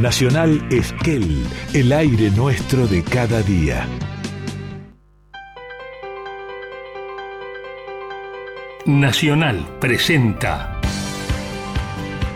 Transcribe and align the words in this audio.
Nacional 0.00 0.62
Esquel, 0.70 1.42
el 1.72 1.90
aire 1.90 2.30
nuestro 2.30 2.86
de 2.86 3.02
cada 3.02 3.40
día. 3.42 3.88
Nacional 8.84 9.66
presenta 9.80 10.78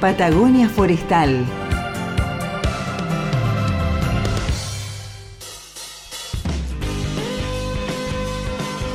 Patagonia 0.01 0.71
Forestal. 0.71 1.45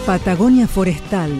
Patagonia 0.07 0.67
Forestal, 0.67 1.31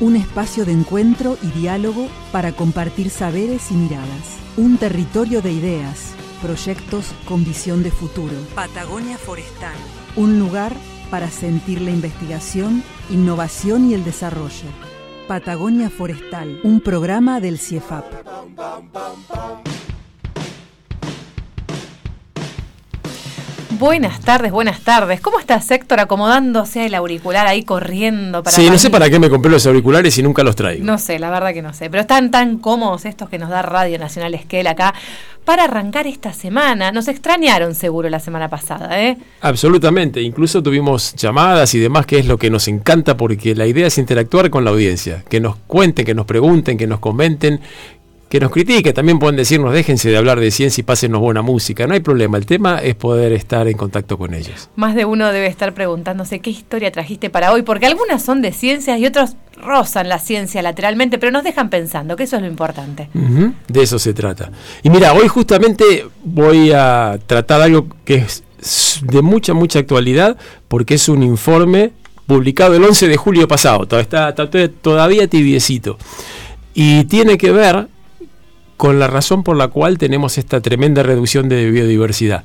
un 0.00 0.16
espacio 0.16 0.66
de 0.66 0.72
encuentro 0.72 1.38
y 1.42 1.46
diálogo 1.58 2.08
para 2.32 2.52
compartir 2.52 3.08
saberes 3.08 3.70
y 3.70 3.74
miradas. 3.74 4.38
Un 4.58 4.76
territorio 4.76 5.40
de 5.40 5.52
ideas, 5.52 6.09
proyectos 6.40 7.12
con 7.26 7.44
visión 7.44 7.82
de 7.82 7.90
futuro. 7.90 8.34
Patagonia 8.54 9.18
Forestal. 9.18 9.76
Un 10.16 10.38
lugar 10.38 10.74
para 11.10 11.30
sentir 11.30 11.80
la 11.80 11.90
investigación, 11.90 12.82
innovación 13.10 13.90
y 13.90 13.94
el 13.94 14.04
desarrollo. 14.04 14.68
Patagonia 15.28 15.90
Forestal, 15.90 16.60
un 16.64 16.80
programa 16.80 17.40
del 17.40 17.58
CIEFAP. 17.58 18.04
Buenas 23.80 24.20
tardes, 24.20 24.52
buenas 24.52 24.82
tardes. 24.82 25.22
¿Cómo 25.22 25.40
estás, 25.40 25.70
Héctor? 25.70 26.00
Acomodándose 26.00 26.84
el 26.84 26.94
auricular 26.94 27.46
ahí 27.46 27.62
corriendo 27.62 28.42
para. 28.42 28.54
Sí, 28.54 28.68
no 28.68 28.76
sé 28.76 28.90
para 28.90 29.08
qué 29.08 29.18
me 29.18 29.30
compré 29.30 29.50
los 29.50 29.66
auriculares 29.66 30.18
y 30.18 30.22
nunca 30.22 30.42
los 30.44 30.54
traigo. 30.54 30.84
No 30.84 30.98
sé, 30.98 31.18
la 31.18 31.30
verdad 31.30 31.54
que 31.54 31.62
no 31.62 31.72
sé. 31.72 31.88
Pero 31.88 32.02
están 32.02 32.30
tan 32.30 32.58
cómodos 32.58 33.06
estos 33.06 33.30
que 33.30 33.38
nos 33.38 33.48
da 33.48 33.62
Radio 33.62 33.98
Nacional 33.98 34.34
Esquel 34.34 34.66
acá 34.66 34.92
para 35.46 35.64
arrancar 35.64 36.06
esta 36.06 36.34
semana. 36.34 36.92
Nos 36.92 37.08
extrañaron 37.08 37.74
seguro 37.74 38.10
la 38.10 38.20
semana 38.20 38.50
pasada, 38.50 39.02
¿eh? 39.02 39.16
Absolutamente. 39.40 40.20
Incluso 40.20 40.62
tuvimos 40.62 41.14
llamadas 41.14 41.74
y 41.74 41.78
demás, 41.78 42.04
que 42.04 42.18
es 42.18 42.26
lo 42.26 42.36
que 42.36 42.50
nos 42.50 42.68
encanta 42.68 43.16
porque 43.16 43.54
la 43.54 43.66
idea 43.66 43.86
es 43.86 43.96
interactuar 43.96 44.50
con 44.50 44.62
la 44.62 44.72
audiencia. 44.72 45.24
Que 45.26 45.40
nos 45.40 45.56
cuenten, 45.56 46.04
que 46.04 46.14
nos 46.14 46.26
pregunten, 46.26 46.76
que 46.76 46.86
nos 46.86 47.00
comenten, 47.00 47.62
que 48.30 48.38
nos 48.38 48.52
critique, 48.52 48.92
también 48.92 49.18
pueden 49.18 49.34
decirnos, 49.34 49.74
déjense 49.74 50.08
de 50.08 50.16
hablar 50.16 50.38
de 50.38 50.52
ciencia 50.52 50.80
y 50.80 50.84
pásenos 50.84 51.20
buena 51.20 51.42
música, 51.42 51.88
no 51.88 51.94
hay 51.94 52.00
problema, 52.00 52.38
el 52.38 52.46
tema 52.46 52.78
es 52.78 52.94
poder 52.94 53.32
estar 53.32 53.66
en 53.66 53.76
contacto 53.76 54.16
con 54.16 54.34
ellos. 54.34 54.70
Más 54.76 54.94
de 54.94 55.04
uno 55.04 55.32
debe 55.32 55.48
estar 55.48 55.74
preguntándose 55.74 56.38
qué 56.38 56.50
historia 56.50 56.92
trajiste 56.92 57.28
para 57.28 57.52
hoy, 57.52 57.62
porque 57.62 57.86
algunas 57.86 58.22
son 58.22 58.40
de 58.40 58.52
ciencias 58.52 59.00
y 59.00 59.06
otros 59.06 59.34
rozan 59.60 60.08
la 60.08 60.20
ciencia 60.20 60.62
lateralmente, 60.62 61.18
pero 61.18 61.32
nos 61.32 61.42
dejan 61.42 61.70
pensando, 61.70 62.14
que 62.14 62.22
eso 62.22 62.36
es 62.36 62.42
lo 62.42 62.48
importante. 62.48 63.08
de 63.12 63.82
eso 63.82 63.98
se 63.98 64.14
trata. 64.14 64.52
Y 64.84 64.90
mira, 64.90 65.12
hoy 65.12 65.26
justamente 65.26 66.06
voy 66.22 66.70
a 66.70 67.18
tratar 67.26 67.60
algo 67.62 67.88
que 68.04 68.14
es 68.14 68.44
de 69.02 69.22
mucha, 69.22 69.54
mucha 69.54 69.80
actualidad, 69.80 70.36
porque 70.68 70.94
es 70.94 71.08
un 71.08 71.24
informe 71.24 71.90
publicado 72.28 72.76
el 72.76 72.84
11 72.84 73.08
de 73.08 73.16
julio 73.16 73.48
pasado, 73.48 73.98
está, 73.98 74.28
está 74.28 74.48
todavía 74.68 75.26
tibiecito, 75.26 75.98
y 76.74 77.02
tiene 77.06 77.36
que 77.36 77.50
ver 77.50 77.88
con 78.80 78.98
la 78.98 79.08
razón 79.08 79.42
por 79.42 79.58
la 79.58 79.68
cual 79.68 79.98
tenemos 79.98 80.38
esta 80.38 80.62
tremenda 80.62 81.02
reducción 81.02 81.50
de 81.50 81.70
biodiversidad. 81.70 82.44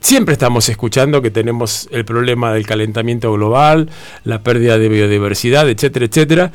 Siempre 0.00 0.34
estamos 0.34 0.68
escuchando 0.68 1.22
que 1.22 1.30
tenemos 1.30 1.88
el 1.92 2.04
problema 2.04 2.52
del 2.52 2.66
calentamiento 2.66 3.32
global, 3.32 3.88
la 4.24 4.42
pérdida 4.42 4.76
de 4.76 4.90
biodiversidad, 4.90 5.70
etcétera, 5.70 6.04
etcétera. 6.04 6.52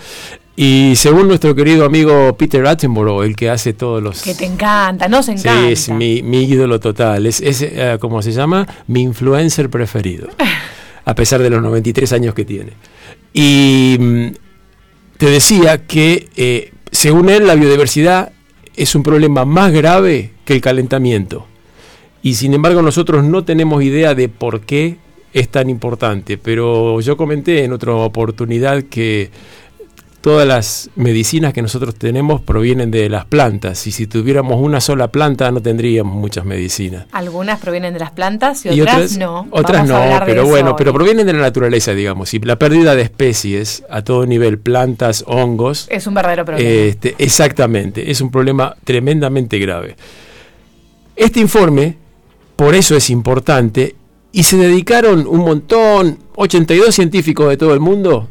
Y 0.56 0.94
según 0.98 1.28
nuestro 1.30 1.56
querido 1.56 1.84
amigo 1.84 2.38
Peter 2.38 2.64
Attenborough, 2.68 3.24
el 3.24 3.36
que 3.36 3.50
hace 3.50 3.74
todos 3.74 4.04
los... 4.04 4.22
Que 4.22 4.36
te 4.36 4.46
encanta, 4.46 5.08
nos 5.08 5.28
encanta. 5.30 5.66
Sí, 5.66 5.72
es 5.72 5.90
mi, 5.90 6.20
ídolo 6.44 6.80
total, 6.80 7.26
es, 7.26 7.42
es 7.42 7.64
eh, 7.64 7.98
¿cómo 8.00 8.22
se 8.22 8.32
llama? 8.32 8.68
Mi 8.86 9.02
influencer 9.02 9.72
preferido, 9.72 10.28
a 11.06 11.16
pesar 11.16 11.42
de 11.42 11.50
los 11.50 11.64
93 11.64 12.14
años 12.14 12.36
que 12.36 12.46
tiene. 12.46 12.74
Y 13.34 13.98
mm, 14.00 14.28
te 15.18 15.26
decía 15.26 15.88
que, 15.88 16.30
eh, 16.38 16.72
según 16.92 17.30
él, 17.30 17.48
la 17.48 17.56
biodiversidad 17.56 18.34
es 18.78 18.96
un 18.96 19.04
problema 19.04 19.44
más 19.44 19.74
grave 19.74 20.32
que 20.46 20.54
el 20.54 20.62
calentamiento. 20.62 21.46
Y 22.22 22.36
sin 22.36 22.54
embargo 22.54 22.82
nosotros 22.82 23.26
no 23.26 23.44
tenemos 23.44 23.84
idea 23.84 24.14
de 24.14 24.30
por 24.30 24.62
qué 24.62 24.98
es 25.34 25.50
tan 25.50 25.70
importante. 25.70 26.38
Pero 26.38 27.02
yo 27.02 27.18
comenté 27.18 27.64
en 27.64 27.74
otra 27.74 27.94
oportunidad 27.94 28.84
que 28.84 29.32
todas 30.28 30.46
las 30.46 30.90
medicinas 30.98 31.54
que 31.54 31.62
nosotros 31.62 31.96
tenemos 31.96 32.42
provienen 32.42 32.92
de 32.92 33.08
las 33.08 33.24
plantas 33.24 33.88
y 33.88 33.94
si 33.94 34.08
tuviéramos 34.08 34.60
una 34.60 34.82
sola 34.82 35.08
planta 35.08 35.50
no 35.52 35.62
tendríamos 35.62 36.14
muchas 36.14 36.44
medicinas. 36.44 37.06
Algunas 37.14 37.62
provienen 37.62 37.94
de 37.94 38.02
las 38.02 38.12
plantas 38.12 38.66
y, 38.66 38.82
otras, 38.82 39.18
no. 39.18 39.48
Otras 39.52 39.88
no, 39.88 39.98
pero 40.26 40.46
bueno, 40.46 40.76
pero 40.76 40.92
provienen 40.92 41.26
de 41.26 41.32
la 41.32 41.40
naturaleza, 41.40 41.94
digamos. 41.94 42.34
Y 42.34 42.40
la 42.40 42.60
pérdida 42.60 42.94
de 42.94 43.04
especies 43.04 43.86
a 43.90 44.02
todo 44.02 44.26
nivel, 44.26 44.60
plantas, 44.60 45.24
hongos. 45.28 45.88
Es 45.90 46.08
un 46.08 46.16
verdadero 46.16 46.44
problema. 46.44 46.70
Este, 46.70 47.16
exactamente, 47.20 48.12
es 48.12 48.20
un 48.20 48.30
problema 48.30 48.76
tremendamente 48.84 49.58
grave. 49.60 49.96
Este 51.16 51.40
informe, 51.40 51.96
por 52.58 52.76
eso 52.76 52.98
es 52.98 53.10
importante, 53.10 53.96
y 54.34 54.44
se 54.44 54.58
dedicaron 54.58 55.26
un 55.26 55.40
montón, 55.40 56.20
82 56.36 56.94
científicos 56.94 57.48
de 57.48 57.56
todo 57.56 57.74
el 57.74 57.80
mundo, 57.80 58.28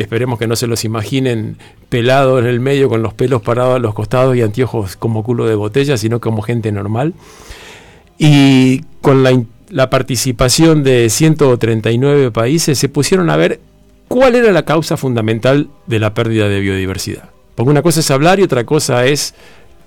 esperemos 0.00 0.38
que 0.38 0.46
no 0.46 0.56
se 0.56 0.66
los 0.66 0.84
imaginen 0.84 1.56
pelados 1.88 2.40
en 2.40 2.46
el 2.46 2.60
medio 2.60 2.88
con 2.88 3.02
los 3.02 3.14
pelos 3.14 3.42
parados 3.42 3.76
a 3.76 3.78
los 3.78 3.94
costados 3.94 4.36
y 4.36 4.42
anteojos 4.42 4.96
como 4.96 5.22
culo 5.22 5.46
de 5.46 5.54
botella, 5.54 5.96
sino 5.96 6.20
como 6.20 6.42
gente 6.42 6.72
normal. 6.72 7.14
Y 8.18 8.82
con 9.00 9.22
la, 9.22 9.42
la 9.70 9.90
participación 9.90 10.82
de 10.82 11.10
139 11.10 12.30
países 12.30 12.78
se 12.78 12.88
pusieron 12.88 13.30
a 13.30 13.36
ver 13.36 13.60
cuál 14.08 14.34
era 14.34 14.52
la 14.52 14.64
causa 14.64 14.96
fundamental 14.96 15.68
de 15.86 15.98
la 15.98 16.14
pérdida 16.14 16.48
de 16.48 16.60
biodiversidad. 16.60 17.30
Porque 17.54 17.70
una 17.70 17.82
cosa 17.82 18.00
es 18.00 18.10
hablar 18.10 18.38
y 18.38 18.42
otra 18.42 18.64
cosa 18.64 19.06
es 19.06 19.34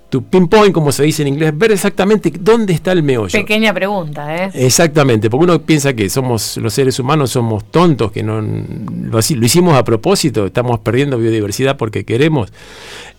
tu 0.10 0.24
pinpoint, 0.24 0.74
como 0.74 0.92
se 0.92 1.04
dice 1.04 1.22
en 1.22 1.30
inglés, 1.30 1.56
ver 1.56 1.72
exactamente 1.72 2.34
dónde 2.40 2.74
está 2.74 2.92
el 2.92 3.04
meollo. 3.04 3.32
Pequeña 3.32 3.74
pregunta, 3.74 4.36
¿eh? 4.36 4.50
Exactamente, 4.54 5.30
porque 5.30 5.44
uno 5.44 5.62
piensa 5.62 5.94
que 5.94 6.10
somos 6.10 6.58
los 6.58 6.74
seres 6.74 7.00
humanos 7.00 7.32
somos 7.32 7.66
tontos, 7.72 8.12
que 8.12 8.24
no 8.24 8.42
lo, 8.42 9.20
lo 9.20 9.46
hicimos 9.46 9.76
a 9.76 9.84
propósito, 9.84 10.48
estamos 10.48 10.80
perdiendo 10.80 11.18
biodiversidad 11.18 11.78
porque 11.78 12.06
queremos. 12.06 12.52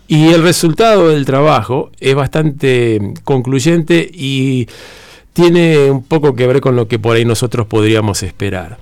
Y 0.09 0.31
el 0.33 0.43
resultado 0.43 1.11
del 1.11 1.25
trabajo 1.25 1.93
es 2.01 2.17
bastante 2.17 3.15
concluyente 3.23 4.11
y 4.13 4.67
tiene 5.33 5.91
un 5.91 6.03
poco 6.03 6.35
que 6.35 6.49
ver 6.49 6.61
con 6.61 6.75
lo 6.75 6.89
que 6.89 6.99
por 6.99 7.17
ahí 7.17 7.25
nosotros 7.25 7.69
podríamos 7.69 8.25
esperar. 8.25 8.79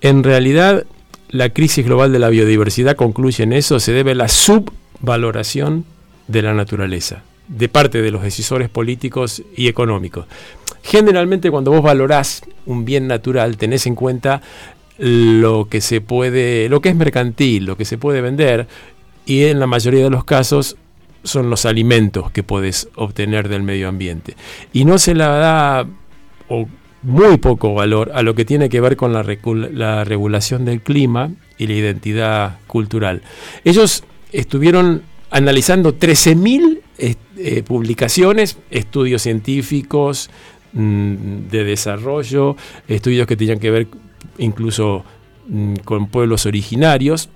En 0.00 0.24
realidad, 0.24 0.84
la 1.30 1.50
crisis 1.50 1.84
global 1.84 2.12
de 2.12 2.18
la 2.18 2.28
biodiversidad 2.28 2.96
concluye 2.96 3.44
en 3.44 3.52
eso, 3.52 3.78
se 3.78 3.92
debe 3.92 4.12
a 4.12 4.16
la 4.16 4.28
subvaloración 4.28 5.84
de 6.28 6.42
la 6.42 6.54
naturaleza, 6.54 7.22
de 7.48 7.68
parte 7.68 8.00
de 8.00 8.10
los 8.10 8.22
decisores 8.22 8.68
políticos 8.68 9.42
y 9.56 9.66
económicos. 9.66 10.26
Generalmente 10.82 11.50
cuando 11.50 11.72
vos 11.72 11.82
valorás 11.82 12.42
un 12.66 12.84
bien 12.84 13.08
natural, 13.08 13.56
tenés 13.56 13.86
en 13.86 13.94
cuenta 13.94 14.40
lo 14.98 15.68
que 15.68 15.80
se 15.80 16.00
puede, 16.00 16.68
lo 16.68 16.80
que 16.80 16.90
es 16.90 16.96
mercantil, 16.96 17.64
lo 17.64 17.76
que 17.76 17.84
se 17.84 17.98
puede 17.98 18.20
vender, 18.20 18.68
y 19.26 19.44
en 19.44 19.60
la 19.60 19.66
mayoría 19.66 20.04
de 20.04 20.10
los 20.10 20.24
casos 20.24 20.76
son 21.24 21.50
los 21.50 21.66
alimentos 21.66 22.30
que 22.30 22.42
puedes 22.42 22.88
obtener 22.94 23.48
del 23.48 23.62
medio 23.62 23.88
ambiente. 23.88 24.36
Y 24.72 24.84
no 24.84 24.98
se 24.98 25.14
le 25.14 25.24
da 25.24 25.86
o 26.48 26.66
muy 27.02 27.36
poco 27.38 27.74
valor 27.74 28.10
a 28.14 28.22
lo 28.22 28.34
que 28.34 28.44
tiene 28.44 28.68
que 28.68 28.80
ver 28.80 28.96
con 28.96 29.12
la, 29.12 29.24
la 29.72 30.04
regulación 30.04 30.64
del 30.64 30.80
clima 30.80 31.30
y 31.58 31.66
la 31.66 31.74
identidad 31.74 32.58
cultural. 32.66 33.22
Ellos 33.64 34.04
estuvieron 34.32 35.02
analizando 35.30 35.98
13.000 35.98 36.80
eh, 36.98 37.62
publicaciones, 37.62 38.58
estudios 38.70 39.22
científicos 39.22 40.30
mm, 40.72 41.48
de 41.50 41.64
desarrollo, 41.64 42.56
estudios 42.88 43.26
que 43.26 43.36
tenían 43.36 43.60
que 43.60 43.70
ver 43.70 43.88
incluso 44.38 45.04
mm, 45.48 45.76
con 45.84 46.08
pueblos 46.08 46.46
originarios. 46.46 47.28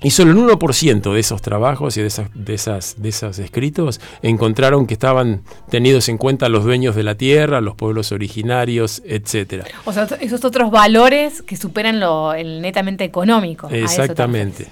Y 0.00 0.10
solo 0.10 0.30
el 0.30 0.58
1% 0.58 1.12
de 1.12 1.18
esos 1.20 1.42
trabajos 1.42 1.96
y 1.96 2.02
de, 2.02 2.06
esas, 2.06 2.30
de, 2.32 2.54
esas, 2.54 3.02
de 3.02 3.08
esos 3.08 3.38
escritos 3.40 4.00
encontraron 4.22 4.86
que 4.86 4.94
estaban 4.94 5.42
tenidos 5.70 6.08
en 6.08 6.18
cuenta 6.18 6.48
los 6.48 6.62
dueños 6.62 6.94
de 6.94 7.02
la 7.02 7.16
tierra, 7.16 7.60
los 7.60 7.74
pueblos 7.74 8.12
originarios, 8.12 9.02
etc. 9.04 9.64
O 9.84 9.92
sea, 9.92 10.08
esos 10.20 10.44
otros 10.44 10.70
valores 10.70 11.42
que 11.42 11.56
superan 11.56 11.98
lo 11.98 12.32
el 12.32 12.62
netamente 12.62 13.02
económico. 13.02 13.68
Exactamente. 13.70 14.68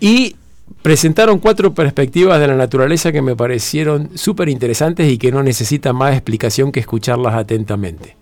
Y 0.00 0.36
presentaron 0.82 1.38
cuatro 1.38 1.74
perspectivas 1.74 2.40
de 2.40 2.46
la 2.46 2.56
naturaleza 2.56 3.12
que 3.12 3.22
me 3.22 3.36
parecieron 3.36 4.10
súper 4.16 4.48
interesantes 4.48 5.10
y 5.10 5.18
que 5.18 5.32
no 5.32 5.42
necesitan 5.42 5.96
más 5.96 6.12
explicación 6.12 6.72
que 6.72 6.80
escucharlas 6.80 7.34
atentamente. 7.34 8.16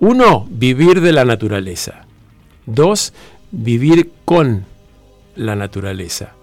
Uno, 0.00 0.46
vivir 0.50 1.00
de 1.00 1.12
la 1.12 1.24
naturaleza. 1.24 2.06
Dos, 2.66 3.12
vivir 3.50 4.12
con 4.24 4.64
la 5.36 5.56
naturaleza. 5.56 6.34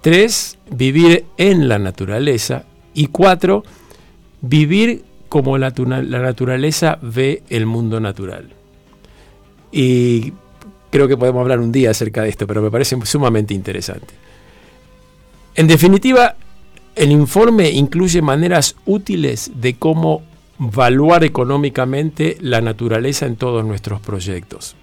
Tres, 0.00 0.58
vivir 0.70 1.26
en 1.36 1.68
la 1.68 1.78
naturaleza. 1.78 2.64
Y 2.94 3.08
cuatro, 3.08 3.64
vivir 4.40 5.04
como 5.28 5.58
la, 5.58 5.74
la 5.76 6.20
naturaleza 6.20 6.98
ve 7.02 7.42
el 7.50 7.66
mundo 7.66 8.00
natural. 8.00 8.48
Y 9.72 10.32
creo 10.90 11.08
que 11.08 11.16
podemos 11.18 11.42
hablar 11.42 11.60
un 11.60 11.72
día 11.72 11.90
acerca 11.90 12.22
de 12.22 12.30
esto, 12.30 12.46
pero 12.46 12.62
me 12.62 12.70
parece 12.70 12.96
sumamente 13.04 13.52
interesante. 13.52 14.25
En 15.56 15.66
definitiva, 15.66 16.36
el 16.94 17.10
informe 17.10 17.70
incluye 17.70 18.20
maneras 18.20 18.76
útiles 18.84 19.52
de 19.54 19.76
cómo 19.76 20.22
evaluar 20.60 21.24
económicamente 21.24 22.36
la 22.40 22.60
naturaleza 22.60 23.26
en 23.26 23.36
todos 23.36 23.64
nuestros 23.64 24.00
proyectos. 24.00 24.76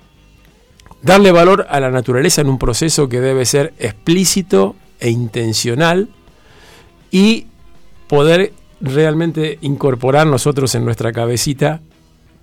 Darle 1.03 1.31
valor 1.31 1.67
a 1.69 1.79
la 1.79 1.91
naturaleza 1.91 2.41
en 2.41 2.49
un 2.49 2.57
proceso 2.57 3.07
que 3.07 3.19
debe 3.19 3.45
ser 3.45 3.73
explícito 3.77 4.75
e 4.99 5.09
intencional 5.09 6.09
y 7.11 7.47
poder 8.07 8.53
realmente 8.81 9.59
incorporar 9.61 10.25
nosotros 10.25 10.73
en 10.75 10.85
nuestra 10.85 11.11
cabecita 11.11 11.81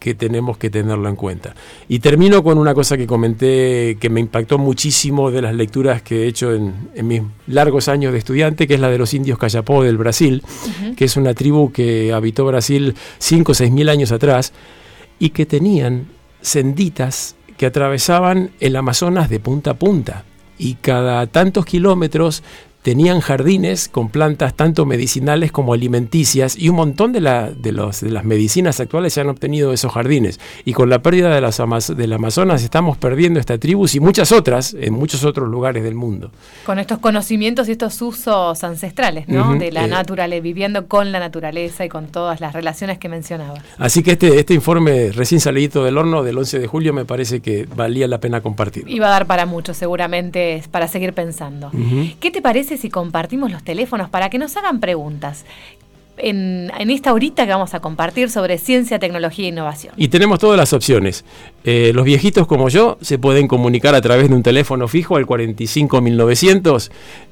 que 0.01 0.15
tenemos 0.15 0.57
que 0.57 0.71
tenerlo 0.71 1.09
en 1.09 1.15
cuenta. 1.15 1.55
Y 1.87 2.01
termino 2.01 2.43
con 2.43 2.59
una 2.59 2.75
cosa 2.75 2.97
que 2.97 3.07
comenté 3.07 3.99
que 4.01 4.09
me 4.09 4.19
impactó 4.19 4.59
muchísimo 4.59 5.31
de 5.31 5.43
las 5.43 5.55
lecturas 5.55 6.01
que 6.03 6.25
he 6.25 6.27
hecho 6.27 6.53
en, 6.55 6.91
mis 7.07 7.23
largos 7.47 7.87
años 7.89 8.13
de 8.13 8.19
estudiante, 8.19 8.67
que 8.67 8.75
es 8.75 8.81
la 8.81 8.89
de 8.89 8.99
los 8.99 9.13
indios 9.13 9.39
Cayapó 9.39 9.85
del 9.85 9.99
Brasil, 9.99 10.43
que 10.97 11.05
es 11.05 11.17
una 11.17 11.35
tribu 11.35 11.71
que 11.71 12.13
habitó 12.15 12.47
Brasil 12.47 12.97
5 13.19 13.53
o 13.53 13.55
6 13.55 13.71
mil 13.71 13.91
años 13.91 14.11
atrás 14.11 14.55
y 15.19 15.31
que 15.31 15.45
tenían 15.45 16.07
senditas 16.41 17.37
que 17.59 17.67
atravesaban 17.67 18.53
el 18.59 18.77
Amazonas 18.77 19.29
de 19.29 19.39
punta 19.39 19.73
a 19.73 19.75
punta. 19.75 20.25
Y 20.57 20.75
cada 20.75 21.27
tantos 21.27 21.67
kilómetros 21.67 22.43
tenían 22.83 23.21
jardines 23.21 23.89
con 23.89 24.09
plantas 24.09 24.55
tanto 24.55 24.87
medicinales 24.87 25.53
como 25.53 25.75
alimenticias 25.75 26.57
y 26.57 26.69
un 26.69 26.77
montón 26.77 27.13
de, 27.13 27.21
la, 27.21 27.51
de, 27.51 27.73
los, 27.73 28.01
de 28.01 28.11
las 28.11 28.25
medicinas 28.25 28.81
actuales 28.81 29.13
se 29.13 29.21
han 29.21 29.29
obtenido 29.29 29.69
de 29.69 29.75
esos 29.75 29.93
jardines. 29.93 30.41
Y 30.65 30.73
con 30.73 30.89
la 30.89 31.01
pérdida 31.01 31.35
de 31.35 31.41
las 31.41 31.61
del 31.97 32.13
Amazonas 32.13 32.63
estamos 32.63 32.97
perdiendo 32.97 33.39
esta 33.39 33.59
tribu 33.59 33.87
y 33.93 34.01
muchas 34.01 34.33
otras 34.33 34.75
en 34.75 34.95
muchos 34.95 35.25
otros 35.25 35.49
lugares 35.49 35.83
del 35.83 35.95
mundo. 35.95 36.31
Con 36.65 36.79
estos 36.79 36.99
conocimientos 36.99 37.69
y 37.69 37.73
estos 37.73 38.01
usos 38.03 38.63
ancestrales, 38.65 39.29
¿no? 39.29 39.55
de 39.57 39.73
la 39.73 39.85
eh, 39.85 39.89
naturaleza, 39.89 40.43
viviendo 40.43 40.87
con 40.87 41.13
la 41.13 41.19
naturaleza 41.19 41.85
y 41.85 41.89
con 41.89 42.07
todas 42.07 42.41
las 42.41 42.53
relaciones 42.53 42.99
que 42.99 43.09
mencionaba. 43.09 43.63
Así 43.79 44.03
que 44.03 44.13
este, 44.13 44.39
este 44.39 44.55
informe 44.55 45.13
recién 45.13 45.41
salido 45.41 45.85
del 45.85 45.99
horno 45.99 46.23
del 46.23 46.39
11 46.39 46.59
de 46.59 46.67
julio 46.67 46.93
me 46.93 47.05
parece 47.05 47.41
que 47.41 47.67
valía 47.75 48.09
la 48.09 48.19
pena 48.19 48.41
compartir. 48.41 48.85
Va 49.01 49.07
a 49.07 49.11
dar 49.11 49.27
para 49.27 49.47
mucho, 49.47 49.75
seguramente, 49.75 50.63
para 50.71 50.89
seguir 50.89 51.13
pensando. 51.13 51.71
¿Qué 52.21 52.31
te 52.31 52.43
parece? 52.43 52.70
Si 52.77 52.91
compartimos 52.91 53.51
los 53.51 53.63
teléfonos 53.63 54.11
para 54.11 54.31
que 54.31 54.39
nos 54.39 54.57
hagan 54.57 54.81
preguntas? 54.81 55.45
En, 56.17 56.71
esta 56.91 57.15
horita 57.15 57.47
que 57.47 57.53
vamos 57.53 57.73
a 57.73 57.81
compartir 57.81 58.31
sobre 58.31 58.59
ciencia, 58.59 58.99
tecnología 58.99 59.47
e 59.47 59.49
innovación. 59.49 59.95
Y 59.97 60.09
tenemos 60.09 60.39
todas 60.39 60.59
las 60.59 60.73
opciones. 60.75 61.25
Eh, 61.65 61.93
los 61.95 62.05
viejitos 62.05 62.47
como 62.47 62.69
yo 62.69 62.99
se 63.01 63.19
pueden 63.19 63.49
comunicar 63.49 63.95
a 63.95 64.03
través 64.03 64.29
de 64.29 64.35
un 64.35 64.43
teléfono 64.43 64.87
fijo 64.87 65.17
al 65.17 65.25
45900 65.25 66.91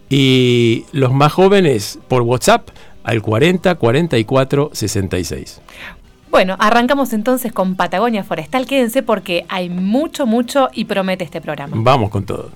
y 0.08 0.86
los 0.92 1.12
más 1.12 1.32
jóvenes 1.32 1.98
por 2.08 2.22
WhatsApp 2.22 2.70
al 3.04 3.20
40 3.20 3.74
44 3.74 4.70
66. 4.72 5.60
Bueno, 6.30 6.56
arrancamos 6.58 7.12
entonces 7.12 7.52
con 7.52 7.74
Patagonia 7.74 8.22
Forestal. 8.22 8.66
Quédense 8.66 9.02
porque 9.02 9.44
hay 9.48 9.70
mucho, 9.70 10.26
mucho 10.26 10.68
y 10.72 10.84
promete 10.84 11.24
este 11.24 11.40
programa. 11.40 11.76
Vamos 11.78 12.10
con 12.10 12.24
todo. 12.24 12.50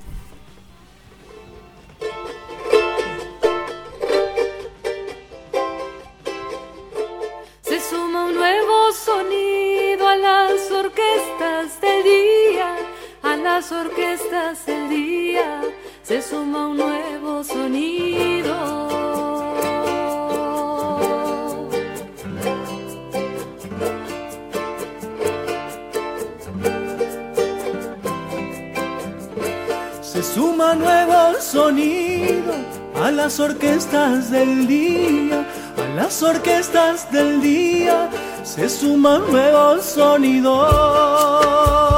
Orquestas 10.92 11.80
del 11.80 12.04
día, 12.04 12.76
a 13.22 13.36
las 13.36 13.72
orquestas 13.72 14.66
del 14.66 14.88
día 14.88 15.62
se 16.02 16.20
suma 16.20 16.66
un 16.66 16.76
nuevo 16.76 17.44
sonido. 17.44 18.54
Se 30.02 30.22
suma 30.22 30.74
nuevo 30.74 31.40
sonido 31.40 32.52
a 33.02 33.10
las 33.10 33.40
orquestas 33.40 34.30
del 34.30 34.66
día, 34.66 35.46
a 35.76 35.96
las 35.96 36.22
orquestas 36.22 37.10
del 37.10 37.40
día 37.40 38.10
se 38.44 38.68
suman 38.68 39.22
nuevos 39.30 39.84
sonidos. 39.84 41.91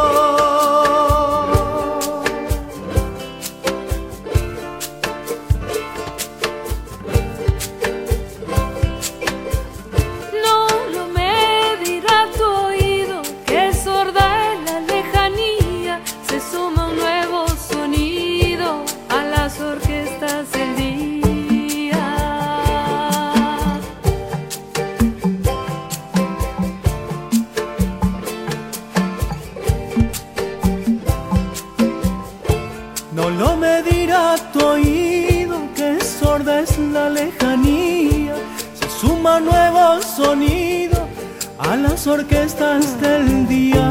Orquestas 42.06 43.00
del 43.00 43.48
día. 43.48 43.83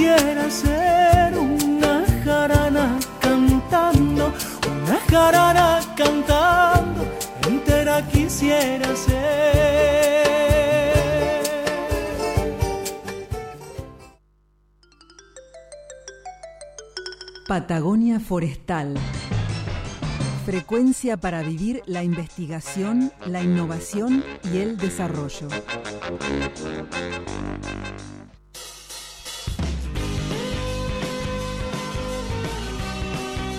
quisiera 0.00 0.50
ser 0.50 1.38
una 1.38 2.04
jarana 2.24 2.98
cantando, 3.20 4.32
una 4.82 4.98
jarana 5.10 5.80
cantando, 5.94 7.04
entera 7.46 8.06
quisiera 8.08 8.96
ser. 8.96 9.50
Patagonia 17.46 18.20
Forestal. 18.20 18.94
Frecuencia 20.46 21.18
para 21.18 21.42
vivir 21.42 21.82
la 21.84 22.02
investigación, 22.02 23.12
la 23.26 23.42
innovación 23.42 24.24
y 24.50 24.58
el 24.58 24.78
desarrollo. 24.78 25.48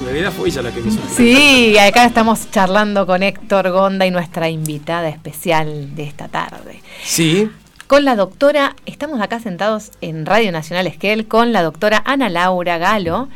En 0.01 0.05
realidad 0.07 0.31
fue 0.31 0.49
ella 0.49 0.63
la 0.63 0.71
que 0.71 0.81
me 0.81 0.87
hizo. 0.89 0.99
Sí, 1.15 1.77
acá 1.77 2.05
estamos 2.05 2.49
charlando 2.51 3.05
con 3.05 3.21
Héctor 3.21 3.69
Gonda 3.71 4.05
y 4.05 4.11
nuestra 4.11 4.49
invitada 4.49 5.07
especial 5.09 5.95
de 5.95 6.03
esta 6.03 6.27
tarde. 6.27 6.81
Sí, 7.03 7.49
Con 7.87 8.03
la 8.05 8.15
doctora, 8.15 8.75
estamos 8.85 9.21
acá 9.21 9.39
sentados 9.39 9.91
en 10.01 10.25
Radio 10.25 10.51
Nacional 10.51 10.87
Esquel 10.87 11.27
con 11.27 11.51
la 11.53 11.61
doctora 11.61 12.01
Ana 12.05 12.29
Laura 12.29 12.77
Galo, 12.77 13.27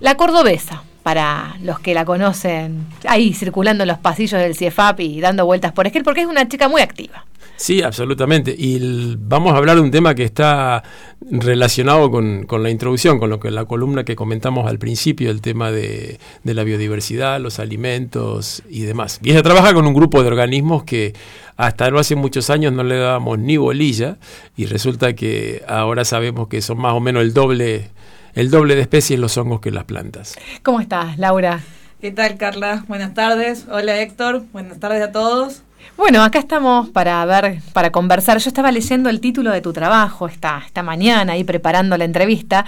la 0.00 0.16
cordobesa, 0.16 0.82
para 1.02 1.56
los 1.62 1.78
que 1.78 1.94
la 1.94 2.04
conocen, 2.04 2.84
ahí 3.06 3.32
circulando 3.32 3.84
en 3.84 3.88
los 3.88 3.98
pasillos 3.98 4.40
del 4.40 4.56
CIEFAP 4.56 5.00
y 5.00 5.20
dando 5.20 5.46
vueltas 5.46 5.72
por 5.72 5.86
Esquel, 5.86 6.02
porque 6.02 6.22
es 6.22 6.26
una 6.26 6.48
chica 6.48 6.68
muy 6.68 6.82
activa. 6.82 7.24
Sí, 7.56 7.82
absolutamente. 7.82 8.54
Y 8.56 8.76
el- 8.76 9.16
vamos 9.18 9.54
a 9.54 9.56
hablar 9.56 9.76
de 9.76 9.82
un 9.82 9.90
tema 9.90 10.14
que 10.14 10.24
está 10.24 10.82
relacionado 11.30 12.10
con, 12.10 12.44
con 12.44 12.62
la 12.62 12.70
introducción, 12.70 13.18
con 13.18 13.30
lo 13.30 13.40
que 13.40 13.50
la 13.50 13.64
columna 13.64 14.04
que 14.04 14.14
comentamos 14.14 14.66
al 14.68 14.78
principio, 14.78 15.30
el 15.30 15.40
tema 15.40 15.70
de, 15.70 16.18
de 16.44 16.54
la 16.54 16.64
biodiversidad, 16.64 17.40
los 17.40 17.58
alimentos 17.58 18.62
y 18.68 18.82
demás. 18.82 19.20
Y 19.22 19.30
ella 19.30 19.42
trabaja 19.42 19.72
con 19.72 19.86
un 19.86 19.94
grupo 19.94 20.20
de 20.22 20.28
organismos 20.28 20.84
que 20.84 21.14
hasta 21.56 21.90
no 21.90 21.98
hace 21.98 22.14
muchos 22.14 22.50
años 22.50 22.72
no 22.74 22.84
le 22.84 22.96
dábamos 22.98 23.38
ni 23.38 23.56
bolilla 23.56 24.18
y 24.56 24.66
resulta 24.66 25.14
que 25.14 25.62
ahora 25.66 26.04
sabemos 26.04 26.48
que 26.48 26.60
son 26.60 26.78
más 26.78 26.92
o 26.92 27.00
menos 27.00 27.22
el 27.22 27.32
doble, 27.32 27.88
el 28.34 28.50
doble 28.50 28.74
de 28.74 28.82
especies 28.82 29.18
los 29.18 29.36
hongos 29.38 29.60
que 29.60 29.70
las 29.70 29.84
plantas. 29.84 30.36
¿Cómo 30.62 30.80
estás, 30.80 31.18
Laura? 31.18 31.60
¿Qué 32.02 32.10
tal, 32.10 32.36
Carla? 32.36 32.84
Buenas 32.88 33.14
tardes. 33.14 33.64
Hola, 33.70 33.98
Héctor. 34.02 34.42
Buenas 34.52 34.78
tardes 34.78 35.02
a 35.02 35.12
todos. 35.12 35.62
Bueno, 35.96 36.22
acá 36.22 36.38
estamos 36.38 36.90
para 36.90 37.24
ver, 37.24 37.60
para 37.72 37.90
conversar. 37.90 38.38
Yo 38.38 38.48
estaba 38.48 38.70
leyendo 38.70 39.08
el 39.08 39.20
título 39.20 39.50
de 39.50 39.60
tu 39.60 39.72
trabajo 39.72 40.28
esta, 40.28 40.62
esta 40.66 40.82
mañana, 40.82 41.32
ahí 41.32 41.44
preparando 41.44 41.96
la 41.96 42.04
entrevista, 42.04 42.66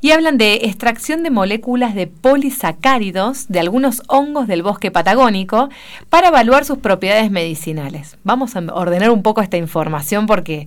y 0.00 0.10
hablan 0.10 0.38
de 0.38 0.54
extracción 0.64 1.22
de 1.22 1.30
moléculas 1.30 1.94
de 1.94 2.06
polisacáridos 2.08 3.48
de 3.48 3.60
algunos 3.60 4.02
hongos 4.08 4.48
del 4.48 4.62
bosque 4.62 4.90
patagónico 4.90 5.68
para 6.08 6.28
evaluar 6.28 6.64
sus 6.64 6.78
propiedades 6.78 7.30
medicinales. 7.30 8.16
Vamos 8.24 8.56
a 8.56 8.60
ordenar 8.72 9.10
un 9.10 9.22
poco 9.22 9.40
esta 9.40 9.56
información 9.56 10.26
porque 10.26 10.66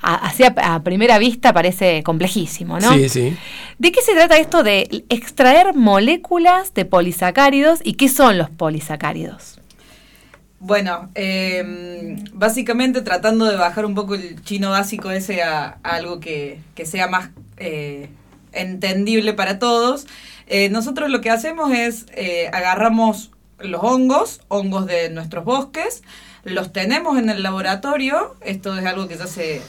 así 0.00 0.44
a, 0.44 0.54
a 0.74 0.82
primera 0.82 1.18
vista 1.18 1.52
parece 1.52 2.02
complejísimo, 2.02 2.78
¿no? 2.78 2.92
Sí, 2.92 3.08
sí. 3.08 3.36
¿De 3.78 3.90
qué 3.90 4.02
se 4.02 4.12
trata 4.12 4.36
esto 4.36 4.62
de 4.62 5.04
extraer 5.08 5.74
moléculas 5.74 6.74
de 6.74 6.84
polisacáridos 6.84 7.80
y 7.82 7.94
qué 7.94 8.08
son 8.08 8.38
los 8.38 8.50
polisacáridos? 8.50 9.57
Bueno, 10.60 11.08
eh, 11.14 12.16
básicamente 12.32 13.02
tratando 13.02 13.44
de 13.44 13.56
bajar 13.56 13.86
un 13.86 13.94
poco 13.94 14.14
el 14.16 14.42
chino 14.42 14.70
básico 14.70 15.10
ese 15.10 15.42
a, 15.42 15.78
a 15.82 15.94
algo 15.94 16.18
que, 16.18 16.60
que 16.74 16.84
sea 16.84 17.06
más 17.06 17.30
eh, 17.58 18.08
entendible 18.52 19.34
para 19.34 19.58
todos, 19.58 20.06
eh, 20.48 20.68
nosotros 20.70 21.10
lo 21.10 21.20
que 21.20 21.30
hacemos 21.30 21.72
es 21.72 22.06
eh, 22.14 22.48
agarramos 22.52 23.30
los 23.58 23.82
hongos, 23.82 24.40
hongos 24.48 24.86
de 24.86 25.10
nuestros 25.10 25.44
bosques, 25.44 26.02
los 26.44 26.72
tenemos 26.72 27.18
en 27.18 27.28
el 27.28 27.42
laboratorio, 27.42 28.36
esto 28.40 28.76
es 28.76 28.86
algo 28.86 29.08
que 29.08 29.16
ya 29.16 29.26
se... 29.26 29.60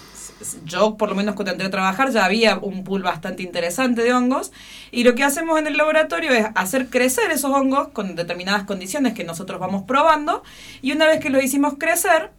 Yo, 0.63 0.97
por 0.97 1.09
lo 1.09 1.15
menos 1.15 1.35
cuando 1.35 1.51
entré 1.51 1.67
a 1.67 1.71
trabajar, 1.71 2.11
ya 2.11 2.25
había 2.25 2.57
un 2.57 2.83
pool 2.83 3.03
bastante 3.03 3.43
interesante 3.43 4.03
de 4.03 4.13
hongos. 4.13 4.51
Y 4.91 5.03
lo 5.03 5.15
que 5.15 5.23
hacemos 5.23 5.59
en 5.59 5.67
el 5.67 5.77
laboratorio 5.77 6.31
es 6.31 6.47
hacer 6.55 6.89
crecer 6.89 7.31
esos 7.31 7.51
hongos 7.51 7.89
con 7.89 8.15
determinadas 8.15 8.63
condiciones 8.63 9.13
que 9.13 9.23
nosotros 9.23 9.59
vamos 9.59 9.83
probando. 9.83 10.43
Y 10.81 10.91
una 10.91 11.05
vez 11.07 11.19
que 11.19 11.29
los 11.29 11.43
hicimos 11.43 11.75
crecer, 11.77 12.31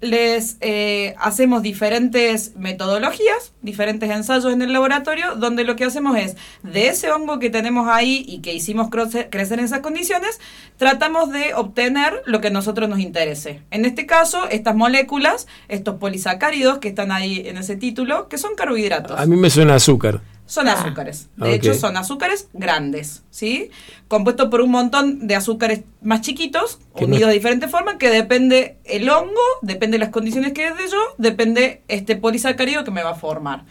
les 0.00 0.56
eh, 0.60 1.14
hacemos 1.18 1.62
diferentes 1.62 2.54
metodologías, 2.56 3.52
diferentes 3.62 4.08
ensayos 4.10 4.52
en 4.52 4.62
el 4.62 4.72
laboratorio, 4.72 5.34
donde 5.34 5.64
lo 5.64 5.76
que 5.76 5.84
hacemos 5.84 6.16
es, 6.16 6.36
de 6.62 6.88
ese 6.88 7.10
hongo 7.10 7.38
que 7.38 7.50
tenemos 7.50 7.88
ahí 7.88 8.24
y 8.28 8.40
que 8.40 8.54
hicimos 8.54 8.88
crecer 8.90 9.58
en 9.58 9.64
esas 9.64 9.80
condiciones, 9.80 10.40
tratamos 10.76 11.32
de 11.32 11.54
obtener 11.54 12.22
lo 12.26 12.40
que 12.40 12.48
a 12.48 12.50
nosotros 12.50 12.88
nos 12.88 13.00
interese. 13.00 13.62
En 13.70 13.84
este 13.84 14.06
caso, 14.06 14.48
estas 14.48 14.76
moléculas, 14.76 15.48
estos 15.68 15.96
polisacáridos 15.96 16.78
que 16.78 16.88
están 16.88 17.10
ahí 17.10 17.42
en 17.46 17.56
ese 17.56 17.76
título, 17.76 18.28
que 18.28 18.38
son 18.38 18.54
carbohidratos. 18.54 19.18
A 19.18 19.26
mí 19.26 19.36
me 19.36 19.50
suena 19.50 19.74
azúcar. 19.74 20.20
Son 20.48 20.66
Ah. 20.66 20.72
azúcares. 20.72 21.28
De 21.36 21.54
hecho, 21.54 21.74
son 21.74 21.96
azúcares 21.98 22.48
grandes, 22.54 23.22
¿sí? 23.30 23.70
Compuestos 24.08 24.48
por 24.48 24.62
un 24.62 24.70
montón 24.70 25.26
de 25.26 25.36
azúcares 25.36 25.82
más 26.00 26.22
chiquitos, 26.22 26.80
no 26.98 27.06
unidos 27.06 27.28
de 27.28 27.34
diferente 27.34 27.68
forma, 27.68 27.98
que 27.98 28.08
depende 28.08 28.78
el 28.84 29.10
hongo, 29.10 29.38
depende 29.60 29.98
las 29.98 30.08
condiciones 30.08 30.54
que 30.54 30.66
es 30.66 30.76
de 30.76 30.88
yo, 30.90 30.98
depende 31.18 31.82
este 31.88 32.16
polisacárido 32.16 32.82
que 32.82 32.90
me 32.90 33.02
va 33.02 33.10
a 33.10 33.14
formar. 33.14 33.64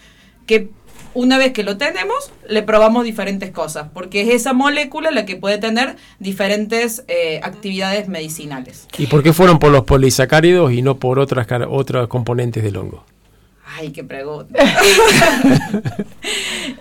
Que 0.46 0.69
una 1.15 1.39
vez 1.39 1.51
que 1.51 1.63
lo 1.63 1.77
tenemos, 1.77 2.31
le 2.48 2.62
probamos 2.62 3.03
diferentes 3.03 3.50
cosas, 3.50 3.88
porque 3.91 4.22
es 4.22 4.29
esa 4.29 4.53
molécula 4.53 5.10
la 5.10 5.25
que 5.25 5.36
puede 5.36 5.57
tener 5.57 5.96
diferentes 6.19 7.03
eh, 7.07 7.39
actividades 7.41 8.07
medicinales. 8.07 8.88
¿Y 9.00 9.07
por 9.07 9.24
qué 9.24 9.34
fueron 9.34 9.57
por 9.57 9.72
los 9.72 9.84
polisacáridos 9.84 10.72
y 10.74 10.84
no 10.84 10.98
por 10.98 11.17
otras, 11.17 11.48
otras 11.69 12.07
componentes 12.07 12.62
del 12.62 12.77
hongo? 12.77 13.03
Ay, 13.77 13.91
qué 13.91 14.03
pregunta. 14.03 14.57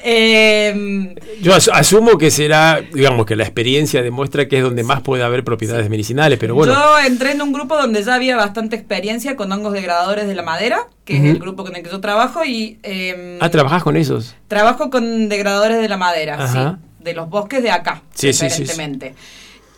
Em, 0.03 1.15
Yo 1.43 1.55
as- 1.55 1.69
asumo 1.73 2.19
que 2.19 2.31
será, 2.31 2.81
digamos, 2.93 3.27
que 3.27 3.37
la 3.37 3.43
experiencia 3.45 4.03
demuestra 4.03 4.49
que 4.49 4.59
es 4.59 4.63
donde 4.63 4.83
más 4.83 5.01
puede 5.03 5.23
haber 5.23 5.45
propiedades 5.45 5.89
medicinales, 5.91 6.39
pero 6.39 6.55
bueno, 6.55 6.73
Yo 6.73 6.99
entré 7.07 7.33
en 7.33 7.43
un 7.43 7.53
grupo 7.53 7.77
donde 7.77 8.03
ya 8.03 8.15
había 8.15 8.37
bastante 8.37 8.77
experiencia 8.77 9.37
con 9.37 9.51
hongos 9.53 9.73
degradadores 9.73 10.27
de 10.27 10.35
la 10.35 10.43
madera, 10.43 10.89
que 11.05 11.17
es 11.17 11.25
el 11.25 11.39
grupo 11.39 11.65
con 11.65 11.77
el 11.77 11.83
que 11.83 11.91
yo 11.91 12.01
trabajo, 12.01 12.45
y 12.45 12.79
em, 12.83 13.39
ah, 13.41 13.51
¿trabajás 13.51 13.83
con 13.83 13.97
esos? 13.97 14.35
trabajo 14.49 14.91
con 14.91 15.29
degradadores 15.29 15.79
de 15.81 15.89
la 15.89 15.97
madera, 15.97 16.35
Ajá. 16.43 16.79
sí, 16.81 17.05
de 17.05 17.15
los 17.15 17.29
bosques 17.29 17.63
de 17.63 17.71
acá, 17.71 18.03
Sí, 18.15 18.33
sí, 18.33 18.49
sí, 18.49 18.51
sí. 18.51 18.57
preferentemente. 18.65 19.15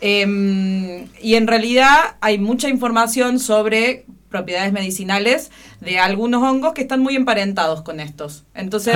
Em, 0.01 1.07
y 1.21 1.35
en 1.35 1.47
realidad 1.47 2.15
hay 2.21 2.37
mucha 2.37 2.69
información 2.69 3.39
sobre 3.39 4.05
propiedades 4.29 4.71
medicinales 4.71 5.51
de 5.81 5.99
algunos 5.99 6.43
hongos 6.43 6.73
que 6.73 6.81
están 6.81 7.01
muy 7.01 7.15
emparentados 7.15 7.81
con 7.81 7.99
estos. 7.99 8.43
Entonces, 8.53 8.95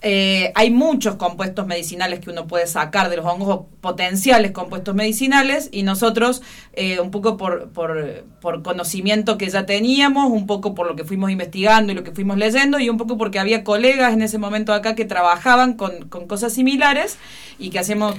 eh, 0.00 0.52
hay 0.54 0.70
muchos 0.70 1.16
compuestos 1.16 1.66
medicinales 1.66 2.20
que 2.20 2.30
uno 2.30 2.46
puede 2.46 2.68
sacar 2.68 3.10
de 3.10 3.16
los 3.16 3.26
hongos 3.26 3.48
o 3.48 3.66
potenciales 3.80 4.52
compuestos 4.52 4.94
medicinales 4.94 5.68
y 5.72 5.82
nosotros 5.82 6.40
eh, 6.74 7.00
un 7.00 7.10
poco 7.10 7.36
por, 7.36 7.70
por, 7.70 8.24
por 8.40 8.62
conocimiento 8.62 9.36
que 9.38 9.48
ya 9.50 9.66
teníamos, 9.66 10.30
un 10.30 10.46
poco 10.46 10.72
por 10.74 10.86
lo 10.86 10.94
que 10.94 11.02
fuimos 11.02 11.32
investigando 11.32 11.90
y 11.90 11.96
lo 11.96 12.04
que 12.04 12.12
fuimos 12.12 12.38
leyendo 12.38 12.78
y 12.78 12.88
un 12.88 12.96
poco 12.96 13.18
porque 13.18 13.40
había 13.40 13.64
colegas 13.64 14.12
en 14.12 14.22
ese 14.22 14.38
momento 14.38 14.72
acá 14.72 14.94
que 14.94 15.04
trabajaban 15.04 15.72
con, 15.72 16.08
con 16.08 16.28
cosas 16.28 16.52
similares 16.52 17.18
y 17.58 17.70
que 17.70 17.80
hacíamos 17.80 18.14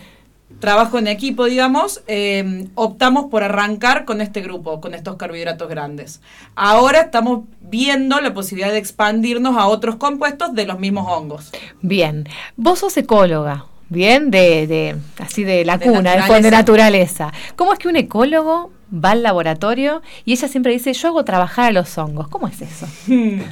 trabajo 0.59 0.97
en 0.97 1.07
equipo, 1.07 1.45
digamos, 1.45 2.01
eh, 2.07 2.67
optamos 2.75 3.25
por 3.25 3.43
arrancar 3.43 4.05
con 4.05 4.19
este 4.21 4.41
grupo, 4.41 4.81
con 4.81 4.93
estos 4.93 5.15
carbohidratos 5.15 5.69
grandes. 5.69 6.21
Ahora 6.55 7.01
estamos 7.01 7.45
viendo 7.61 8.19
la 8.19 8.33
posibilidad 8.33 8.71
de 8.71 8.77
expandirnos 8.79 9.55
a 9.57 9.67
otros 9.67 9.95
compuestos 9.95 10.53
de 10.55 10.65
los 10.65 10.79
mismos 10.79 11.07
hongos. 11.07 11.51
Bien, 11.81 12.27
vos 12.57 12.79
sos 12.79 12.97
ecóloga, 12.97 13.65
bien, 13.89 14.31
de, 14.31 14.67
de 14.67 14.95
así 15.19 15.43
de 15.43 15.63
la 15.63 15.77
De 15.77 15.85
cuna, 15.85 16.15
naturaleza. 16.15 16.41
de 16.41 16.51
naturaleza. 16.51 17.33
¿Cómo 17.55 17.73
es 17.73 17.79
que 17.79 17.87
un 17.87 17.95
ecólogo 17.95 18.71
va 18.93 19.11
al 19.11 19.23
laboratorio 19.23 20.01
y 20.25 20.33
ella 20.33 20.47
siempre 20.47 20.73
dice, 20.73 20.91
yo 20.93 21.07
hago 21.09 21.23
trabajar 21.23 21.69
a 21.69 21.71
los 21.71 21.97
hongos? 21.97 22.27
¿Cómo 22.27 22.47
es 22.47 22.61
eso? 22.61 22.87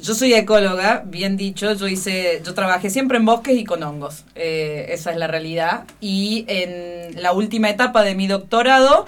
Yo 0.00 0.14
soy 0.14 0.32
ecóloga, 0.32 1.02
bien 1.04 1.36
dicho, 1.36 1.72
yo 1.74 1.86
hice, 1.86 2.40
yo 2.44 2.54
trabajé 2.54 2.88
siempre 2.88 3.18
en 3.18 3.26
bosques 3.26 3.58
y 3.58 3.64
con 3.64 3.82
hongos, 3.82 4.24
eh, 4.34 4.86
esa 4.90 5.10
es 5.10 5.18
la 5.18 5.26
realidad. 5.26 5.84
Y 6.00 6.44
en 6.48 7.20
la 7.22 7.32
última 7.32 7.68
etapa 7.68 8.02
de 8.02 8.14
mi 8.14 8.26
doctorado 8.26 9.04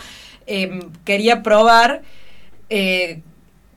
em, 0.47 0.91
quería 1.05 1.43
probar 1.43 2.03
eh, 2.69 3.23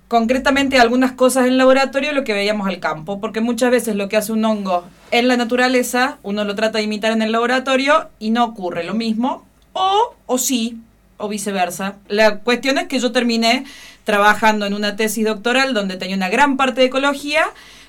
concretamente 0.10 0.78
algunas 0.78 1.14
cosas 1.14 1.48
en 1.48 1.58
laboratorio 1.58 2.12
lo 2.12 2.26
que 2.26 2.34
veíamos 2.34 2.68
al 2.68 2.80
campo, 2.80 3.22
porque 3.22 3.40
muchas 3.40 3.72
veces 3.72 3.96
lo 3.96 4.10
que 4.10 4.18
hace 4.18 4.34
un 4.34 4.44
hongo 4.44 4.84
en 5.12 5.30
la 5.30 5.38
naturaleza, 5.38 6.18
uno 6.22 6.44
lo 6.44 6.54
trata 6.56 6.80
de 6.80 6.84
imitar 6.84 7.14
en 7.14 7.22
el 7.22 7.32
laboratorio 7.32 8.10
y 8.20 8.32
no 8.32 8.44
ocurre 8.44 8.84
lo 8.84 8.94
mismo, 8.94 9.46
o, 9.72 10.16
o 10.26 10.38
sí, 10.38 10.82
o 11.18 11.28
viceversa. 11.28 11.98
La 12.08 12.40
cuestión 12.40 12.78
es 12.78 12.88
que 12.88 13.00
yo 13.00 13.12
terminé 13.12 13.66
trabajando 14.04 14.66
en 14.66 14.74
una 14.74 14.96
tesis 14.96 15.26
doctoral 15.26 15.74
donde 15.74 15.98
tenía 15.98 16.16
una 16.16 16.30
gran 16.30 16.58
parte 16.58 16.82
de 16.82 16.88
ecología, 16.88 17.46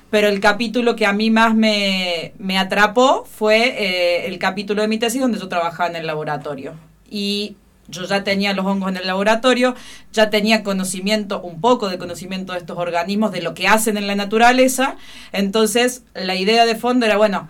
pero 0.09 0.27
el 0.27 0.39
capítulo 0.39 0.95
que 0.95 1.05
a 1.05 1.13
mí 1.13 1.29
más 1.29 1.55
me, 1.55 2.33
me 2.39 2.57
atrapó 2.57 3.25
fue 3.25 3.67
eh, 3.77 4.27
el 4.27 4.39
capítulo 4.39 4.81
de 4.81 4.87
mi 4.87 4.97
tesis 4.97 5.21
donde 5.21 5.39
yo 5.39 5.47
trabajaba 5.47 5.89
en 5.89 5.95
el 5.97 6.07
laboratorio. 6.07 6.75
y 7.09 7.55
yo 7.87 8.03
ya 8.05 8.23
tenía 8.23 8.53
los 8.53 8.65
hongos 8.65 8.89
en 8.89 8.97
el 8.97 9.07
laboratorio, 9.07 9.75
ya 10.11 10.29
tenía 10.29 10.63
conocimiento, 10.63 11.41
un 11.41 11.61
poco 11.61 11.87
de 11.89 11.97
conocimiento 11.97 12.53
de 12.53 12.59
estos 12.59 12.77
organismos, 12.77 13.31
de 13.31 13.41
lo 13.41 13.53
que 13.53 13.67
hacen 13.67 13.97
en 13.97 14.07
la 14.07 14.15
naturaleza. 14.15 14.97
Entonces, 15.31 16.03
la 16.13 16.35
idea 16.35 16.65
de 16.65 16.75
fondo 16.75 17.05
era, 17.05 17.17
bueno, 17.17 17.47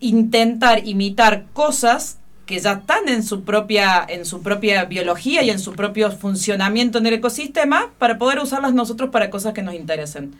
intentar 0.00 0.86
imitar 0.86 1.44
cosas 1.52 2.18
que 2.46 2.58
ya 2.58 2.72
están 2.72 3.08
en 3.08 3.22
su 3.22 3.42
propia 3.44 4.04
en 4.06 4.24
su 4.24 4.42
propia 4.42 4.84
biología 4.84 5.42
y 5.42 5.50
en 5.50 5.58
su 5.58 5.72
propio 5.72 6.10
funcionamiento 6.10 6.98
en 6.98 7.06
el 7.06 7.14
ecosistema 7.14 7.90
para 7.98 8.18
poder 8.18 8.38
usarlas 8.38 8.74
nosotros 8.74 9.10
para 9.10 9.30
cosas 9.30 9.54
que 9.54 9.62
nos 9.62 9.74
interesen. 9.74 10.34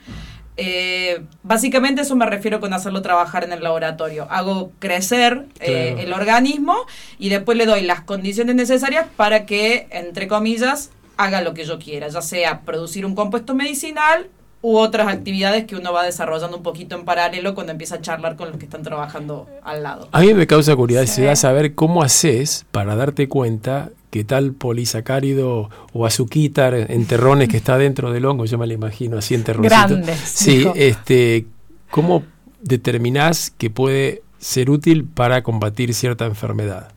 Eh, 0.57 1.21
básicamente 1.43 2.01
eso 2.03 2.15
me 2.15 2.25
refiero 2.25 2.59
con 2.61 2.73
hacerlo 2.73 3.01
trabajar 3.01 3.43
en 3.43 3.51
el 3.51 3.61
laboratorio. 3.63 4.27
Hago 4.29 4.71
crecer 4.79 5.45
eh, 5.59 5.91
Claro. 5.95 5.99
el 6.07 6.13
organismo 6.13 6.75
y 7.19 7.29
después 7.29 7.57
le 7.57 7.65
doy 7.65 7.81
las 7.81 8.01
condiciones 8.01 8.55
necesarias 8.55 9.05
para 9.17 9.45
que, 9.45 9.87
entre 9.91 10.27
comillas, 10.27 10.91
haga 11.17 11.41
lo 11.41 11.53
que 11.53 11.65
yo 11.65 11.79
quiera, 11.79 12.07
ya 12.07 12.21
sea 12.21 12.61
producir 12.61 13.05
un 13.05 13.15
compuesto 13.15 13.53
medicinal 13.55 14.27
u 14.67 14.77
otras 14.79 15.07
actividades 15.07 15.65
que 15.65 15.75
uno 15.75 15.93
va 15.93 16.03
desarrollando 16.03 16.57
un 16.57 16.63
poquito 16.63 16.95
en 16.95 17.05
paralelo 17.05 17.53
cuando 17.53 17.71
empieza 17.71 17.95
a 17.95 18.01
charlar 18.01 18.35
con 18.35 18.49
los 18.49 18.57
que 18.57 18.65
están 18.65 18.81
trabajando 18.81 19.47
al 19.63 19.83
lado. 19.83 20.09
A 20.11 20.21
mí 20.21 20.33
me 20.33 20.47
causa 20.47 20.75
curiosidad 20.75 21.35
saber 21.35 21.75
cómo 21.75 22.01
haces 22.01 22.65
para 22.71 22.95
darte 22.95 23.27
cuenta 23.29 23.91
que 24.09 24.23
tal 24.23 24.53
polisacárido 24.53 25.69
o 25.93 26.05
azuquitar 26.07 26.73
en 26.73 27.05
terrones 27.05 27.47
que 27.47 27.57
está 27.57 27.77
dentro 27.77 28.11
del 28.11 28.25
hongo, 28.25 28.45
yo 28.45 28.57
me 28.57 28.65
lo 28.65 28.73
imagino 28.73 29.19
así 29.19 29.35
en 29.35 29.43
terroncitos. 29.43 29.87
Grandes, 29.87 30.19
Sí, 30.19 30.57
dijo. 30.57 30.73
este, 30.75 31.45
¿cómo 31.91 32.23
determinás 32.61 33.51
que 33.55 33.69
puede 33.69 34.23
ser 34.39 34.71
útil 34.71 35.05
para 35.05 35.43
combatir 35.43 35.93
cierta 35.93 36.25
enfermedad? 36.25 36.94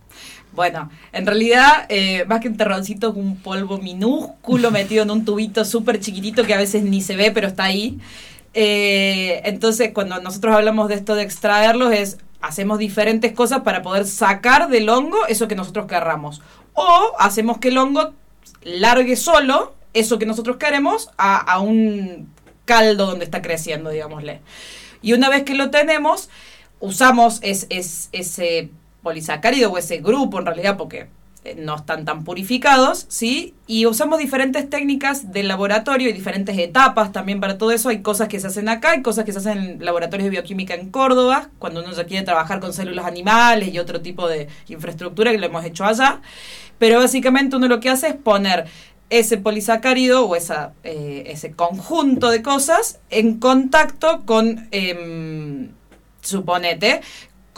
Bueno, 0.52 0.90
en 1.12 1.26
realidad, 1.26 1.86
eh, 1.88 2.24
más 2.26 2.40
que 2.40 2.48
un 2.48 2.56
terroncito, 2.56 3.10
es 3.10 3.16
un 3.16 3.36
polvo 3.36 3.78
minúsculo 3.78 4.70
metido 4.72 5.02
en 5.04 5.10
un 5.10 5.24
tubito 5.24 5.64
súper 5.64 6.00
chiquitito 6.00 6.44
que 6.44 6.54
a 6.54 6.58
veces 6.58 6.82
ni 6.82 7.00
se 7.02 7.16
ve, 7.16 7.30
pero 7.30 7.46
está 7.48 7.64
ahí. 7.64 7.98
Eh, 8.54 9.42
entonces, 9.44 9.90
cuando 9.92 10.20
nosotros 10.20 10.54
hablamos 10.54 10.88
de 10.88 10.94
esto 10.96 11.14
de 11.14 11.22
extraerlos, 11.22 11.92
es 11.92 12.18
hacemos 12.40 12.78
diferentes 12.78 13.32
cosas 13.32 13.60
para 13.62 13.82
poder 13.82 14.06
sacar 14.06 14.68
del 14.68 14.88
hongo 14.88 15.26
eso 15.26 15.48
que 15.48 15.54
nosotros 15.54 15.86
querramos. 15.86 16.40
O 16.74 17.12
hacemos 17.18 17.58
que 17.58 17.68
el 17.68 17.78
hongo 17.78 18.14
largue 18.62 19.16
solo 19.16 19.74
eso 19.92 20.18
que 20.18 20.26
nosotros 20.26 20.56
queremos 20.56 21.10
a, 21.18 21.36
a 21.36 21.60
un 21.60 22.28
caldo 22.64 23.06
donde 23.06 23.24
está 23.24 23.42
creciendo, 23.42 23.90
digámosle. 23.90 24.40
Y 25.02 25.12
una 25.12 25.28
vez 25.28 25.42
que 25.44 25.54
lo 25.54 25.70
tenemos, 25.70 26.28
usamos 26.80 27.38
es, 27.42 27.66
es- 27.70 28.08
ese 28.12 28.70
polisacárido 29.08 29.72
o 29.72 29.78
ese 29.78 29.98
grupo 29.98 30.38
en 30.38 30.44
realidad, 30.44 30.76
porque 30.76 31.08
eh, 31.44 31.54
no 31.56 31.76
están 31.76 32.04
tan 32.04 32.24
purificados, 32.24 33.06
¿sí? 33.08 33.54
Y 33.66 33.86
usamos 33.86 34.18
diferentes 34.18 34.68
técnicas 34.68 35.32
del 35.32 35.48
laboratorio 35.48 36.10
y 36.10 36.12
diferentes 36.12 36.58
etapas 36.58 37.10
también 37.10 37.40
para 37.40 37.56
todo 37.56 37.70
eso. 37.70 37.88
Hay 37.88 38.02
cosas 38.02 38.28
que 38.28 38.38
se 38.38 38.48
hacen 38.48 38.68
acá, 38.68 38.90
hay 38.90 39.00
cosas 39.00 39.24
que 39.24 39.32
se 39.32 39.38
hacen 39.38 39.56
en 39.56 39.84
laboratorios 39.84 40.26
de 40.26 40.30
bioquímica 40.30 40.74
en 40.74 40.90
Córdoba, 40.90 41.48
cuando 41.58 41.82
uno 41.82 41.92
ya 41.92 42.04
quiere 42.04 42.26
trabajar 42.26 42.60
con 42.60 42.74
células 42.74 43.06
animales 43.06 43.72
y 43.72 43.78
otro 43.78 44.02
tipo 44.02 44.28
de 44.28 44.48
infraestructura 44.68 45.32
que 45.32 45.38
lo 45.38 45.46
hemos 45.46 45.64
hecho 45.64 45.86
allá. 45.86 46.20
Pero 46.78 46.98
básicamente 46.98 47.56
uno 47.56 47.66
lo 47.66 47.80
que 47.80 47.88
hace 47.88 48.08
es 48.08 48.14
poner 48.14 48.66
ese 49.08 49.38
polisacárido 49.38 50.26
o 50.26 50.36
esa, 50.36 50.74
eh, 50.84 51.24
ese 51.28 51.52
conjunto 51.52 52.28
de 52.28 52.42
cosas 52.42 52.98
en 53.08 53.38
contacto 53.38 54.26
con, 54.26 54.68
em, 54.70 55.70
suponete, 56.20 57.00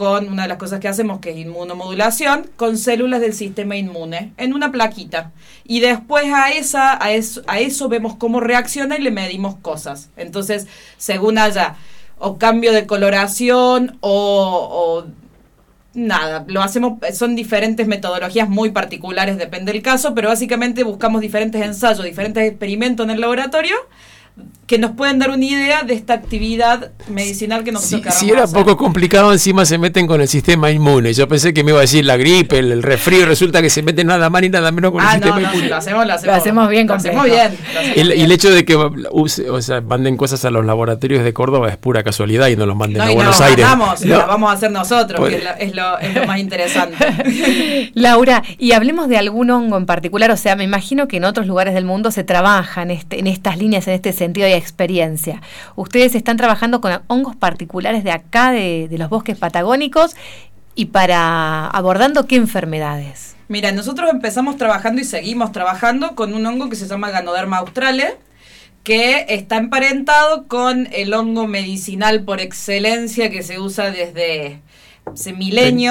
con 0.01 0.31
una 0.31 0.45
de 0.45 0.49
las 0.49 0.57
cosas 0.57 0.81
que 0.81 0.89
hacemos 0.89 1.21
que 1.21 1.29
es 1.29 1.37
inmunomodulación, 1.37 2.49
con 2.57 2.79
células 2.79 3.21
del 3.21 3.35
sistema 3.35 3.77
inmune 3.77 4.33
en 4.39 4.55
una 4.55 4.73
plaquita. 4.73 5.33
Y 5.63 5.81
después 5.81 6.25
a, 6.33 6.53
esa, 6.53 7.05
a, 7.05 7.13
eso, 7.13 7.43
a 7.47 7.61
eso 7.61 7.91
vemos 7.91 8.17
cómo 8.17 8.41
reacciona 8.41 8.97
y 8.97 9.03
le 9.03 9.11
medimos 9.11 9.57
cosas. 9.57 10.09
Entonces, 10.17 10.67
según 10.97 11.37
haya 11.37 11.77
o 12.17 12.39
cambio 12.39 12.73
de 12.73 12.87
coloración 12.87 13.99
o, 14.01 15.05
nada, 15.93 16.47
lo 16.49 16.63
hacemos, 16.63 16.99
son 17.13 17.37
diferentes 17.37 17.87
metodologías 17.87 18.49
muy 18.49 18.71
particulares, 18.71 19.37
depende 19.37 19.71
del 19.71 19.83
caso, 19.83 20.15
pero 20.15 20.31
básicamente 20.31 20.83
buscamos 20.83 21.21
diferentes 21.21 21.61
ensayos, 21.61 22.07
diferentes 22.07 22.49
experimentos 22.49 23.05
en 23.05 23.11
el 23.11 23.21
laboratorio 23.21 23.77
que 24.71 24.79
nos 24.79 24.93
pueden 24.93 25.19
dar 25.19 25.31
una 25.31 25.45
idea 25.45 25.83
de 25.83 25.95
esta 25.95 26.15
actividad 26.15 26.93
medicinal 27.09 27.65
que 27.65 27.73
nosotros 27.73 27.91
Si, 27.91 28.03
queramos 28.03 28.21
si 28.21 28.31
era 28.31 28.45
hacer. 28.45 28.57
poco 28.57 28.77
complicado, 28.77 29.33
encima 29.33 29.65
se 29.65 29.79
meten 29.79 30.07
con 30.07 30.21
el 30.21 30.29
sistema 30.29 30.71
inmune. 30.71 31.13
Yo 31.13 31.27
pensé 31.27 31.53
que 31.53 31.65
me 31.65 31.73
iba 31.73 31.79
a 31.79 31.81
decir 31.81 32.05
la 32.05 32.17
gripe, 32.17 32.61
el, 32.61 32.71
el 32.71 32.83
resfrío, 32.85 33.27
resulta 33.27 33.63
que 33.63 33.69
se 33.69 33.83
meten 33.83 34.07
nada 34.07 34.31
más 34.31 34.43
ni 34.43 34.49
nada 34.49 34.71
menos 34.71 34.93
con 34.93 35.01
Ah, 35.01 35.15
el 35.15 35.21
no, 35.23 35.27
sistema 35.27 35.41
no, 35.41 35.53
inmune. 35.53 35.69
lo 35.71 35.77
hacemos, 35.77 36.07
lo 36.07 36.13
hacemos. 36.15 36.35
Lo 36.37 36.41
hacemos 36.41 36.69
bien 36.69 36.87
Lo 36.87 36.95
hacemos 36.95 37.25
bien. 37.25 37.59
El, 37.97 38.13
y 38.17 38.23
el 38.23 38.31
hecho 38.31 38.49
de 38.53 38.65
que 38.65 38.77
use- 38.77 39.49
o 39.51 39.61
sea, 39.61 39.81
manden 39.81 40.17
cosas 40.17 40.45
a 40.45 40.51
los 40.53 40.65
laboratorios 40.65 41.25
de 41.25 41.33
Córdoba 41.33 41.69
es 41.69 41.77
pura 41.77 42.05
casualidad 42.05 42.47
y 42.47 42.55
no 42.55 42.65
los 42.65 42.77
manden 42.77 42.99
No, 42.99 43.05
a 43.07 43.11
y 43.11 43.15
Buenos 43.17 43.41
no, 43.41 43.47
Aires. 43.47 43.65
ganamos, 43.65 44.05
la 44.05 44.25
vamos 44.27 44.51
a 44.51 44.53
hacer 44.55 44.71
nosotros, 44.71 45.19
Pues- 45.19 45.33
que 45.35 45.39
es 45.39 45.45
lo, 45.45 45.51
es 45.59 45.75
lo- 45.75 45.99
es 45.99 46.15
lo 46.15 46.27
más 46.27 46.39
interesante. 46.39 47.91
Laura, 47.95 48.45
y 48.57 48.71
hablemos 48.71 49.09
de 49.09 49.19
algún 49.19 49.51
hongo 49.51 49.77
en 49.77 49.87
particular, 49.87 50.31
o 50.31 50.37
sea, 50.37 50.55
me 50.55 50.63
imagino 50.63 51.09
que 51.09 51.17
en 51.17 51.25
otros 51.25 51.49
lugares 51.49 51.75
del 51.75 51.85
mundo 51.85 52.13
se 52.13 52.23
trabaja 52.23 52.83
en, 52.83 52.93
este, 52.93 53.19
en 53.19 53.27
estas 53.27 53.59
líneas, 53.59 53.89
en 53.89 53.95
este 53.95 54.13
sentido 54.13 54.47
de 54.47 54.60
experiencia. 54.61 55.43
Ustedes 55.75 56.15
están 56.15 56.37
trabajando 56.37 56.81
con 56.81 57.01
hongos 57.09 57.35
particulares 57.37 58.05
de 58.05 58.13
acá, 58.13 58.53
de, 58.53 58.89
los 58.93 59.09
bosques 59.09 59.37
patagónicos, 59.37 60.15
y 60.75 60.87
para 60.87 61.67
abordando 61.67 62.27
qué 62.27 62.37
enfermedades. 62.37 63.37
Mira, 63.49 63.73
nosotros 63.73 64.09
empezamos 64.11 64.57
trabajando 64.57 65.01
y 65.01 65.05
seguimos 65.05 65.51
trabajando 65.51 66.15
con 66.15 66.35
un 66.35 66.47
hongo 66.47 66.69
que 66.69 66.77
se 66.77 66.87
llama 66.87 67.11
Ganoderma 67.11 67.59
australe, 67.59 68.17
que 68.85 69.27
está 69.29 69.57
emparentado 69.57 70.47
con 70.47 70.89
el 70.93 71.13
hongo 71.13 71.47
medicinal 71.47 72.23
por 72.23 72.41
excelencia 72.41 73.31
que 73.31 73.43
se 73.43 73.59
usa 73.59 73.91
desde 73.91 74.61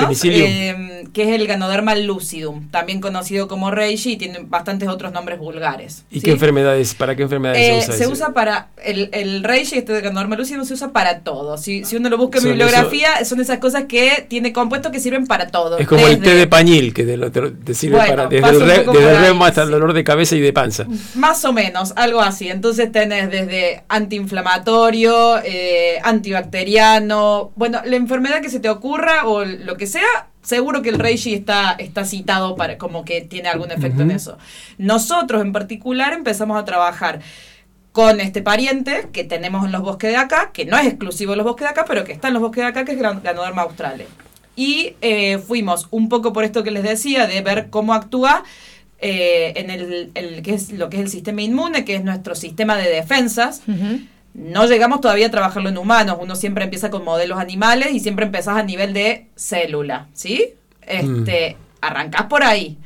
Penicillium. 0.05 0.45
eh, 0.49 1.07
que 1.13 1.23
es 1.23 1.29
el 1.29 1.45
Ganoderma 1.47 1.95
lucidum, 1.95 2.69
también 2.71 3.01
conocido 3.01 3.47
como 3.47 3.69
reishi 3.71 4.13
y 4.13 4.17
tiene 4.17 4.39
bastantes 4.43 4.87
otros 4.87 5.11
nombres 5.11 5.39
vulgares. 5.39 6.03
¿Y 6.09 6.19
¿sí? 6.19 6.25
qué 6.25 6.31
enfermedades, 6.31 6.93
para 6.93 7.15
qué 7.15 7.23
enfermedades 7.23 7.59
Eh, 7.61 7.71
se 7.71 7.77
usa 7.87 7.93
se 7.97 8.03
ese? 8.03 8.13
usa 8.13 8.33
para 8.33 8.67
el, 8.83 9.09
el 9.11 9.43
reishi, 9.43 9.77
este 9.77 9.91
de 9.93 10.01
Ganoderma 10.01 10.35
lucidum 10.35 10.63
se 10.65 10.73
usa 10.73 10.91
para 10.93 11.19
todo. 11.19 11.57
Si, 11.57 11.83
si 11.85 11.95
uno 11.97 12.09
lo 12.09 12.17
busca 12.17 12.37
en 12.37 12.43
Son 12.43 12.51
bibliografía, 12.51 13.25
son 13.25 13.39
esas 13.41 13.57
cosas 13.59 13.85
que 13.85 14.25
tiene 14.29 14.53
compuestos 14.53 14.91
que 14.91 14.99
sirven 14.99 15.25
para 15.27 15.47
todo. 15.47 15.77
Es 15.77 15.87
como 15.87 16.05
el 16.07 16.19
té 16.21 16.33
de 16.35 16.47
pañil, 16.47 16.93
que 16.93 17.17
lo- 17.17 17.31
te 17.31 17.73
sirve 17.73 17.97
Bueno, 17.97 18.15
para 18.15 18.27
desde 18.29 18.49
el, 18.49 18.61
re- 18.61 18.85
desde 18.91 19.19
reuma 19.19 19.47
hasta 19.47 19.63
el 19.63 19.71
dolor 19.71 19.93
de 19.93 20.03
cabeza 20.03 20.35
y 20.35 20.41
de 20.41 20.53
panza. 20.53 20.85
Más 21.15 21.43
o 21.45 21.51
menos, 21.53 21.93
algo 21.95 22.21
así. 22.21 22.47
Entonces 22.49 22.91
tenés 22.91 23.29
desde 23.29 23.83
antiinflamatorio, 23.89 25.39
eh, 25.43 25.99
antibacteriano, 26.03 27.51
bueno, 27.55 27.81
la 27.85 27.95
enfermedad 27.95 28.41
que 28.41 28.49
se 28.49 28.59
te 28.59 28.69
ocurra 28.99 29.27
o 29.27 29.45
lo 29.45 29.77
que 29.77 29.87
sea, 29.87 30.27
seguro 30.41 30.81
que 30.81 30.89
el 30.89 30.99
reishi 30.99 31.33
está, 31.33 31.71
está 31.73 32.05
citado 32.05 32.55
para 32.55 32.77
como 32.77 33.05
que 33.05 33.21
tiene 33.21 33.49
algún 33.49 33.71
efecto 33.71 34.01
en 34.03 34.11
eso. 34.11 34.37
Nosotros 34.77 35.41
en 35.41 35.51
particular 35.53 36.13
empezamos 36.13 36.59
a 36.59 36.65
trabajar 36.65 37.19
con 37.91 38.19
este 38.19 38.41
pariente 38.41 39.07
que 39.11 39.23
tenemos 39.23 39.65
en 39.65 39.71
los 39.71 39.81
bosques 39.81 40.11
de 40.11 40.17
acá, 40.17 40.51
que 40.53 40.65
no 40.65 40.77
es 40.77 40.87
exclusivo 40.87 41.31
de 41.31 41.37
los 41.37 41.45
bosques 41.45 41.65
de 41.65 41.71
acá, 41.71 41.85
pero 41.87 42.03
que 42.03 42.11
está 42.11 42.27
en 42.27 42.35
los 42.35 42.41
bosques 42.41 42.63
de 42.63 42.67
acá, 42.69 42.85
que 42.85 42.91
es 42.93 42.99
Ganoderma 42.99 43.63
australe. 43.63 44.05
Y 44.55 44.95
eh, 45.01 45.37
fuimos 45.39 45.87
un 45.91 46.09
poco 46.09 46.33
por 46.33 46.43
esto 46.43 46.63
que 46.63 46.71
les 46.71 46.83
decía, 46.83 47.25
de 47.27 47.41
ver 47.41 47.69
cómo 47.69 47.93
actúa 47.93 48.43
eh, 49.01 49.53
en 49.55 49.69
el, 49.69 50.11
el- 50.13 50.41
que 50.41 50.53
es 50.53 50.71
lo 50.71 50.89
que 50.89 50.97
es 50.97 51.03
el 51.03 51.09
sistema 51.09 51.41
inmune, 51.41 51.85
que 51.85 51.95
es 51.95 52.03
nuestro 52.03 52.35
sistema 52.35 52.75
de 52.77 52.89
defensas. 52.89 53.61
No 54.33 54.65
llegamos 54.67 55.01
todavía 55.01 55.27
a 55.27 55.31
trabajarlo 55.31 55.69
en 55.69 55.77
humanos, 55.77 56.17
uno 56.21 56.35
siempre 56.35 56.63
empieza 56.63 56.89
con 56.89 57.03
modelos 57.03 57.39
animales 57.39 57.91
y 57.91 57.99
siempre 57.99 58.25
empezás 58.25 58.57
a 58.57 58.63
nivel 58.63 58.93
de 58.93 59.27
célula, 59.35 60.07
¿sí? 60.13 60.53
Este, 60.81 61.57
arrancás 61.81 62.23
por 62.27 62.43
ahí. 62.43 62.77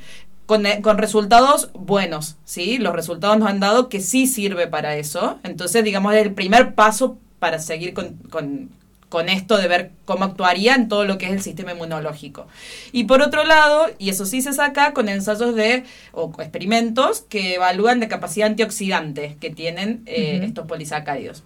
Con, 0.46 0.66
eh, 0.66 0.82
con 0.82 0.98
resultados 0.98 1.70
buenos, 1.74 2.36
¿sí? 2.44 2.78
Los 2.78 2.94
resultados 2.94 3.38
nos 3.40 3.50
han 3.50 3.60
dado 3.62 3.88
que 3.88 4.02
sí 4.02 4.28
sirve 4.28 4.68
para 4.68 4.98
eso. 4.98 5.40
Entonces, 5.44 5.84
digamos, 5.86 6.14
es 6.16 6.22
el 6.22 6.34
primer 6.34 6.76
paso 6.76 7.18
para 7.40 7.60
seguir 7.60 7.94
con, 7.94 8.16
con- 8.30 8.70
con 9.14 9.30
esto 9.30 9.60
de 9.60 9.68
ver 9.68 9.92
cómo 10.06 10.26
actuaría 10.26 10.74
en 10.74 10.88
todo 10.88 11.06
lo 11.06 11.20
que 11.20 11.28
es 11.28 11.34
el 11.34 11.42
sistema 11.44 11.74
inmunológico. 11.74 12.48
Y 12.92 13.04
por 13.04 13.22
otro 13.22 13.44
lado, 13.44 13.86
y 14.00 14.10
eso 14.10 14.26
sí 14.26 14.42
se 14.42 14.54
saca 14.54 14.92
con 14.94 15.08
ensayos 15.08 15.54
de, 15.54 15.84
o 16.14 16.34
experimentos 16.40 17.22
que 17.22 17.54
evalúan 17.54 18.00
la 18.00 18.08
capacidad 18.08 18.48
antioxidante 18.48 19.38
que 19.40 19.52
tienen 19.52 20.02
eh, 20.08 20.42
estos 20.42 20.66
polisacáridos, 20.66 21.44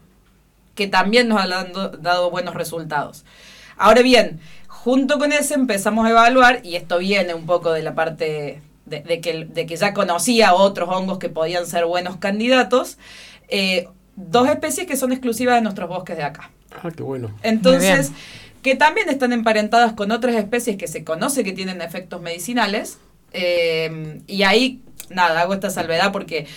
que 0.75 0.88
también 0.88 1.27
nos 1.27 1.41
han 1.41 1.49
dado, 1.49 1.89
dado 1.89 2.32
buenos 2.32 2.56
resultados. 2.56 3.25
Ahora 3.75 4.01
bien, 4.01 4.39
junto 4.69 5.19
con 5.19 5.34
ese 5.34 5.56
empezamos 5.56 6.08
a 6.08 6.12
evaluar, 6.12 6.62
y 6.63 6.77
esto 6.77 6.99
viene 6.99 7.34
un 7.34 7.45
poco 7.45 7.73
de 7.73 7.84
la 7.84 7.93
parte 7.95 8.62
de, 8.86 9.01
de 9.01 9.19
que, 9.19 9.43
de 9.43 9.65
que 9.65 9.75
ya 9.75 9.93
conocía 9.93 10.53
otros 10.53 10.88
hongos 10.88 11.19
que 11.19 11.27
podían 11.27 11.67
ser 11.67 11.84
buenos 11.84 12.15
candidatos, 12.15 12.97
eh, 13.49 13.89
dos 14.15 14.47
especies 14.47 14.88
que 14.88 14.95
son 14.95 15.12
exclusivas 15.12 15.56
de 15.56 15.63
nuestros 15.63 15.89
bosques 15.89 16.15
de 16.15 16.23
acá. 16.23 16.49
Ah, 16.84 16.89
qué 16.95 17.03
bueno. 17.03 17.32
Entonces, 17.43 18.12
que 18.62 18.75
también 18.75 19.10
están 19.10 19.34
emparentadas 19.34 19.93
con 19.93 20.12
otras 20.12 20.36
especies 20.36 20.77
que 20.77 20.88
se 20.88 21.03
conoce 21.03 21.43
que 21.43 21.53
tienen 21.53 21.82
efectos 21.82 22.21
medicinales, 22.21 22.97
Eh, 23.34 24.21
y 24.25 24.43
ahí, 24.43 24.82
nada, 25.10 25.41
hago 25.41 25.53
esta 25.53 25.69
salvedad 25.69 26.12
porque 26.13 26.47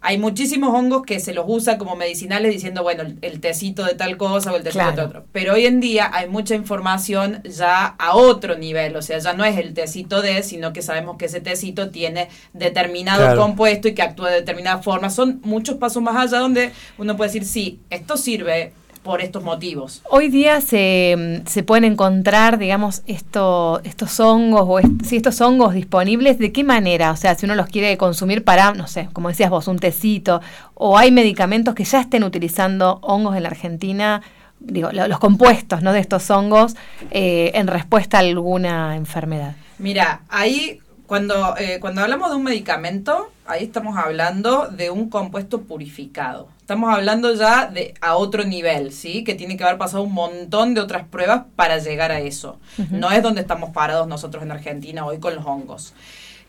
hay 0.00 0.16
muchísimos 0.16 0.72
hongos 0.72 1.02
que 1.02 1.18
se 1.20 1.34
los 1.34 1.44
usa 1.48 1.76
como 1.76 1.96
medicinales 1.96 2.52
diciendo, 2.52 2.82
bueno, 2.84 3.02
el, 3.02 3.18
el 3.20 3.40
tecito 3.40 3.84
de 3.84 3.94
tal 3.94 4.16
cosa 4.16 4.52
o 4.52 4.56
el 4.56 4.62
tecito 4.62 4.84
Claro. 4.84 4.96
de 4.96 5.02
otro. 5.02 5.24
Pero 5.32 5.54
hoy 5.54 5.66
en 5.66 5.80
día 5.80 6.08
hay 6.14 6.28
mucha 6.28 6.54
información 6.54 7.42
ya 7.44 7.84
a 7.98 8.14
otro 8.16 8.56
nivel, 8.56 8.94
o 8.96 9.02
sea, 9.02 9.18
ya 9.18 9.32
no 9.34 9.44
es 9.44 9.58
el 9.58 9.74
tecito 9.74 10.22
de, 10.22 10.42
sino 10.44 10.72
que 10.72 10.80
sabemos 10.82 11.16
que 11.18 11.26
ese 11.26 11.40
tecito 11.40 11.90
tiene 11.90 12.28
determinado 12.54 13.22
Claro. 13.24 13.40
compuesto 13.42 13.88
y 13.88 13.94
que 13.94 14.02
actúa 14.02 14.30
de 14.30 14.36
determinada 14.36 14.78
forma. 14.82 15.10
Son 15.10 15.40
muchos 15.42 15.76
pasos 15.76 16.00
más 16.02 16.16
allá 16.16 16.38
donde 16.38 16.70
uno 16.96 17.16
puede 17.16 17.28
decir, 17.32 17.44
sí, 17.44 17.80
esto 17.90 18.16
sirve 18.16 18.72
por 19.02 19.22
estos 19.22 19.42
motivos. 19.42 20.02
Hoy 20.10 20.28
día 20.28 20.60
se, 20.60 21.42
se 21.46 21.62
pueden 21.62 21.84
encontrar, 21.84 22.58
digamos, 22.58 23.02
esto, 23.06 23.80
estos 23.84 24.20
hongos 24.20 24.64
o 24.66 24.78
est- 24.78 25.02
sí, 25.04 25.16
estos 25.16 25.40
hongos 25.40 25.72
disponibles. 25.74 26.38
¿De 26.38 26.52
qué 26.52 26.64
manera? 26.64 27.10
O 27.10 27.16
sea, 27.16 27.34
si 27.34 27.46
uno 27.46 27.54
los 27.54 27.66
quiere 27.66 27.96
consumir 27.96 28.44
para, 28.44 28.72
no 28.74 28.86
sé, 28.86 29.08
como 29.12 29.28
decías 29.28 29.48
vos, 29.50 29.68
un 29.68 29.78
tecito, 29.78 30.40
o 30.74 30.98
hay 30.98 31.10
medicamentos 31.12 31.74
que 31.74 31.84
ya 31.84 32.00
estén 32.00 32.24
utilizando 32.24 32.98
hongos 33.02 33.36
en 33.36 33.42
la 33.44 33.48
Argentina, 33.48 34.20
digo, 34.58 34.90
lo- 34.92 35.08
los 35.08 35.18
compuestos 35.18 35.80
¿no? 35.82 35.92
de 35.94 36.00
estos 36.00 36.30
hongos 36.30 36.76
eh, 37.10 37.52
en 37.54 37.68
respuesta 37.68 38.18
a 38.18 38.20
alguna 38.20 38.96
enfermedad. 38.96 39.56
Mira, 39.78 40.20
ahí 40.28 40.78
cuando, 41.10 41.56
eh, 41.58 41.78
cuando 41.80 42.02
hablamos 42.02 42.30
de 42.30 42.36
un 42.36 42.44
medicamento, 42.44 43.32
ahí 43.44 43.64
estamos 43.64 43.98
hablando 43.98 44.68
de 44.68 44.90
un 44.90 45.10
compuesto 45.10 45.62
purificado. 45.62 46.46
Estamos 46.60 46.94
hablando 46.94 47.34
ya 47.34 47.66
de 47.66 47.94
a 48.00 48.14
otro 48.14 48.44
nivel, 48.44 48.92
¿sí? 48.92 49.24
Que 49.24 49.34
tiene 49.34 49.56
que 49.56 49.64
haber 49.64 49.76
pasado 49.76 50.04
un 50.04 50.12
montón 50.12 50.72
de 50.74 50.80
otras 50.80 51.04
pruebas 51.08 51.42
para 51.56 51.78
llegar 51.78 52.12
a 52.12 52.20
eso. 52.20 52.60
No 52.92 53.10
es 53.10 53.24
donde 53.24 53.40
estamos 53.40 53.70
parados 53.70 54.06
nosotros 54.06 54.44
en 54.44 54.52
Argentina 54.52 55.04
hoy 55.04 55.18
con 55.18 55.34
los 55.34 55.44
hongos. 55.44 55.94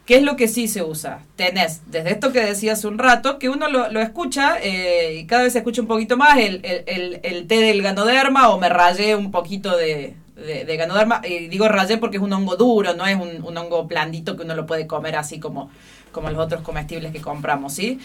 ¿Qué 0.05 0.17
es 0.17 0.21
lo 0.21 0.35
que 0.35 0.47
sí 0.47 0.67
se 0.67 0.83
usa? 0.83 1.21
Tenés, 1.35 1.81
desde 1.87 2.11
esto 2.11 2.31
que 2.31 2.41
decía 2.45 2.73
hace 2.73 2.85
un 2.87 2.99
rato, 2.99 3.39
que 3.39 3.49
uno 3.49 3.67
lo, 3.67 3.89
lo 3.89 3.99
escucha 3.99 4.57
eh, 4.61 5.15
y 5.21 5.25
cada 5.25 5.41
vez 5.41 5.53
se 5.53 5.59
escucha 5.59 5.81
un 5.81 5.87
poquito 5.87 6.17
más 6.17 6.37
el, 6.37 6.61
el, 6.63 6.83
el- 6.85 7.19
el 7.23 7.47
té 7.47 7.61
del 7.61 7.81
ganoderma 7.81 8.49
o 8.49 8.59
me 8.59 8.69
rayé 8.69 9.15
un 9.15 9.31
poquito 9.31 9.75
de, 9.75 10.13
de, 10.41 10.65
de 10.65 10.77
ganoderma. 10.77 11.21
Y 11.23 11.47
digo 11.47 11.67
rayé 11.67 11.97
porque 11.97 12.17
es 12.17 12.23
un 12.23 12.33
hongo 12.33 12.55
duro, 12.55 12.93
no 12.93 13.05
es 13.05 13.15
un, 13.15 13.43
un 13.43 13.57
hongo 13.57 13.85
blandito 13.85 14.35
que 14.35 14.43
uno 14.43 14.55
lo 14.55 14.65
puede 14.65 14.87
comer 14.87 15.15
así 15.15 15.39
como, 15.39 15.69
como 16.11 16.29
los 16.29 16.39
otros 16.39 16.61
comestibles 16.61 17.11
que 17.11 17.21
compramos, 17.21 17.73
¿sí? 17.73 17.99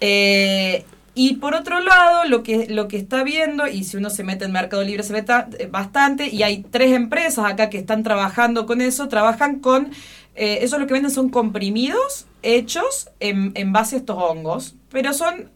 Eh, 0.00 0.84
y 1.14 1.36
por 1.36 1.54
otro 1.54 1.80
lado, 1.80 2.24
lo 2.26 2.42
que, 2.42 2.66
lo 2.68 2.88
que 2.88 2.98
está 2.98 3.24
viendo, 3.24 3.66
y 3.66 3.84
si 3.84 3.96
uno 3.96 4.10
se 4.10 4.22
mete 4.22 4.44
en 4.44 4.52
Mercado 4.52 4.82
Libre 4.82 5.02
se 5.02 5.14
ve 5.14 5.24
eh, 5.58 5.66
bastante, 5.66 6.28
y 6.28 6.42
hay 6.42 6.62
tres 6.62 6.92
empresas 6.92 7.46
acá 7.46 7.70
que 7.70 7.78
están 7.78 8.02
trabajando 8.02 8.66
con 8.66 8.82
eso, 8.82 9.08
trabajan 9.08 9.60
con, 9.60 9.92
eh, 10.34 10.58
eso 10.60 10.78
lo 10.78 10.86
que 10.86 10.92
venden 10.92 11.10
son 11.10 11.30
comprimidos 11.30 12.26
hechos 12.42 13.08
en, 13.20 13.52
en 13.54 13.72
base 13.72 13.96
a 13.96 13.98
estos 14.00 14.18
hongos, 14.18 14.74
pero 14.90 15.14
son, 15.14 15.50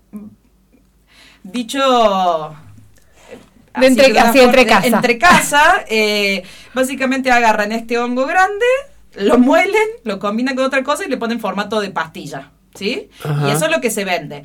dicho... 1.42 1.78
De 3.78 3.86
entre- 3.86 4.18
así, 4.18 4.40
entre 4.40 4.66
casa. 4.66 4.86
entre 4.86 5.18
casa, 5.18 5.84
eh, 5.88 6.42
básicamente 6.74 7.30
agarran 7.30 7.72
este 7.72 7.98
hongo 7.98 8.26
grande, 8.26 8.64
lo 9.16 9.38
muelen, 9.38 9.74
lo 10.04 10.18
combinan 10.18 10.56
con 10.56 10.64
otra 10.64 10.82
cosa 10.82 11.04
y 11.04 11.08
le 11.08 11.16
ponen 11.16 11.38
formato 11.40 11.80
de 11.80 11.90
pastilla, 11.90 12.50
¿sí? 12.74 13.08
Ajá. 13.22 13.48
Y 13.48 13.52
eso 13.52 13.66
es 13.66 13.70
lo 13.70 13.80
que 13.80 13.90
se 13.90 14.04
vende. 14.04 14.44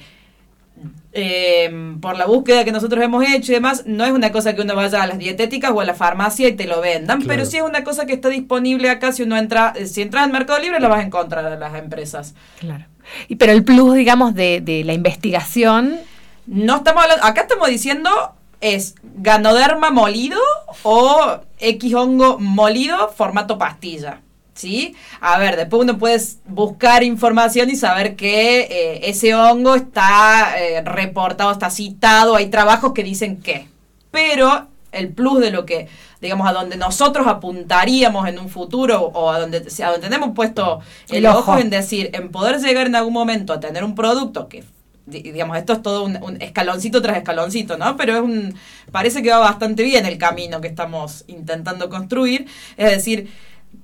Eh, 1.18 1.96
por 2.02 2.18
la 2.18 2.26
búsqueda 2.26 2.66
que 2.66 2.74
nosotros 2.74 3.02
hemos 3.02 3.24
hecho 3.26 3.54
y 3.54 3.56
demás, 3.56 3.84
no 3.86 4.04
es 4.04 4.12
una 4.12 4.34
cosa 4.34 4.54
que 4.54 4.62
uno 4.62 4.76
vaya 4.76 5.02
a 5.02 5.08
las 5.08 5.18
dietéticas 5.18 5.72
o 5.72 5.80
a 5.80 5.86
la 5.86 5.94
farmacia 5.94 6.50
y 6.50 6.54
te 6.54 6.66
lo 6.68 6.82
vendan, 6.82 7.20
Claro. 7.22 7.28
pero 7.30 7.46
sí 7.46 7.56
es 7.58 7.64
una 7.64 7.86
cosa 7.86 8.06
que 8.06 8.14
está 8.14 8.28
disponible 8.28 8.90
acá. 8.90 9.14
Si 9.14 9.24
uno 9.24 9.38
entra, 9.38 9.72
eh, 9.78 9.88
si 9.88 10.02
entras 10.02 10.26
en 10.26 10.34
Mercado 10.34 10.60
Libre, 10.60 10.82
lo 10.82 10.90
vas 10.90 11.00
a 11.00 11.04
encontrar 11.04 11.46
a 11.46 11.56
las 11.56 11.76
empresas. 11.76 12.36
Claro. 12.60 12.84
Y, 13.30 13.36
pero 13.38 13.54
el 13.54 13.64
plus, 13.64 13.96
digamos, 13.96 14.36
de, 14.36 14.60
de 14.62 14.84
la 14.84 14.94
investigación 14.94 16.00
No 16.48 16.78
estamos 16.78 17.04
hablando, 17.04 17.24
acá 17.26 17.42
estamos 17.42 17.70
diciendo 17.70 18.10
es 18.66 18.96
ganoderma 19.04 19.92
molido 19.92 20.40
o 20.82 21.40
X 21.60 21.94
hongo 21.94 22.40
molido 22.40 23.10
formato 23.10 23.60
pastilla. 23.60 24.22
¿Sí? 24.56 24.96
A 25.20 25.38
ver, 25.38 25.58
después 25.58 25.84
uno 25.84 25.98
puede 25.98 26.20
buscar 26.46 27.04
información 27.04 27.70
y 27.70 27.76
saber 27.76 28.16
que 28.16 28.62
eh, 28.62 29.10
ese 29.10 29.36
hongo 29.36 29.76
está 29.76 30.56
eh, 30.58 30.82
reportado, 30.82 31.52
está 31.52 31.70
citado, 31.70 32.36
hay 32.36 32.48
trabajos 32.48 32.94
que 32.94 33.04
dicen 33.04 33.42
que. 33.42 33.68
Pero 34.12 34.68
el 34.94 35.10
plus 35.10 35.42
de 35.42 35.52
lo 35.52 35.66
que, 35.66 35.90
digamos, 36.22 36.48
a 36.48 36.54
donde 36.54 36.78
nosotros 36.78 37.28
apuntaríamos 37.28 38.28
en 38.30 38.40
un 38.40 38.50
futuro 38.50 39.02
o 39.02 39.30
a 39.30 39.40
donde, 39.40 39.58
a 39.58 39.92
donde 39.92 40.08
tenemos 40.08 40.32
puesto 40.34 40.80
el, 41.10 41.18
El 41.18 41.26
ojo. 41.28 41.52
ojo. 41.52 41.58
en 41.60 41.70
decir, 41.70 42.10
en 42.14 42.32
poder 42.32 42.60
llegar 42.62 42.88
en 42.88 42.96
algún 42.96 43.14
momento 43.14 43.52
a 43.52 43.60
tener 43.60 43.84
un 43.84 43.94
producto 43.94 44.48
que 44.48 44.64
digamos, 45.06 45.58
esto 45.58 45.74
es 45.74 45.82
todo 45.82 46.04
un, 46.04 46.18
un 46.22 46.42
escaloncito 46.42 47.02
tras 47.02 47.18
escaloncito, 47.18 47.78
¿no? 47.78 47.96
Pero 47.98 48.16
es 48.16 48.22
un, 48.22 48.56
parece 48.92 49.22
que 49.22 49.30
va 49.32 49.40
bastante 49.40 49.84
bien 49.84 50.06
el 50.06 50.18
camino 50.18 50.62
que 50.62 50.68
estamos 50.68 51.24
intentando 51.28 51.90
construir. 51.90 52.48
Es 52.78 52.92
decir, 52.92 53.30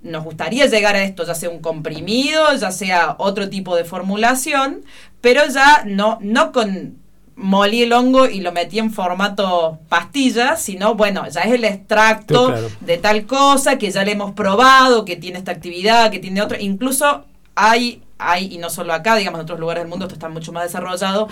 nos 0.03 0.23
gustaría 0.23 0.65
llegar 0.65 0.95
a 0.95 1.03
esto, 1.03 1.25
ya 1.25 1.35
sea 1.35 1.49
un 1.49 1.59
comprimido, 1.59 2.53
ya 2.55 2.71
sea 2.71 3.15
otro 3.19 3.49
tipo 3.49 3.75
de 3.75 3.83
formulación, 3.85 4.83
pero 5.21 5.41
ya 5.47 5.83
no, 5.85 6.17
no 6.21 6.51
con 6.51 6.99
molí 7.35 7.83
el 7.83 7.93
hongo 7.93 8.27
y 8.27 8.41
lo 8.41 8.51
metí 8.51 8.77
en 8.79 8.91
formato 8.91 9.79
pastilla, 9.89 10.57
sino 10.57 10.95
bueno, 10.95 11.27
ya 11.29 11.41
es 11.41 11.53
el 11.53 11.63
extracto 11.65 12.47
Claro. 12.47 12.69
de 12.81 12.97
tal 12.97 13.25
cosa 13.25 13.77
que 13.77 13.89
ya 13.89 14.03
le 14.03 14.11
hemos 14.11 14.31
probado, 14.33 15.05
que 15.05 15.15
tiene 15.15 15.39
esta 15.39 15.51
actividad, 15.51 16.11
que 16.11 16.19
tiene 16.19 16.41
otra, 16.41 16.59
incluso 16.61 17.25
hay, 17.69 18.03
hay, 18.17 18.53
y 18.53 18.57
no 18.57 18.69
solo 18.69 18.93
acá, 18.93 19.15
digamos, 19.15 19.39
en 19.39 19.43
otros 19.43 19.59
lugares 19.59 19.83
del 19.83 19.89
mundo 19.89 20.05
esto 20.05 20.15
está 20.15 20.29
mucho 20.29 20.51
más 20.51 20.63
desarrollado, 20.63 21.27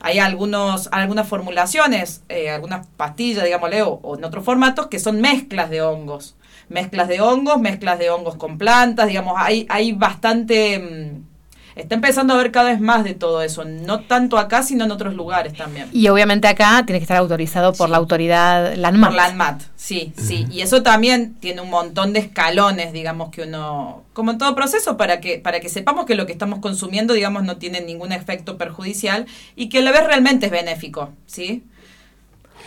hay 0.00 0.18
algunos, 0.20 0.88
algunas 0.92 1.26
formulaciones, 1.28 2.22
eh, 2.28 2.50
algunas 2.50 2.86
pastillas, 2.96 3.44
digámosle, 3.44 3.82
o, 3.82 4.00
o 4.02 4.16
en 4.16 4.24
otros 4.24 4.44
formatos, 4.44 4.86
que 4.86 4.98
son 4.98 5.20
mezclas 5.20 5.70
de 5.70 5.82
hongos. 5.82 6.36
Mezclas 6.68 7.08
de 7.08 7.20
hongos, 7.20 7.60
mezclas 7.60 7.98
de 7.98 8.10
hongos 8.10 8.36
con 8.36 8.58
plantas, 8.58 9.08
digamos, 9.08 9.34
hay, 9.36 9.66
hay 9.68 9.92
bastante... 9.92 10.78
mm, 10.78 11.31
está 11.76 11.94
empezando 11.94 12.34
a 12.34 12.36
haber 12.38 12.50
cada 12.52 12.70
vez 12.70 12.80
más 12.80 13.04
de 13.04 13.14
todo 13.14 13.42
eso, 13.42 13.64
no 13.64 14.00
tanto 14.00 14.38
acá, 14.38 14.62
sino 14.62 14.84
en 14.84 14.90
otros 14.90 15.14
lugares 15.14 15.54
también. 15.54 15.88
Y 15.92 16.08
obviamente 16.08 16.48
acá 16.48 16.82
tiene 16.86 16.98
que 16.98 17.04
estar 17.04 17.16
autorizado 17.16 17.72
por 17.72 17.88
Sí. 17.88 17.90
la 17.92 17.96
autoridad 17.98 18.74
LANMAT. 18.76 19.10
Por 19.10 19.16
la 19.16 19.24
ANMAT, 19.26 19.62
sí, 19.76 20.12
sí. 20.16 20.46
Y 20.50 20.60
eso 20.60 20.82
también 20.82 21.34
tiene 21.40 21.60
un 21.60 21.70
montón 21.70 22.12
de 22.12 22.20
escalones, 22.20 22.92
digamos, 22.92 23.30
que 23.30 23.42
uno, 23.42 24.02
como 24.12 24.30
en 24.32 24.38
todo 24.38 24.54
proceso, 24.54 24.96
para 24.96 25.20
que, 25.20 25.38
para 25.38 25.60
que 25.60 25.68
sepamos 25.68 26.04
que 26.06 26.14
lo 26.14 26.26
que 26.26 26.32
estamos 26.32 26.58
consumiendo, 26.60 27.14
digamos, 27.14 27.44
no 27.44 27.56
tiene 27.56 27.80
ningún 27.80 28.12
efecto 28.12 28.58
perjudicial 28.58 29.26
y 29.56 29.68
que 29.68 29.78
a 29.78 29.82
la 29.82 29.92
vez 29.92 30.06
realmente 30.06 30.46
es 30.46 30.52
benéfico, 30.52 31.10
¿sí? 31.26 31.64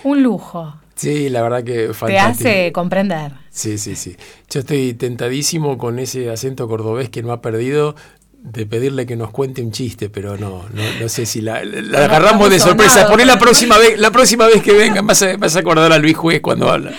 Un 0.04 0.24
lujo. 0.24 0.76
Sí, 0.96 1.30
la 1.30 1.42
verdad 1.42 1.64
que 1.64 1.88
Te 1.88 1.94
fantástico. 1.94 2.50
hace 2.50 2.72
comprender. 2.72 3.34
Sí, 3.50 3.78
sí, 3.78 3.96
sí. 3.96 4.16
Yo 4.50 4.62
estoy 4.62 4.94
tentadísimo 4.94 5.78
con 5.78 6.00
ese 6.00 6.30
acento 6.30 6.68
cordobés 6.70 7.10
que 7.10 7.22
no 7.22 7.34
ha 7.34 7.42
perdido 7.42 7.96
de 8.52 8.66
pedirle 8.66 9.06
que 9.06 9.16
nos 9.16 9.32
cuente 9.32 9.62
un 9.62 9.72
chiste, 9.72 10.10
pero 10.10 10.38
no, 10.38 10.66
no, 10.74 10.82
no 11.02 11.10
sé 11.10 11.26
si 11.26 11.42
la, 11.42 11.64
la- 11.66 11.82
la 11.82 12.00
No, 12.00 12.06
agarramos 12.06 12.50
de 12.50 12.60
sorpresa. 12.60 13.08
Poné 13.08 13.26
la 13.26 13.38
próxima 13.40 13.78
vez, 13.78 14.00
la 14.00 14.12
próxima 14.12 14.46
vez 14.48 14.62
que 14.62 14.72
venga, 14.74 15.02
vas 15.02 15.22
a, 15.24 15.36
vas 15.38 15.56
a 15.56 15.60
acordar 15.60 15.92
a 15.92 15.98
Luis 15.98 16.16
Juez 16.16 16.42
cuando 16.42 16.70
habla. 16.72 16.92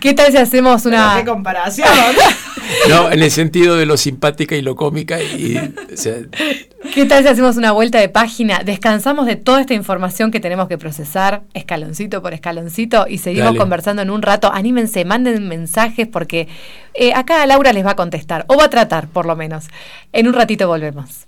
¿Qué 0.00 0.12
tal 0.14 0.30
si 0.30 0.36
hacemos 0.36 0.84
una... 0.86 1.16
¿Qué 1.18 1.24
comparación? 1.24 1.88
No, 2.90 3.10
en 3.10 3.22
el 3.22 3.30
sentido 3.30 3.76
de 3.76 3.86
lo 3.86 3.96
simpática 3.96 4.54
y 4.54 4.60
lo 4.60 4.76
cómica 4.76 5.22
y 5.22 5.56
o 5.56 5.96
sea, 5.96 6.16
¿Qué 6.94 7.06
tal 7.06 7.22
si 7.22 7.28
hacemos 7.30 7.56
una 7.56 7.72
vuelta 7.72 7.98
de 7.98 8.10
página? 8.10 8.60
Descansamos 8.62 9.24
de 9.24 9.36
toda 9.36 9.62
esta 9.62 9.72
información 9.72 10.30
que 10.30 10.38
tenemos 10.38 10.68
que 10.68 10.76
procesar, 10.76 11.44
escaloncito 11.54 12.20
por 12.20 12.34
escaloncito, 12.34 13.06
y 13.08 13.18
seguimos 13.18 13.46
Dale. 13.48 13.58
conversando 13.58 14.02
en 14.02 14.10
un 14.10 14.20
rato. 14.20 14.50
Anímense, 14.52 15.06
manden 15.06 15.48
mensajes 15.48 16.06
porque 16.08 16.46
eh, 16.92 17.12
acá 17.14 17.44
Laura 17.46 17.72
les 17.72 17.86
va 17.86 17.92
a 17.92 17.96
contestar, 17.96 18.44
o 18.48 18.56
va 18.58 18.64
a 18.64 18.70
tratar 18.70 19.08
por 19.08 19.24
lo 19.24 19.34
menos. 19.34 19.64
En 20.12 20.28
un 20.28 20.34
ratito 20.34 20.57
volvemos. 20.64 21.27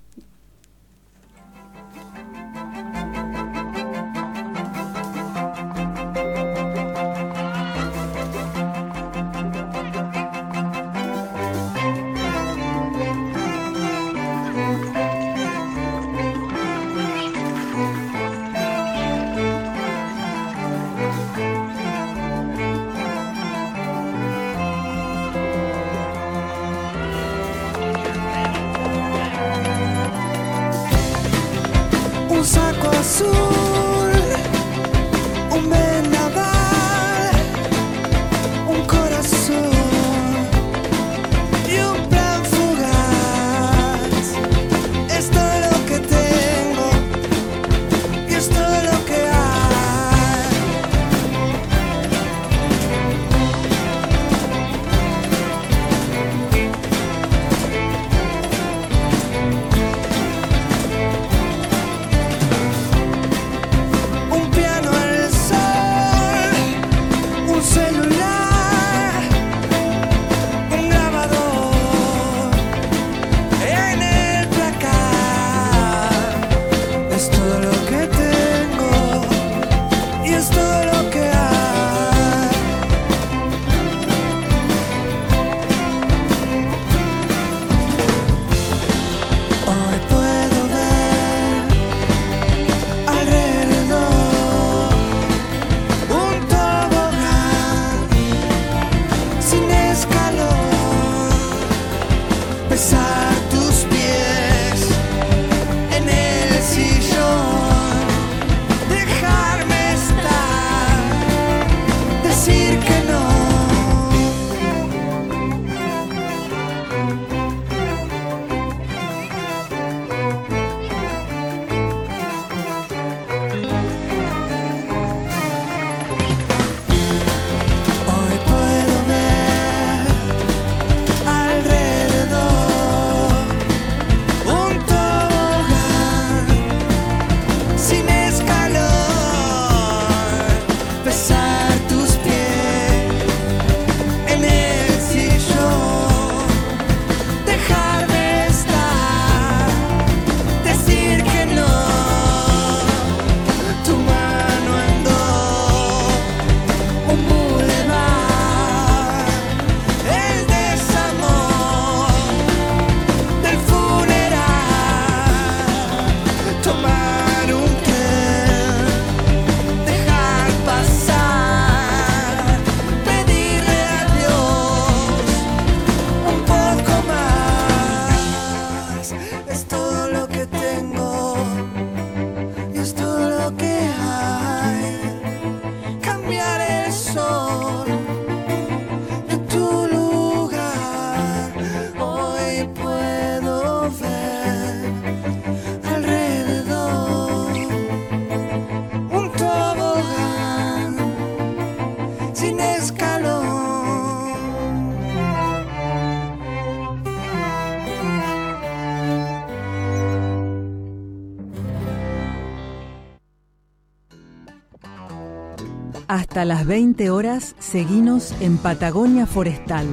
Hasta 216.31 216.45
las 216.45 216.65
20 216.65 217.11
horas, 217.11 217.57
seguinos 217.59 218.33
en 218.41 218.57
Patagonia 218.57 219.27
Forestal. 219.27 219.89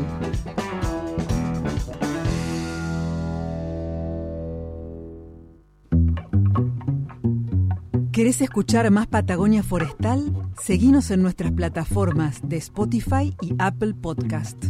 ¿Querés 8.11 8.41
escuchar 8.41 8.91
más 8.91 9.07
Patagonia 9.07 9.63
Forestal? 9.63 10.31
Seguinos 10.61 11.09
en 11.09 11.23
nuestras 11.23 11.53
plataformas 11.53 12.47
de 12.47 12.57
Spotify 12.57 13.35
y 13.41 13.55
Apple 13.57 13.95
Podcast. 13.95 14.63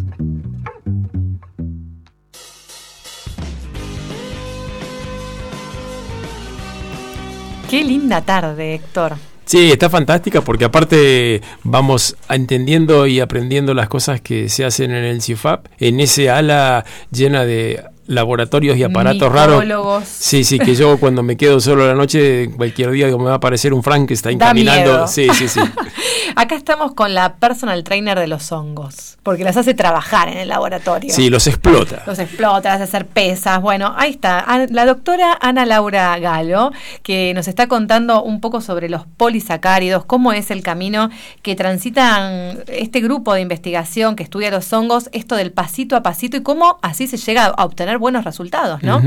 Qué 7.70 7.84
linda 7.84 8.22
tarde, 8.22 8.76
Héctor. 8.76 9.18
Sí, 9.48 9.72
está 9.72 9.90
fantástica 9.90 10.42
porque 10.42 10.66
aparte 10.66 11.42
vamos 11.64 12.18
entendiendo 12.30 13.08
y 13.08 13.22
aprendiendo 13.22 13.74
las 13.74 13.88
cosas 13.88 14.20
que 14.20 14.50
se 14.50 14.66
hacen 14.66 14.92
en 14.92 15.06
el 15.06 15.22
CIFAP, 15.22 15.68
en 15.80 16.02
ese 16.02 16.30
ala 16.30 16.84
llena 17.12 17.46
de 17.46 17.82
laboratorios 18.08 18.78
y 18.78 18.84
aparatos 18.84 19.32
raros. 19.32 20.04
Sí, 20.06 20.44
sí, 20.44 20.60
que 20.60 20.76
yo 20.76 21.00
cuando 21.00 21.24
me 21.24 21.38
quedo 21.38 21.60
solo 21.60 21.84
a 21.84 21.88
la 21.88 21.94
noche, 21.96 22.50
cualquier 22.56 22.92
día 22.92 23.08
me 23.08 23.24
va 23.24 23.34
a 23.34 23.36
aparecer 23.36 23.74
un 23.74 23.84
Frankenstein 23.84 24.38
Da 24.40 24.48
caminando. 24.48 24.92
miedo. 24.92 25.08
Sí, 25.08 25.28
sí, 25.34 25.48
sí. 25.48 25.60
Acá 26.36 26.56
estamos 26.56 26.94
con 26.94 27.14
la 27.14 27.36
personal 27.38 27.84
trainer 27.84 28.20
de 28.20 28.28
los 28.28 28.52
hongos, 28.52 29.18
porque 29.24 29.44
las 29.44 29.58
hace 29.58 29.74
trabajar 29.74 30.28
en 30.30 30.38
el 30.38 30.50
laboratorio. 30.50 31.12
Sí, 31.12 31.30
los 31.30 31.48
explota. 31.48 32.04
Los 32.06 32.20
explota, 32.20 32.74
hace 32.74 32.84
hacer 32.84 33.08
pesas. 33.08 33.60
Bueno, 33.62 33.94
ahí 33.98 34.12
está. 34.12 34.46
La 34.70 34.86
doctora 34.86 35.36
Ana 35.42 35.66
Laura 35.66 36.18
Galo, 36.20 36.72
que 37.02 37.34
nos 37.34 37.48
está 37.48 37.68
contando 37.68 38.22
un 38.22 38.40
poco 38.40 38.62
sobre 38.62 38.88
los 38.88 39.06
polisacáridos, 39.18 40.06
cómo 40.06 40.32
es 40.32 40.52
el 40.52 40.62
camino 40.62 41.10
que 41.42 41.56
transitan 41.56 42.60
este 42.68 43.00
grupo 43.00 43.34
de 43.34 43.42
investigación 43.42 44.16
que 44.16 44.24
estudia 44.24 44.52
los 44.52 44.72
hongos, 44.74 45.10
esto 45.14 45.36
del 45.36 45.52
pasito 45.52 45.96
a 45.96 46.04
pasito 46.04 46.38
y 46.38 46.44
cómo 46.44 46.78
así 46.82 47.08
se 47.08 47.18
llega 47.18 47.46
a 47.46 47.66
obtener 47.66 47.97
buenos 47.98 48.24
resultados, 48.24 48.84
¿no? 48.84 49.02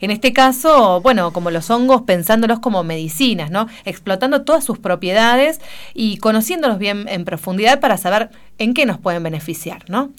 En 0.00 0.10
este 0.10 0.32
caso, 0.32 1.00
bueno, 1.00 1.32
como 1.32 1.50
los 1.50 1.70
hongos, 1.70 2.02
pensándolos 2.02 2.60
como 2.60 2.84
medicinas, 2.84 3.50
¿no? 3.50 3.68
Explotando 3.84 4.42
todas 4.42 4.64
sus 4.64 4.78
propiedades 4.78 5.60
y 5.94 6.18
conociéndolos 6.18 6.78
bien 6.78 7.06
en 7.08 7.24
profundidad 7.24 7.80
para 7.80 7.96
saber 7.96 8.30
en 8.58 8.74
qué 8.74 8.86
nos 8.86 8.98
pueden 8.98 9.22
beneficiar, 9.22 9.88
¿no? 9.88 10.10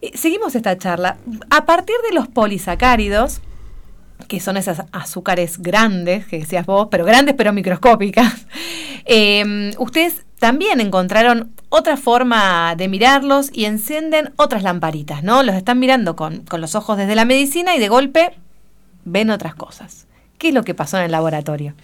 Eh, 0.00 0.12
Seguimos 0.14 0.54
esta 0.54 0.76
charla. 0.78 1.16
A 1.50 1.64
partir 1.66 1.96
de 2.08 2.14
los 2.14 2.28
polisacáridos, 2.28 3.40
que 4.28 4.40
son 4.40 4.56
esas 4.56 4.84
azúcares 4.92 5.58
grandes, 5.58 6.26
que 6.26 6.38
decías 6.38 6.66
vos, 6.66 6.88
pero 6.90 7.04
grandes 7.04 7.34
pero 7.36 7.52
microscópicas, 7.52 8.46
eh, 9.04 9.72
ustedes 9.78 10.24
también 10.38 10.80
encontraron 10.80 11.52
otra 11.68 11.96
forma 11.96 12.74
de 12.76 12.88
mirarlos 12.88 13.50
y 13.52 13.64
encienden 13.64 14.32
otras 14.36 14.62
lamparitas, 14.62 15.22
¿no? 15.22 15.42
Los 15.42 15.56
están 15.56 15.78
mirando 15.78 16.16
con, 16.16 16.40
con 16.44 16.60
los 16.60 16.74
ojos 16.74 16.96
desde 16.96 17.14
la 17.14 17.24
medicina 17.24 17.74
y 17.74 17.80
de 17.80 17.88
golpe 17.88 18.32
ven 19.04 19.30
otras 19.30 19.54
cosas. 19.54 20.06
¿Qué 20.38 20.48
es 20.48 20.54
lo 20.54 20.64
que 20.64 20.74
pasó 20.74 20.98
en 20.98 21.04
el 21.04 21.12
laboratorio? 21.12 21.74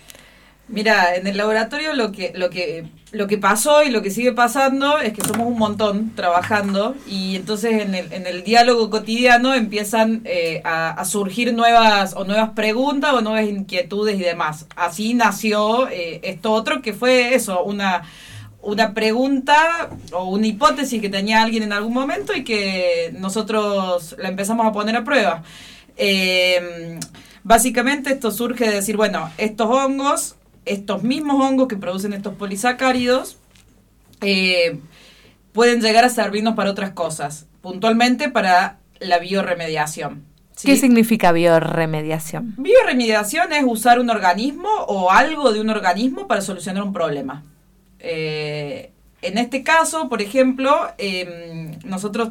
Mira, 0.70 1.16
en 1.16 1.26
el 1.26 1.36
laboratorio 1.36 1.94
lo 1.94 2.12
que, 2.12 2.32
lo 2.36 2.48
que, 2.48 2.86
lo 3.10 3.26
que 3.26 3.38
pasó 3.38 3.82
y 3.82 3.90
lo 3.90 4.02
que 4.02 4.10
sigue 4.10 4.32
pasando 4.32 5.00
es 5.00 5.12
que 5.12 5.22
somos 5.22 5.48
un 5.48 5.58
montón 5.58 6.14
trabajando 6.14 6.94
y 7.08 7.34
entonces 7.34 7.82
en 7.82 7.96
el, 7.96 8.12
en 8.12 8.24
el 8.28 8.44
diálogo 8.44 8.88
cotidiano 8.88 9.52
empiezan 9.52 10.22
eh, 10.24 10.62
a, 10.64 11.04
surgir 11.04 11.52
nuevas 11.54 12.14
o 12.14 12.24
nuevas 12.24 12.50
preguntas 12.50 13.12
o 13.14 13.20
nuevas 13.20 13.48
inquietudes 13.48 14.14
y 14.14 14.22
demás. 14.22 14.66
Así 14.76 15.14
nació 15.14 15.88
eh, 15.88 16.20
esto 16.22 16.52
otro 16.52 16.82
que 16.82 16.92
fue 16.92 17.34
eso, 17.34 17.64
una, 17.64 18.02
una 18.62 18.92
pregunta 18.92 19.90
o 20.12 20.24
una 20.24 20.46
hipótesis 20.46 21.00
que 21.00 21.08
tenía 21.08 21.42
alguien 21.42 21.62
en 21.62 21.72
algún 21.72 21.94
momento 21.94 22.34
y 22.34 22.44
que 22.44 23.14
nosotros 23.18 24.16
la 24.18 24.28
empezamos 24.28 24.66
a 24.66 24.72
poner 24.72 24.96
a 24.96 25.04
prueba. 25.04 25.42
Eh, 25.96 26.98
básicamente 27.42 28.12
esto 28.12 28.30
surge 28.30 28.66
de 28.66 28.76
decir, 28.76 28.96
bueno, 28.96 29.30
estos 29.38 29.68
hongos, 29.68 30.36
estos 30.64 31.02
mismos 31.02 31.40
hongos 31.40 31.68
que 31.68 31.76
producen 31.76 32.12
estos 32.12 32.34
polisacáridos, 32.34 33.38
eh, 34.20 34.78
pueden 35.52 35.80
llegar 35.80 36.04
a 36.04 36.10
servirnos 36.10 36.54
para 36.54 36.70
otras 36.70 36.90
cosas, 36.90 37.46
puntualmente 37.62 38.28
para 38.28 38.78
la 38.98 39.18
bioremediación. 39.18 40.24
¿sí? 40.54 40.68
¿Qué 40.68 40.76
significa 40.76 41.32
bioremediación? 41.32 42.54
Bioremediación 42.58 43.52
es 43.52 43.64
usar 43.66 43.98
un 43.98 44.10
organismo 44.10 44.68
o 44.86 45.10
algo 45.10 45.52
de 45.52 45.60
un 45.60 45.70
organismo 45.70 46.26
para 46.26 46.42
solucionar 46.42 46.82
un 46.82 46.92
problema. 46.92 47.42
Eh, 48.00 48.92
en 49.22 49.38
este 49.38 49.62
caso, 49.62 50.08
por 50.08 50.22
ejemplo, 50.22 50.88
eh, 50.98 51.78
nosotros, 51.84 52.30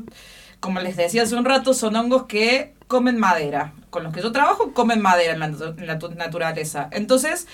como 0.60 0.80
les 0.80 0.98
decía 0.98 1.24
hace 1.24 1.36
un 1.36 1.46
rato, 1.46 1.74
son 1.74 1.96
hongos 1.96 2.26
que 2.26 2.74
comen 2.88 3.20
madera. 3.20 3.74
Con 3.90 4.04
los 4.04 4.14
que 4.14 4.22
yo 4.22 4.32
trabajo, 4.32 4.74
comen 4.74 5.02
madera 5.02 5.34
en 5.34 5.40
la, 5.40 5.46
en 5.48 6.18
naturaleza. 6.18 6.90
Entonces, 6.92 7.48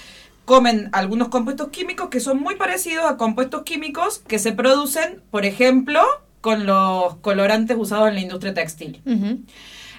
comen 0.45 0.89
algunos 0.93 1.29
compuestos 1.29 1.69
químicos 1.69 2.09
que 2.09 2.19
son 2.19 2.39
muy 2.39 2.55
parecidos 2.55 3.05
a 3.05 3.17
compuestos 3.17 3.63
químicos 3.63 4.19
que 4.19 4.39
se 4.39 4.51
producen, 4.51 5.21
por 5.31 5.45
ejemplo, 5.45 6.01
con 6.41 6.65
los 6.65 7.15
colorantes 7.17 7.75
usados 7.77 8.09
en 8.09 8.15
la 8.15 8.21
industria 8.21 8.53
textil. 8.53 9.01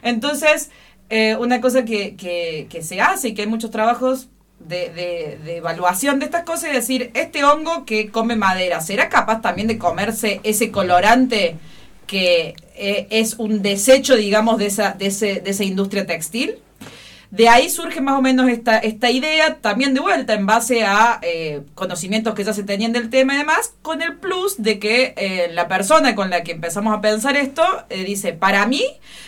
Entonces, 0.02 0.70
eh, 1.11 1.37
una 1.37 1.61
cosa 1.61 1.85
que, 1.85 2.16
que, 2.16 2.66
que 2.70 2.83
se 2.83 3.00
hace 3.00 3.29
y 3.29 3.35
que 3.35 3.42
hay 3.42 3.48
muchos 3.48 3.70
trabajos 3.70 4.29
de, 4.59 5.38
de- 5.45 5.57
evaluación 5.57 6.19
de 6.19 6.27
estas 6.27 6.45
cosas 6.45 6.71
es 6.71 6.75
decir, 6.75 7.11
este 7.14 7.45
hongo 7.45 7.85
que 7.85 8.11
come 8.11 8.37
madera, 8.37 8.81
¿será 8.81 9.09
capaz 9.09 9.40
también 9.40 9.69
de 9.69 9.79
comerse 9.79 10.40
ese 10.42 10.71
colorante 10.71 11.57
que 12.07 12.55
eh, 12.77 13.07
es 13.11 13.35
un 13.35 13.62
desecho, 13.62 14.16
digamos, 14.16 14.59
de 14.59 14.66
esa, 14.66 14.92
de, 14.92 15.07
ese, 15.07 15.40
de 15.40 15.51
esa 15.51 15.64
industria 15.64 16.07
textil. 16.07 16.57
De 17.33 17.49
ahí 17.49 17.69
surge 17.69 18.01
más 18.01 18.16
o 18.16 18.23
menos 18.23 18.49
esta, 18.49 18.79
esta 18.79 19.11
idea, 19.11 19.57
también 19.57 19.92
de 19.92 20.01
vuelta, 20.01 20.35
en 20.35 20.47
base 20.47 20.85
a 20.85 21.19
eh, 21.23 21.62
conocimientos 21.75 22.35
que 22.35 22.45
ya 22.45 22.53
se 22.53 22.62
tenían 22.62 22.92
del 22.92 23.11
tema 23.11 23.35
y 23.35 23.38
demás, 23.38 23.75
con 23.83 24.01
el 24.03 24.14
plus 24.16 24.62
de 24.62 24.79
que 24.79 25.14
eh, 25.16 25.49
la 25.53 25.66
persona 25.66 26.14
con 26.14 26.31
la 26.31 26.45
que 26.45 26.53
empezamos 26.53 26.97
a 26.97 27.01
pensar 27.01 27.37
esto 27.37 27.64
dice, 28.07 28.33
para 28.33 28.64
mí, 28.66 28.85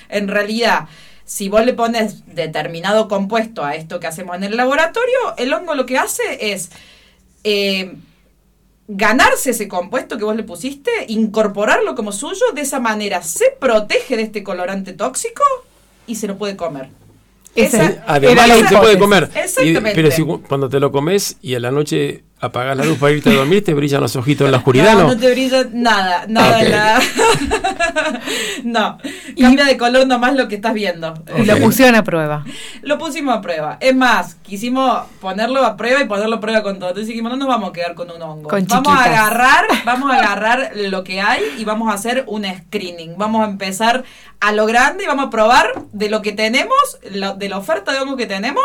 en 0.09 0.29
realidad, 0.29 0.87
si 1.29 1.51
vos 1.51 1.63
le 1.67 1.75
pones 1.75 2.25
determinado 2.35 3.07
compuesto 3.07 3.63
a 3.63 3.75
esto 3.75 4.01
que 4.01 4.07
hacemos 4.07 4.35
en 4.37 4.45
el 4.45 4.57
laboratorio, 4.57 5.19
el 5.37 5.53
hongo 5.53 5.75
lo 5.75 5.85
que 5.85 5.99
hace 5.99 6.23
es 6.53 6.71
eh, 7.45 7.97
ganarse 8.87 9.51
ese 9.51 9.69
compuesto 9.69 10.17
que 10.17 10.25
vos 10.25 10.35
le 10.37 10.43
pusiste, 10.43 10.91
incorporarlo 11.09 11.95
como 11.95 12.13
suyo, 12.13 12.47
de 12.55 12.63
esa 12.63 12.81
manera 12.81 13.23
se 13.23 13.51
protege 13.61 14.17
de 14.17 14.23
este 14.23 14.43
colorante 14.43 14.95
tóxico 14.95 15.43
y 16.07 16.15
se 16.17 16.27
lo 16.29 16.39
puede 16.39 16.57
comer. 16.57 16.89
Esa- 17.55 18.03
Además, 18.07 18.49
era 18.49 18.69
se 18.69 18.77
puede 18.79 18.99
comer. 18.99 19.31
Y- 19.35 19.39
Exactamente. 19.39 19.93
pero 19.95 20.11
si 20.11 20.25
cuando 20.25 20.69
te 20.71 20.81
lo 20.81 20.91
comes 20.91 21.37
y 21.43 21.55
a 21.55 21.61
la 21.61 21.71
noche 21.71 22.25
apagas 22.41 22.77
la 22.77 22.85
luz 22.85 22.99
para 22.99 23.13
irte 23.13 23.31
a 23.31 23.35
dormir, 23.35 23.65
te 23.65 23.75
brillan 23.75 24.01
los 24.01 24.15
ojitos 24.17 24.45
en 24.45 24.53
la 24.53 24.59
oscuridad, 24.59 24.95
no, 24.95 25.01
¿no? 25.01 25.09
no 25.09 25.17
te 25.19 25.31
brilla 25.31 25.67
nada, 25.73 26.25
nada 26.29 26.63
la... 26.63 27.01
no, 28.65 28.99
cambia 29.41 29.65
de 29.65 29.77
color 29.77 30.07
nomás 30.07 30.35
lo 30.35 30.49
que 30.49 30.57
estás 30.57 30.75
viendo. 30.75 31.15
Y 31.37 31.45
lo 31.45 31.59
pusieron 31.59 31.95
a 31.97 32.05
prueba. 32.05 32.45
Lo 32.83 32.99
pusimos 32.99 33.37
a 33.37 33.41
prueba. 33.41 33.77
Es 33.81 33.95
más, 33.95 34.37
quisimos 34.37 35.03
ponerlo 35.21 35.65
a 35.65 35.77
prueba 35.77 36.01
y 36.01 36.07
ponerlo 36.07 36.37
a 36.37 36.41
prueba 36.41 36.63
con 36.63 36.79
todo. 36.79 36.91
Entonces 36.91 37.09
dijimos, 37.09 37.31
no 37.33 37.37
nos 37.37 37.49
vamos 37.49 37.71
a 37.71 37.73
quedar 37.73 37.95
con 37.95 38.11
un 38.11 38.21
hongo. 38.23 38.49
Con 38.49 38.67
vamos 38.67 38.93
a 38.97 39.05
agarrar, 39.05 39.65
vamos 39.85 40.11
a 40.13 40.17
agarrar 40.17 40.73
lo 40.75 41.05
que 41.05 41.21
hay 41.21 41.43
y 41.59 41.65
vamos 41.65 41.91
a 41.91 41.95
hacer 41.95 42.25
un 42.27 42.45
screening. 42.45 43.17
Vamos 43.17 43.47
a 43.47 43.51
empezar 43.51 44.05
a 44.41 44.53
lo 44.53 44.67
grande 44.67 45.05
y 45.05 45.07
vamos 45.07 45.27
a 45.27 45.31
probar 45.31 45.73
de 45.93 46.09
lo 46.09 46.23
que 46.23 46.33
tenemos, 46.33 46.99
lo- 47.11 47.35
de 47.35 47.49
la 47.49 47.59
oferta 47.59 47.93
de 47.93 48.01
hongo 48.01 48.17
que 48.17 48.27
tenemos, 48.27 48.65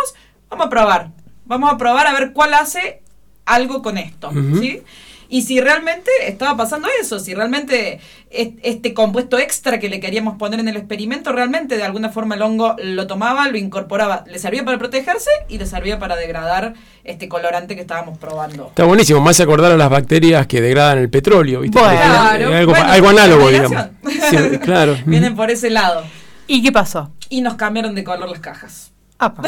vamos 0.49 0.67
a 0.67 0.69
probar. 0.69 1.09
Vamos 1.45 1.73
a 1.73 1.77
probar 1.77 2.07
a 2.07 2.13
ver 2.13 2.31
cuál 2.31 2.53
hace 2.53 3.02
algo 3.45 3.81
con 3.81 3.97
esto. 3.97 4.31
¿sí? 4.59 4.81
Y 5.29 5.41
si 5.41 5.59
realmente 5.59 6.11
estaba 6.27 6.55
pasando 6.55 6.87
eso, 7.01 7.17
si 7.19 7.33
realmente 7.33 7.99
es- 8.29 8.49
este 8.61 8.93
compuesto 8.93 9.39
extra 9.39 9.79
que 9.79 9.89
le 9.89 9.99
queríamos 9.99 10.37
poner 10.37 10.59
en 10.59 10.67
el 10.67 10.77
experimento, 10.77 11.31
realmente 11.31 11.75
de 11.75 11.83
alguna 11.83 12.09
forma 12.09 12.35
el 12.35 12.43
hongo 12.43 12.75
lo 12.83 13.07
tomaba, 13.07 13.47
lo 13.47 13.57
incorporaba, 13.57 14.25
le 14.27 14.37
servía 14.37 14.63
para 14.63 14.77
protegerse 14.77 15.31
y 15.49 15.57
le 15.57 15.65
servía 15.65 15.97
para 15.97 16.15
degradar 16.15 16.75
este 17.03 17.27
colorante 17.29 17.73
que 17.73 17.81
estábamos 17.81 18.19
probando. 18.19 18.67
Está 18.67 18.83
buenísimo, 18.83 19.21
más 19.21 19.39
acordar 19.39 19.71
a 19.71 19.77
las 19.77 19.89
bacterias 19.89 20.45
que 20.45 20.61
degradan 20.61 20.99
el 20.99 21.09
petróleo, 21.09 21.61
¿viste? 21.61 21.79
Claro, 21.79 22.53
algo, 22.53 22.71
bueno, 22.71 22.91
algo 22.91 23.09
análogo, 23.09 23.49
digamos. 23.49 23.85
Sí, 24.29 24.37
claro. 24.59 24.95
Vienen 25.07 25.35
por 25.35 25.49
ese 25.49 25.71
lado. 25.71 26.03
¿Y 26.45 26.61
qué 26.61 26.71
pasó? 26.71 27.11
Y 27.29 27.41
nos 27.41 27.55
cambiaron 27.55 27.95
de 27.95 28.03
color 28.03 28.29
las 28.29 28.39
cajas. 28.39 28.91
Apa. 29.17 29.41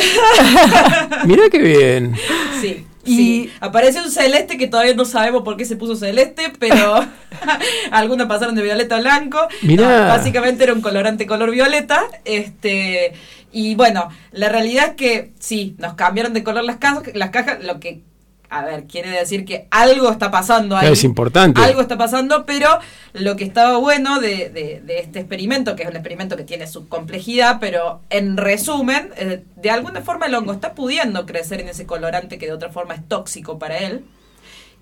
Mirá 1.25 1.43
qué 1.51 1.59
bien. 1.59 2.15
Sí. 2.61 2.85
Y- 3.05 3.15
sí. 3.15 3.51
Aparece 3.59 4.01
un 4.01 4.11
celeste 4.11 4.57
que 4.57 4.67
todavía 4.67 4.93
no 4.95 5.05
sabemos 5.05 5.43
por 5.43 5.57
qué 5.57 5.65
se 5.65 5.75
puso 5.75 5.95
celeste, 5.95 6.51
pero 6.59 7.05
algunos 7.91 8.27
pasaron 8.27 8.55
de 8.55 8.63
violeta 8.63 8.97
a 8.97 9.01
blanco. 9.01 9.39
Mirá. 9.61 9.83
No, 10.03 10.07
básicamente 10.07 10.63
era 10.63 10.73
un 10.73 10.81
colorante 10.81 11.25
color 11.25 11.51
violeta. 11.51 12.03
Este, 12.25 13.13
y 13.51 13.75
bueno, 13.75 14.09
la 14.31 14.49
realidad 14.49 14.89
es 14.89 14.95
que 14.95 15.31
sí, 15.39 15.75
nos 15.77 15.93
cambiaron 15.93 16.33
de 16.33 16.43
color 16.43 16.63
las 16.63 16.77
cajas, 16.77 17.03
las 17.13 17.29
cajas, 17.29 17.63
lo 17.63 17.79
que 17.79 18.01
a 18.49 18.63
ver, 18.63 18.85
quiere 18.85 19.09
decir 19.09 19.43
que 19.45 19.67
algo 19.71 20.09
está 20.11 20.31
pasando 20.31 20.77
ahí. 20.77 20.91
Es 20.91 21.03
importante. 21.03 21.59
Algo 21.61 21.81
está 21.81 21.97
pasando, 21.97 22.45
pero 22.45 22.67
lo 23.13 23.35
que 23.35 23.43
estaba 23.43 23.77
bueno 23.77 24.19
de, 24.19 24.49
de- 24.49 24.81
de 24.83 24.99
este 24.99 25.19
experimento, 25.19 25.75
que 25.75 25.83
es 25.83 25.89
un 25.89 25.95
experimento 25.95 26.37
que 26.37 26.43
tiene 26.43 26.67
su 26.67 26.87
complejidad, 26.87 27.57
pero 27.59 28.01
en 28.09 28.37
resumen, 28.37 29.11
eh, 29.17 29.43
de 29.55 29.69
alguna 29.71 30.01
forma 30.01 30.27
el 30.27 30.35
hongo 30.35 30.53
está 30.53 30.73
pudiendo 30.73 31.25
crecer 31.25 31.59
en 31.61 31.69
ese 31.69 31.85
colorante 31.85 32.37
que 32.37 32.45
de 32.45 32.53
otra 32.53 32.69
forma 32.69 32.93
es 32.95 33.07
tóxico 33.07 33.57
para 33.59 33.77
él. 33.79 34.05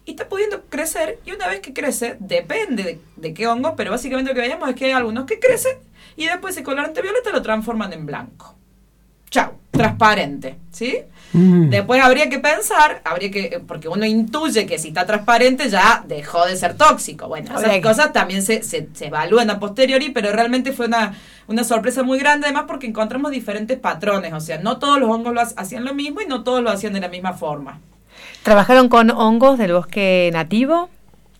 Y 0.06 0.12
está 0.12 0.28
pudiendo 0.28 0.64
crecer, 0.70 1.20
y 1.26 1.32
una 1.32 1.48
vez 1.48 1.62
que 1.62 1.72
crece, 1.74 2.18
depende 2.20 2.84
de, 2.84 3.02
de 3.16 3.34
qué 3.34 3.48
hongo, 3.48 3.76
pero 3.78 3.92
básicamente 3.92 4.32
lo 4.32 4.36
que 4.36 4.42
veíamos 4.42 4.68
es 4.70 4.76
que 4.76 4.86
hay 4.86 4.92
algunos 4.92 5.26
que 5.26 5.40
crecen 5.40 5.78
y 6.18 6.26
después 6.26 6.54
ese 6.56 6.64
colorante 6.64 7.02
violeta 7.02 7.32
lo 7.32 7.42
transforman 7.42 7.94
en 7.94 8.06
blanco. 8.06 8.56
Chau, 9.30 9.54
transparente, 9.74 10.58
¿sí? 10.72 10.98
Mm. 11.34 11.70
Después 11.70 12.02
habría 12.02 12.30
que 12.30 12.38
pensar, 12.38 13.02
habría 13.04 13.32
que, 13.32 13.60
porque 13.68 13.88
uno 13.88 14.06
intuye 14.06 14.68
que 14.68 14.78
si 14.78 14.90
está 14.90 15.06
transparente 15.08 15.68
ya 15.70 16.04
dejó 16.08 16.46
de 16.46 16.56
ser 16.56 16.76
tóxico. 16.78 17.28
Bueno, 17.28 17.58
esas 17.58 17.72
que- 17.72 17.82
cosas 17.82 18.14
también 18.14 18.44
se, 18.44 18.62
se, 18.62 18.88
se 18.94 19.08
evalúan 19.08 19.50
a 19.50 19.60
posteriori, 19.60 20.12
pero 20.12 20.32
realmente 20.32 20.74
fue 20.74 20.86
una, 20.86 21.16
una 21.48 21.64
sorpresa 21.64 22.04
muy 22.04 22.20
grande, 22.20 22.46
además 22.46 22.66
porque 22.68 22.86
encontramos 22.86 23.32
diferentes 23.32 23.80
patrones. 23.80 24.32
O 24.34 24.40
sea, 24.40 24.60
no 24.60 24.78
todos 24.78 25.00
los 25.00 25.10
hongos 25.10 25.34
lo 25.34 25.42
ha- 25.42 25.50
hacían 25.58 25.86
lo 25.86 25.96
mismo 25.96 26.22
y 26.22 26.28
no 26.28 26.44
todos 26.44 26.62
lo 26.62 26.70
hacían 26.70 26.94
de 26.94 27.00
la 27.00 27.08
misma 27.10 27.34
forma. 27.34 27.80
¿Trabajaron 28.44 28.88
con 28.90 29.10
hongos 29.10 29.58
del 29.58 29.74
bosque 29.74 30.30
nativo? 30.34 30.90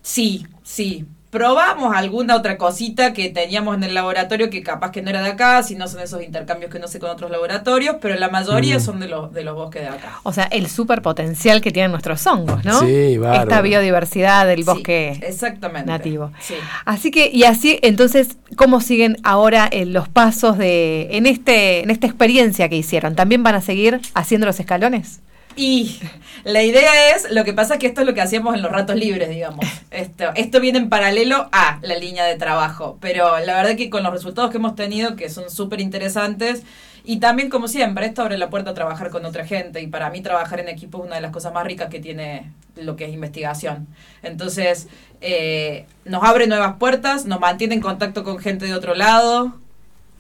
Sí, 0.02 0.48
sí. 0.64 1.06
Probamos 1.34 1.96
alguna 1.96 2.36
otra 2.36 2.60
cosita 2.60 3.12
que 3.12 3.30
teníamos 3.30 3.76
en 3.76 3.84
el 3.84 3.96
laboratorio 3.96 4.52
que 4.52 4.62
capaz 4.62 4.92
que 4.92 5.02
no 5.02 5.10
era 5.10 5.24
de 5.24 5.32
acá, 5.32 5.64
si 5.64 5.74
no 5.76 5.88
son 5.88 6.02
esos 6.02 6.22
intercambios 6.22 6.72
que 6.72 6.78
no 6.78 6.88
sé 6.88 7.00
con 7.00 7.10
otros 7.10 7.32
laboratorios, 7.32 7.96
pero 8.00 8.14
la 8.16 8.30
mayoría 8.30 8.78
Mm. 8.78 8.82
son 8.82 9.00
de 9.00 9.08
los, 9.08 9.34
de 9.34 9.44
los 9.44 9.56
bosques 9.56 9.82
de 9.82 9.88
acá. 9.88 10.20
O 10.22 10.32
sea, 10.32 10.44
el 10.46 10.70
superpotencial 10.70 11.60
que 11.60 11.72
tienen 11.72 11.90
nuestros 11.90 12.26
hongos, 12.28 12.64
¿no? 12.64 12.82
Sí, 12.82 13.18
bárbaro. 13.18 13.44
Esta 13.50 13.62
biodiversidad 13.62 14.46
del 14.46 14.60
Sí, 14.60 14.64
bosque 14.64 15.20
exactamente. 15.24 15.90
nativo. 15.90 16.32
Sí. 16.40 16.54
Así 16.86 17.10
que, 17.10 17.32
y 17.34 17.46
así, 17.46 17.80
entonces, 17.82 18.38
¿cómo 18.56 18.80
siguen 18.80 19.18
ahora 19.24 19.68
eh, 19.72 19.86
los 19.88 20.08
pasos 20.08 20.60
de 20.60 21.08
en 21.18 21.26
este, 21.26 21.82
en 21.82 21.90
esta 21.90 22.06
experiencia 22.06 22.70
que 22.70 22.76
hicieron? 22.78 23.16
¿También 23.16 23.42
van 23.42 23.56
a 23.56 23.62
seguir 23.62 24.00
haciendo 24.14 24.46
los 24.46 24.60
escalones? 24.60 25.20
Y 25.56 26.00
la 26.44 26.64
idea 26.64 27.16
es, 27.16 27.30
lo 27.32 27.44
que 27.44 27.54
pasa 27.54 27.76
es 27.76 27.80
que 27.80 27.88
esto 27.88 28.02
es 28.02 28.08
lo 28.08 28.14
que 28.14 28.22
hacíamos 28.22 28.56
en 28.56 28.62
los 28.62 28.72
ratos 28.72 28.96
libres, 28.96 29.30
digamos. 29.30 29.66
Esto, 29.92 30.32
esto 30.36 30.60
viene 30.60 30.80
en 30.80 30.90
paralelo 30.90 31.50
a 31.52 31.80
la 31.82 31.96
línea 31.98 32.26
de 32.26 32.36
trabajo, 32.36 32.98
pero 33.00 33.40
la 33.40 33.56
verdad 33.56 33.76
que 33.76 33.90
con 33.90 34.04
los 34.04 34.12
resultados 34.12 34.52
que 34.52 34.58
hemos 34.58 34.76
tenido, 34.76 35.16
que 35.16 35.30
son 35.30 35.50
súper 35.50 35.80
interesantes, 35.80 36.64
y 37.06 37.18
también 37.18 37.50
como 37.50 37.68
siempre, 37.68 38.06
esto 38.06 38.22
abre 38.22 38.38
la 38.38 38.50
puerta 38.50 38.72
a 38.72 38.74
trabajar 38.74 39.10
con 39.10 39.26
otra 39.26 39.46
gente, 39.46 39.82
y 39.82 39.88
para 39.88 40.10
mí 40.10 40.22
trabajar 40.22 40.60
en 40.60 40.70
equipo 40.70 41.00
es 41.00 41.06
una 41.06 41.16
de 41.16 41.22
las 41.22 41.32
cosas 41.32 41.54
más 41.54 41.66
ricas 41.66 41.90
que 41.90 42.00
tiene 42.00 42.52
lo 42.76 42.96
que 42.96 43.06
es 43.06 43.14
investigación. 43.14 43.88
Entonces, 44.24 44.88
eh, 45.22 45.86
nos 46.06 46.24
abre 46.24 46.48
nuevas 46.48 46.78
puertas, 46.78 47.26
nos 47.26 47.40
mantiene 47.40 47.76
en 47.76 47.82
contacto 47.82 48.24
con 48.24 48.40
gente 48.40 48.66
de 48.66 48.74
otro 48.74 48.96
lado, 48.96 49.54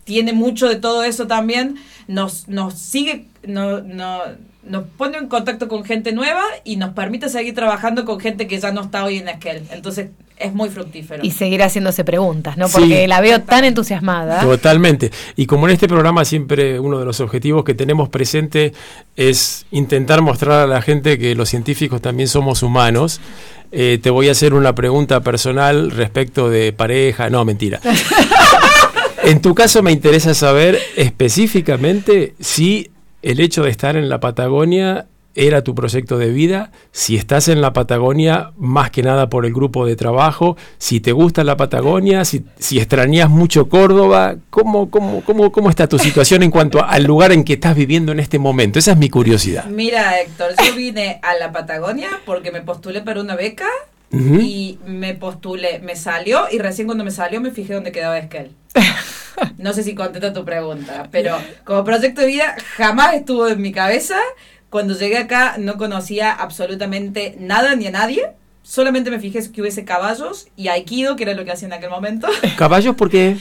tiene 0.03 0.33
mucho 0.33 0.67
de 0.67 0.75
todo 0.75 1.03
eso 1.03 1.27
también, 1.27 1.77
nos, 2.07 2.47
nos 2.49 2.77
sigue, 2.77 3.27
no, 3.43 3.81
no, 3.81 4.21
nos 4.65 4.83
pone 4.97 5.17
en 5.17 5.27
contacto 5.27 5.67
con 5.67 5.83
gente 5.83 6.13
nueva 6.13 6.43
y 6.63 6.77
nos 6.77 6.93
permite 6.93 7.29
seguir 7.29 7.53
trabajando 7.53 8.05
con 8.05 8.19
gente 8.19 8.47
que 8.47 8.59
ya 8.59 8.71
no 8.71 8.81
está 8.81 9.03
hoy 9.03 9.17
en 9.17 9.27
aquel. 9.27 9.63
Entonces 9.71 10.09
es 10.37 10.53
muy 10.53 10.69
fructífero. 10.69 11.23
Y 11.23 11.31
seguir 11.31 11.61
haciéndose 11.61 12.03
preguntas, 12.03 12.57
¿no? 12.57 12.67
Sí. 12.67 12.75
Porque 12.79 13.07
la 13.07 13.21
veo 13.21 13.41
tan 13.41 13.65
entusiasmada. 13.65 14.41
Totalmente. 14.41 15.11
Y 15.35 15.45
como 15.45 15.67
en 15.67 15.73
este 15.73 15.87
programa 15.87 16.25
siempre 16.25 16.79
uno 16.79 16.99
de 16.99 17.05
los 17.05 17.19
objetivos 17.19 17.63
que 17.63 17.73
tenemos 17.73 18.09
presente 18.09 18.73
es 19.15 19.65
intentar 19.71 20.21
mostrar 20.21 20.61
a 20.61 20.67
la 20.67 20.81
gente 20.81 21.17
que 21.17 21.35
los 21.35 21.49
científicos 21.49 22.01
también 22.01 22.27
somos 22.27 22.63
humanos, 22.63 23.19
eh, 23.71 23.99
te 24.01 24.09
voy 24.09 24.29
a 24.29 24.31
hacer 24.31 24.53
una 24.53 24.75
pregunta 24.75 25.21
personal 25.21 25.91
respecto 25.91 26.49
de 26.49 26.73
pareja. 26.73 27.29
No, 27.29 27.43
mentira. 27.43 27.79
En 29.23 29.41
tu 29.41 29.55
caso 29.55 29.81
me 29.81 29.93
interesa 29.93 30.33
saber 30.33 30.77
específicamente 30.97 32.35
si 32.41 32.91
el 33.23 33.39
hecho 33.39 33.63
de 33.63 33.71
estar 33.71 33.95
en 33.95 34.09
la 34.09 34.19
Patagonia 34.19 35.07
era 35.35 35.63
tu 35.63 35.73
proyecto 35.73 36.17
de 36.17 36.29
vida, 36.29 36.71
si 36.91 37.15
estás 37.15 37.47
en 37.47 37.61
la 37.61 37.73
Patagonia 37.73 38.51
más 38.57 38.91
que 38.91 39.01
nada 39.01 39.29
por 39.29 39.45
el 39.45 39.53
grupo 39.53 39.85
de 39.85 39.95
trabajo, 39.95 40.57
si 40.77 40.99
te 40.99 41.11
gusta 41.11 41.43
la 41.43 41.57
Patagonia, 41.57 42.23
si, 42.23 42.45
si 42.59 42.77
extrañas 42.77 43.29
mucho 43.29 43.67
Córdoba, 43.67 44.35
¿cómo, 44.51 44.91
cómo, 44.91 45.21
cómo, 45.21 45.51
¿cómo 45.51 45.69
está 45.69 45.87
tu 45.87 45.97
situación 45.97 46.43
en 46.43 46.51
cuanto 46.51 46.83
al 46.83 47.03
lugar 47.03 47.31
en 47.31 47.43
que 47.43 47.53
estás 47.53 47.75
viviendo 47.75 48.11
en 48.11 48.19
este 48.19 48.37
momento? 48.37 48.77
Esa 48.77 48.91
es 48.91 48.97
mi 48.97 49.09
curiosidad. 49.09 49.65
Mira, 49.65 50.19
Héctor, 50.19 50.51
yo 50.63 50.75
vine 50.75 51.19
a 51.23 51.33
la 51.35 51.51
Patagonia 51.51 52.09
porque 52.25 52.51
me 52.51 52.61
postulé 52.61 53.01
para 53.01 53.21
una 53.21 53.35
beca 53.35 53.65
Y 54.11 54.77
me 54.85 55.13
postulé, 55.15 55.79
me 55.79 55.95
salió 55.95 56.45
y 56.51 56.59
recién 56.59 56.87
cuando 56.87 57.03
me 57.03 57.11
salió 57.11 57.41
me 57.41 57.51
fijé 57.51 57.73
dónde 57.73 57.91
quedaba 57.91 58.17
Esquel. 58.17 58.51
No 59.57 59.73
sé 59.73 59.81
si 59.81 59.95
contesta 59.95 60.31
tu 60.31 60.45
pregunta, 60.45 61.07
pero 61.11 61.35
como 61.63 61.83
proyecto 61.83 62.21
de 62.21 62.27
vida 62.27 62.55
jamás 62.77 63.15
estuvo 63.15 63.47
en 63.47 63.59
mi 63.61 63.71
cabeza. 63.71 64.15
Cuando 64.69 64.95
llegué 64.97 65.17
acá 65.17 65.55
no 65.57 65.77
conocía 65.77 66.31
absolutamente 66.31 67.35
nada 67.39 67.75
ni 67.75 67.87
a 67.87 67.91
nadie. 67.91 68.27
Solamente 68.61 69.09
me 69.09 69.19
fijé 69.19 69.39
que 69.51 69.61
hubiese 69.61 69.83
caballos 69.85 70.47
y 70.55 70.67
aikido, 70.67 71.15
que 71.15 71.23
era 71.23 71.33
lo 71.33 71.43
que 71.45 71.51
hacía 71.51 71.65
en 71.67 71.73
aquel 71.73 71.89
momento, 71.89 72.27
¿Caballos 72.57 72.95
por 72.95 73.09
qué? 73.09 73.37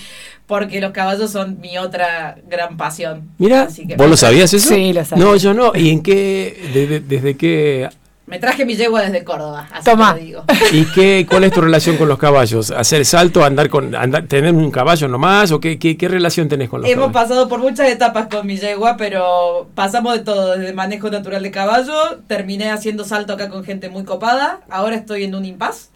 porque 0.47 0.81
los 0.81 0.93
caballos 0.93 1.31
son 1.31 1.61
mi 1.61 1.77
otra 1.79 2.37
gran 2.49 2.77
pasión. 2.77 3.31
Mira, 3.39 3.63
Así 3.65 3.87
que- 3.87 3.95
¿vos 3.97 4.09
lo 4.11 4.17
sabías 4.17 4.53
eso? 4.53 4.71
Sí, 4.75 4.93
lo 4.95 5.05
sabía. 5.05 5.25
No, 5.25 5.37
yo 5.37 5.53
no. 5.55 5.73
¿Y 5.75 5.91
en 5.91 6.03
qué, 6.03 6.71
de- 6.75 6.87
de- 6.87 7.01
desde 7.01 7.37
qué 7.37 7.89
Me 8.33 8.39
traje 8.39 8.65
mi 8.65 8.75
yegua 8.75 9.03
desde 9.03 9.25
Córdoba, 9.25 9.69
así 9.71 9.85
Tomá. 9.85 10.15
te 10.15 10.21
lo 10.21 10.27
digo. 10.27 10.45
¿Y 10.73 10.87
qué, 10.87 11.27
cuál 11.29 11.45
es 11.45 11.53
tu 11.53 11.61
relación 11.61 11.99
con 11.99 12.09
los 12.09 12.17
caballos? 12.17 12.71
¿Hacer 12.71 13.05
salto, 13.05 13.45
andar 13.45 13.69
con, 13.69 13.95
andar, 13.95 14.27
tener 14.27 14.55
un 14.55 14.71
caballo 14.71 15.07
nomás? 15.07 15.53
¿O 15.53 15.61
qué, 15.61 15.79
qué, 15.79 15.99
qué 15.99 16.09
relación 16.09 16.49
tenés 16.49 16.71
con 16.71 16.81
los 16.81 16.89
Hemos 16.89 17.09
caballos? 17.09 17.29
pasado 17.29 17.49
por 17.51 17.61
muchas 17.61 17.91
etapas 17.91 18.29
con 18.29 18.47
mi 18.47 18.57
yegua, 18.57 18.97
pero 18.97 19.69
pasamos 19.75 20.15
de 20.15 20.21
todo, 20.21 20.57
desde 20.57 20.73
manejo 20.73 21.11
natural 21.11 21.43
de 21.43 21.51
caballo, 21.51 21.93
terminé 22.27 22.71
haciendo 22.71 23.05
salto 23.05 23.35
acá 23.35 23.51
con 23.51 23.65
gente 23.65 23.91
muy 23.91 24.05
copada, 24.05 24.61
ahora 24.71 24.97
estoy 24.97 25.25
en 25.25 25.35
un 25.35 25.45
impas, 25.45 25.91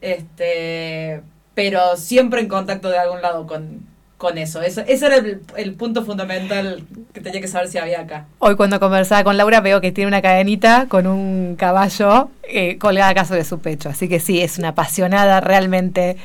este, 0.00 1.22
pero 1.54 1.96
siempre 1.96 2.40
en 2.40 2.46
contacto 2.46 2.88
de 2.88 2.98
algún 2.98 3.20
lado 3.20 3.48
con, 3.48 3.89
con 4.20 4.36
eso. 4.36 4.60
eso. 4.60 4.82
Ese 4.86 5.06
era 5.06 5.16
el, 5.56 5.72
punto 5.72 6.04
fundamental 6.04 6.84
que 7.14 7.22
tenía 7.22 7.40
que 7.40 7.48
saber 7.48 7.68
si 7.68 7.78
había 7.78 8.02
acá. 8.02 8.26
Hoy 8.38 8.54
cuando 8.54 8.78
conversaba 8.78 9.24
con 9.24 9.38
Laura 9.38 9.62
veo 9.62 9.80
que 9.80 9.92
tiene 9.92 10.08
una 10.08 10.20
cadenita 10.20 10.86
con 10.90 11.06
un 11.06 11.56
caballo 11.56 12.28
eh, 12.42 12.76
colgada 12.76 13.08
acá 13.08 13.24
sobre 13.24 13.44
su 13.44 13.60
pecho. 13.60 13.88
Así 13.88 14.10
que 14.10 14.20
sí, 14.20 14.42
es 14.42 14.58
una 14.58 14.68
apasionada 14.68 15.40
realmente 15.40 16.18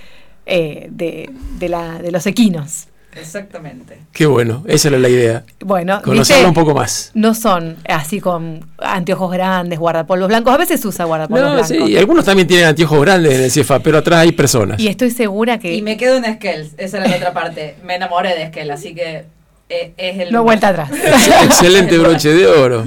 eh, 0.45 0.87
de, 0.91 1.29
de 1.57 1.69
la, 1.69 1.99
de 1.99 2.11
los 2.11 2.27
equinos. 2.27 2.89
Exactamente. 3.15 3.97
Qué 4.11 4.25
bueno, 4.25 4.63
esa 4.67 4.89
era 4.89 4.99
la 4.99 5.09
idea. 5.09 5.43
Bueno, 5.59 6.01
Conocerlo 6.03 6.47
un 6.49 6.53
poco 6.53 6.73
más. 6.73 7.11
No 7.13 7.33
son 7.33 7.77
así 7.87 8.19
con 8.19 8.65
anteojos 8.77 9.31
grandes, 9.31 9.79
guardapolvos 9.79 10.27
blancos. 10.27 10.53
A 10.53 10.57
veces 10.57 10.83
usa 10.85 11.05
guardapolvos 11.05 11.41
No, 11.47 11.53
blancos. 11.53 11.67
sí, 11.69 11.77
y 11.93 11.97
algunos 11.97 12.25
también 12.25 12.47
tienen 12.47 12.65
anteojos 12.67 12.99
grandes 13.01 13.33
en 13.35 13.41
el 13.43 13.51
CIEFA, 13.51 13.79
pero 13.79 13.97
atrás 13.99 14.19
hay 14.19 14.31
personas. 14.31 14.79
Y 14.79 14.87
estoy 14.87 15.11
segura 15.11 15.59
que 15.59 15.73
Y 15.73 15.81
me 15.81 15.97
quedo 15.97 16.17
en 16.17 16.25
Skell, 16.35 16.71
esa 16.77 16.97
era 16.97 17.07
la 17.07 17.15
otra 17.15 17.33
parte. 17.33 17.75
Me 17.83 17.95
enamoré 17.95 18.35
de 18.37 18.47
Skell, 18.47 18.71
así 18.71 18.93
que 18.93 19.25
eh, 19.69 19.93
es 19.97 20.19
el... 20.19 20.31
no 20.31 20.43
vuelta 20.43 20.67
atrás. 20.69 20.91
Excelente 21.43 21.97
broche 21.97 22.29
de 22.29 22.45
oro. 22.47 22.83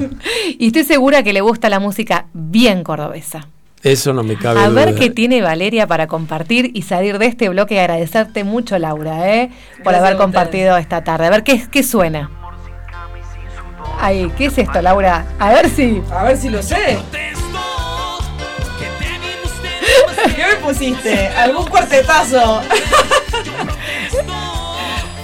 y 0.59 0.69
estoy 0.69 0.85
segura 0.85 1.23
que 1.23 1.33
le 1.33 1.41
gusta 1.41 1.69
la 1.69 1.81
música 1.81 2.27
bien 2.33 2.85
cordobesa. 2.85 3.49
Eso 3.83 4.13
no 4.13 4.23
me 4.25 4.37
cabe 4.37 4.61
A 4.61 4.69
duda. 4.69 4.85
ver 4.87 4.95
qué 4.97 5.09
tiene 5.11 5.41
Valeria 5.41 5.87
para 5.87 6.07
compartir 6.09 6.71
y 6.75 6.83
salir 6.83 7.19
de 7.19 7.27
este 7.27 7.49
bloque 7.49 7.75
y 7.77 7.79
agradecerte 7.79 8.43
mucho, 8.45 8.79
Laura, 8.79 9.33
¿eh? 9.35 9.51
por 9.85 9.93
Gracias 9.93 10.03
haber 10.05 10.17
compartido 10.19 10.77
esta 10.77 11.05
tarde. 11.05 11.27
A 11.27 11.31
ver 11.31 11.45
qué, 11.45 11.65
qué 11.71 11.83
suena. 11.83 12.31
Ay, 14.01 14.31
¿qué 14.37 14.47
es 14.47 14.59
esto, 14.59 14.81
Laura? 14.83 15.27
A 15.39 15.51
ver 15.53 15.69
si. 15.71 16.03
A 16.13 16.25
ver 16.25 16.37
si 16.37 16.49
lo 16.49 16.63
sé. 16.63 16.99
¿Qué 20.37 20.45
me 20.47 20.55
pusiste? 20.57 21.29
¿Algún 21.29 21.67
cuartetazo? 21.67 22.61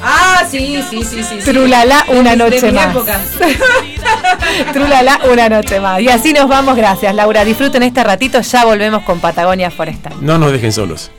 ah, 0.04 0.42
sí, 0.50 0.82
sí, 0.90 1.02
sí, 1.04 1.22
sí. 1.22 1.40
sí. 1.40 1.50
Trulala 1.50 2.04
una 2.08 2.30
De 2.30 2.36
noche 2.36 2.66
mi 2.66 2.72
más. 2.72 2.86
época. 2.90 3.20
Trulala 4.72 5.20
una 5.30 5.48
noche 5.48 5.80
más. 5.80 6.00
Y 6.00 6.08
así 6.08 6.32
nos 6.32 6.48
vamos, 6.48 6.76
gracias, 6.76 7.14
Laura. 7.14 7.44
Disfruten 7.44 7.82
este 7.82 8.04
ratito, 8.04 8.40
ya 8.40 8.64
volvemos 8.64 9.02
con 9.02 9.20
Patagonia 9.20 9.70
Forestal. 9.70 10.14
No 10.20 10.38
nos 10.38 10.52
dejen 10.52 10.72
solos. 10.72 11.10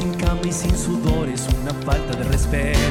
Sin 0.00 0.14
cama 0.14 0.40
y 0.46 0.52
sin 0.52 0.76
sudor 0.78 1.28
es 1.28 1.46
una 1.60 1.74
falta 1.84 2.16
de 2.16 2.24
respeto. 2.24 2.89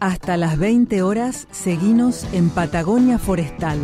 Hasta 0.00 0.36
las 0.36 0.58
20 0.58 1.02
horas, 1.02 1.48
seguinos 1.50 2.26
en 2.32 2.50
Patagonia 2.50 3.18
Forestal. 3.18 3.78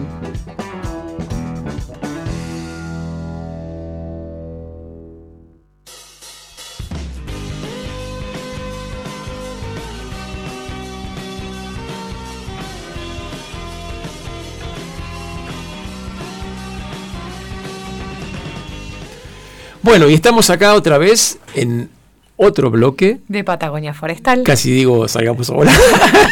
Bueno, 19.91 20.09
y 20.09 20.14
estamos 20.14 20.49
acá 20.51 20.74
otra 20.74 20.99
vez 20.99 21.41
en 21.57 21.91
otro 22.36 22.70
bloque. 22.70 23.18
De 23.26 23.43
Patagonia 23.43 23.93
Forestal. 23.93 24.45
Casi 24.45 24.70
digo, 24.70 25.09
salgamos 25.09 25.51
a 25.51 25.55
volar. 25.55 25.74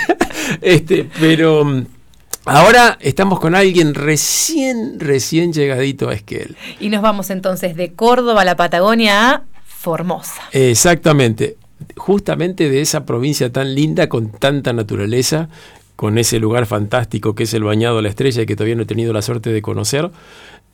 este, 0.62 1.10
pero 1.18 1.64
mm, 1.64 1.86
Ahora 2.44 2.98
estamos 3.00 3.40
con 3.40 3.56
alguien 3.56 3.94
recién, 3.94 5.00
recién 5.00 5.52
llegadito 5.52 6.08
a 6.08 6.14
Esquel. 6.14 6.56
Y 6.78 6.88
nos 6.88 7.02
vamos 7.02 7.30
entonces 7.30 7.74
de 7.74 7.94
Córdoba 7.94 8.42
a 8.42 8.44
la 8.44 8.54
Patagonia 8.54 9.32
a 9.32 9.42
Formosa. 9.66 10.40
Exactamente, 10.52 11.56
justamente 11.96 12.70
de 12.70 12.80
esa 12.80 13.04
provincia 13.04 13.50
tan 13.50 13.74
linda, 13.74 14.08
con 14.08 14.30
tanta 14.30 14.72
naturaleza, 14.72 15.48
con 15.96 16.16
ese 16.16 16.38
lugar 16.38 16.66
fantástico 16.66 17.34
que 17.34 17.42
es 17.42 17.54
el 17.54 17.64
Bañado 17.64 17.96
de 17.96 18.02
la 18.02 18.08
Estrella 18.08 18.42
y 18.42 18.46
que 18.46 18.54
todavía 18.54 18.76
no 18.76 18.84
he 18.84 18.86
tenido 18.86 19.12
la 19.12 19.20
suerte 19.20 19.50
de 19.50 19.60
conocer, 19.62 20.12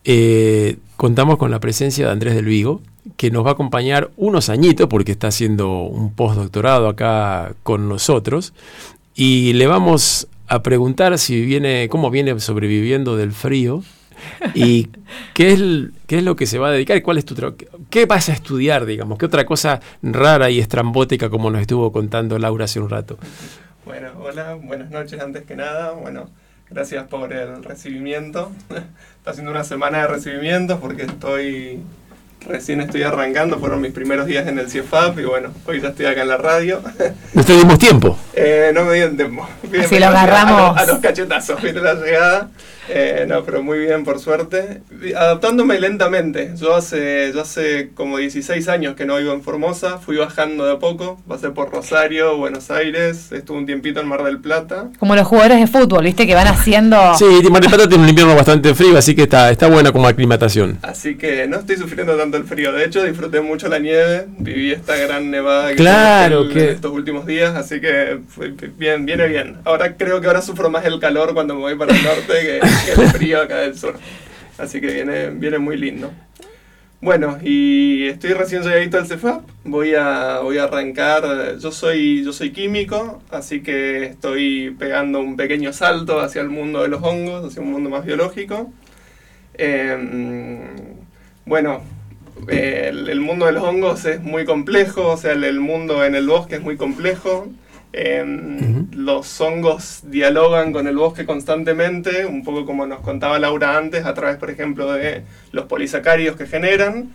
eh, 0.05 0.76
contamos 0.96 1.38
con 1.38 1.50
la 1.50 1.61
presencia 1.61 2.07
de 2.07 2.12
Andrés 2.12 2.34
del 2.34 2.44
Vigo, 2.46 2.80
que 3.16 3.30
nos 3.30 3.44
va 3.44 3.50
a 3.50 3.52
acompañar 3.52 4.11
unos 4.16 4.48
añitos, 4.48 4.88
porque 4.88 5.12
está 5.12 5.28
haciendo 5.28 5.82
un 5.82 6.12
postdoctorado 6.14 6.88
acá 6.88 7.55
con 7.62 7.88
nosotros, 7.88 8.52
y 9.14 9.52
le 9.55 9.66
vamos 9.66 10.28
a 10.46 10.62
preguntar 10.62 11.18
si 11.18 11.44
viene, 11.44 11.88
cómo 11.88 12.11
viene 12.11 12.38
sobreviviendo 12.40 13.16
del 13.16 13.32
frío 13.32 13.82
y 14.55 14.88
qué 15.32 15.52
es, 15.52 15.61
qué 16.07 16.18
es 16.18 16.22
lo 16.22 16.36
que 16.36 16.46
se 16.46 16.59
va 16.59 16.68
a 16.68 16.72
dedicar, 16.72 17.02
cuál 17.02 17.18
es 17.18 17.24
tu 17.24 17.34
qué 17.90 18.07
vas 18.07 18.28
a 18.28 18.32
estudiar, 18.32 18.86
digamos, 18.86 19.18
qué 19.18 19.26
otra 19.26 19.46
cosa 19.46 19.80
rara 20.02 20.50
y 20.50 20.61
estrambótica 20.61 21.30
como 21.30 21.50
nos 21.50 21.61
estuvo 21.61 21.92
contando 21.92 22.38
Laura 22.38 22.66
hace 22.66 22.80
un 22.80 22.90
rato. 22.90 23.18
Bueno, 23.84 24.09
hola, 24.20 24.55
buenas 24.55 24.90
noches 24.90 25.20
antes 25.20 25.44
que 25.44 25.57
nada. 25.57 25.92
Bueno, 25.92 26.30
gracias 26.70 27.06
por 27.08 27.32
el 27.32 27.62
recibimiento. 27.62 28.52
Está 29.18 29.32
siendo 29.32 29.50
una 29.50 29.64
semana 29.64 30.02
de 30.02 30.06
recibimientos 30.08 30.80
porque 30.80 31.02
estoy 31.02 31.80
recién 32.46 32.80
estoy 32.80 33.02
arrancando, 33.02 33.58
fueron 33.58 33.80
mis 33.80 33.92
primeros 33.92 34.26
días 34.26 34.46
en 34.46 34.58
el 34.58 34.70
CIEFAP 34.70 35.18
y 35.18 35.24
bueno, 35.24 35.50
hoy 35.66 35.80
ya 35.80 35.88
estoy 35.88 36.06
acá 36.06 36.22
en 36.22 36.28
la 36.28 36.36
radio. 36.36 36.82
No 37.35 37.45
te 37.45 37.53
dimos 37.57 37.78
tiempo. 37.78 38.16
Eh, 38.35 38.70
no 38.74 38.85
me 38.85 38.95
dieron 38.95 39.16
tiempo. 39.16 39.47
Bien, 39.64 39.85
Así 39.85 39.99
lo 39.99 40.07
agarramos. 40.07 40.61
A, 40.76 40.82
los- 40.82 40.89
a 40.89 40.93
los 40.93 40.99
cachetazos, 41.01 41.61
viste 41.62 41.80
la 41.80 41.95
llegada. 41.95 42.49
Eh, 42.89 43.24
no, 43.26 43.43
pero 43.45 43.62
muy 43.62 43.78
bien, 43.78 44.05
por 44.05 44.18
suerte. 44.20 44.82
Adaptándome 45.16 45.80
lentamente. 45.80 46.53
Yo 46.57 46.74
hace, 46.76 47.32
yo 47.35 47.41
hace 47.41 47.91
como 47.95 48.18
16 48.18 48.68
años 48.68 48.95
que 48.95 49.07
no 49.07 49.16
vivo 49.16 49.32
en 49.32 49.43
Formosa. 49.43 49.99
Fui 49.99 50.16
bajando 50.16 50.66
de 50.66 50.72
a 50.72 50.78
poco. 50.78 51.18
Pasé 51.26 51.51
por 51.51 51.70
Rosario, 51.72 52.37
Buenos 52.37 52.70
Aires. 52.70 53.32
Estuve 53.32 53.59
un 53.59 53.66
tiempito 53.66 54.01
en 54.01 54.07
Mar 54.07 54.22
del 54.22 54.39
Plata. 54.39 54.89
Como 54.99 55.16
los 55.16 55.26
jugadores 55.26 55.59
de 55.61 55.66
fútbol, 55.66 56.05
¿viste? 56.05 56.26
Que 56.26 56.35
van 56.35 56.47
haciendo... 56.47 57.14
Sí, 57.18 57.24
Mar 57.51 57.62
del 57.62 57.70
Plata 57.70 57.89
tiene 57.89 58.05
un 58.05 58.11
invierno 58.11 58.35
bastante 58.37 58.74
frío, 58.74 58.99
así 58.99 59.14
que 59.14 59.22
está, 59.22 59.51
está 59.51 59.66
buena 59.68 59.91
como 59.91 60.07
aclimatación. 60.07 60.78
Así 60.82 61.16
que 61.16 61.47
no 61.49 61.59
estoy 61.61 61.76
sufriendo 61.78 62.16
tanto 62.16 62.37
el 62.37 62.45
frío. 62.45 62.70
De 62.72 62.85
hecho, 62.85 63.03
disfruté 63.03 63.41
mucho 63.41 63.68
la 63.68 63.78
nieve. 63.78 64.26
Viví 64.39 64.72
esta 64.72 64.95
gran 64.97 65.30
nevada 65.30 65.70
que 65.70 65.76
Claro, 65.76 66.43
tuvo 66.43 66.49
en 66.51 66.55
que- 66.59 66.70
estos 66.72 66.93
últimos 66.93 67.24
días. 67.27 67.55
Así 67.55 67.81
que 67.81 68.20
bien, 68.77 69.07
viene 69.07 69.27
bien. 69.27 69.59
Ahora 69.64 69.97
creo 69.97 70.20
que 70.20 70.27
ahora 70.27 70.43
sufro 70.43 70.70
más 70.70 70.85
el 70.85 71.01
calor 71.01 71.35
cuando 71.35 71.55
me 71.55 71.61
voy 71.61 71.75
para 71.77 71.95
el 71.95 72.03
norte 72.03 72.33
que, 72.33 72.61
que 72.61 73.03
el 73.03 73.09
frío 73.09 73.43
acá 73.43 73.59
del 73.59 73.77
sur. 73.79 73.99
Así 74.59 74.81
que 74.81 74.87
viene, 74.87 75.31
viene 75.31 75.59
muy 75.59 75.77
lindo. 75.77 76.12
Bueno, 77.05 77.37
y 77.43 78.07
estoy 78.07 78.33
recién 78.33 78.62
llegadito 78.62 78.97
al 78.97 79.07
CEFAP. 79.07 79.43
Voy 79.64 79.95
a, 79.95 80.39
voy 80.39 80.57
a 80.57 80.64
arrancar. 80.64 81.59
Yo 81.59 81.70
soy, 81.70 82.25
yo 82.25 82.33
soy 82.33 82.51
químico, 82.51 83.22
así 83.31 83.62
que 83.62 84.05
estoy 84.05 84.75
pegando 84.79 85.20
un 85.20 85.37
pequeño 85.37 85.75
salto 85.75 86.20
hacia 86.20 86.41
el 86.41 86.49
mundo 86.49 86.81
de 86.81 86.89
los 86.89 87.03
hongos, 87.03 87.45
hacia 87.45 87.61
un 87.61 87.72
mundo 87.72 87.91
más 87.91 88.07
biológico. 88.07 88.72
Em, 89.53 90.62
bueno, 91.45 91.83
eh, 92.49 92.87
el, 92.91 93.09
el 93.09 93.20
mundo 93.20 93.47
de 93.47 93.53
los 93.53 93.62
hongos 93.62 94.05
es 94.05 94.20
muy 94.20 94.45
complejo, 94.45 95.12
o 95.12 95.16
sea, 95.16 95.32
el, 95.32 95.45
el 95.45 95.61
mundo 95.61 96.05
en 96.05 96.14
el 96.14 96.26
bosque 96.26 96.57
es 96.57 96.62
muy 96.62 96.76
complejo. 96.76 97.49
Los 98.91 99.41
hongos 99.41 100.01
dialogan 100.03 100.72
con 100.72 100.89
el 100.89 100.97
bosque 100.97 101.24
constantemente, 101.24 102.26
un 102.26 102.43
poco 102.43 102.66
como 102.66 102.89
nos 102.89 103.01
contaba 103.03 103.39
Laura 103.39 103.76
antes, 103.76 104.05
a 104.05 104.14
través, 104.14 104.37
por 104.37 104.51
ejemplo, 104.51 104.93
de 104.93 105.22
los 105.53 105.66
polisacáridos 105.66 106.37
que 106.37 106.47
generan. 106.47 107.11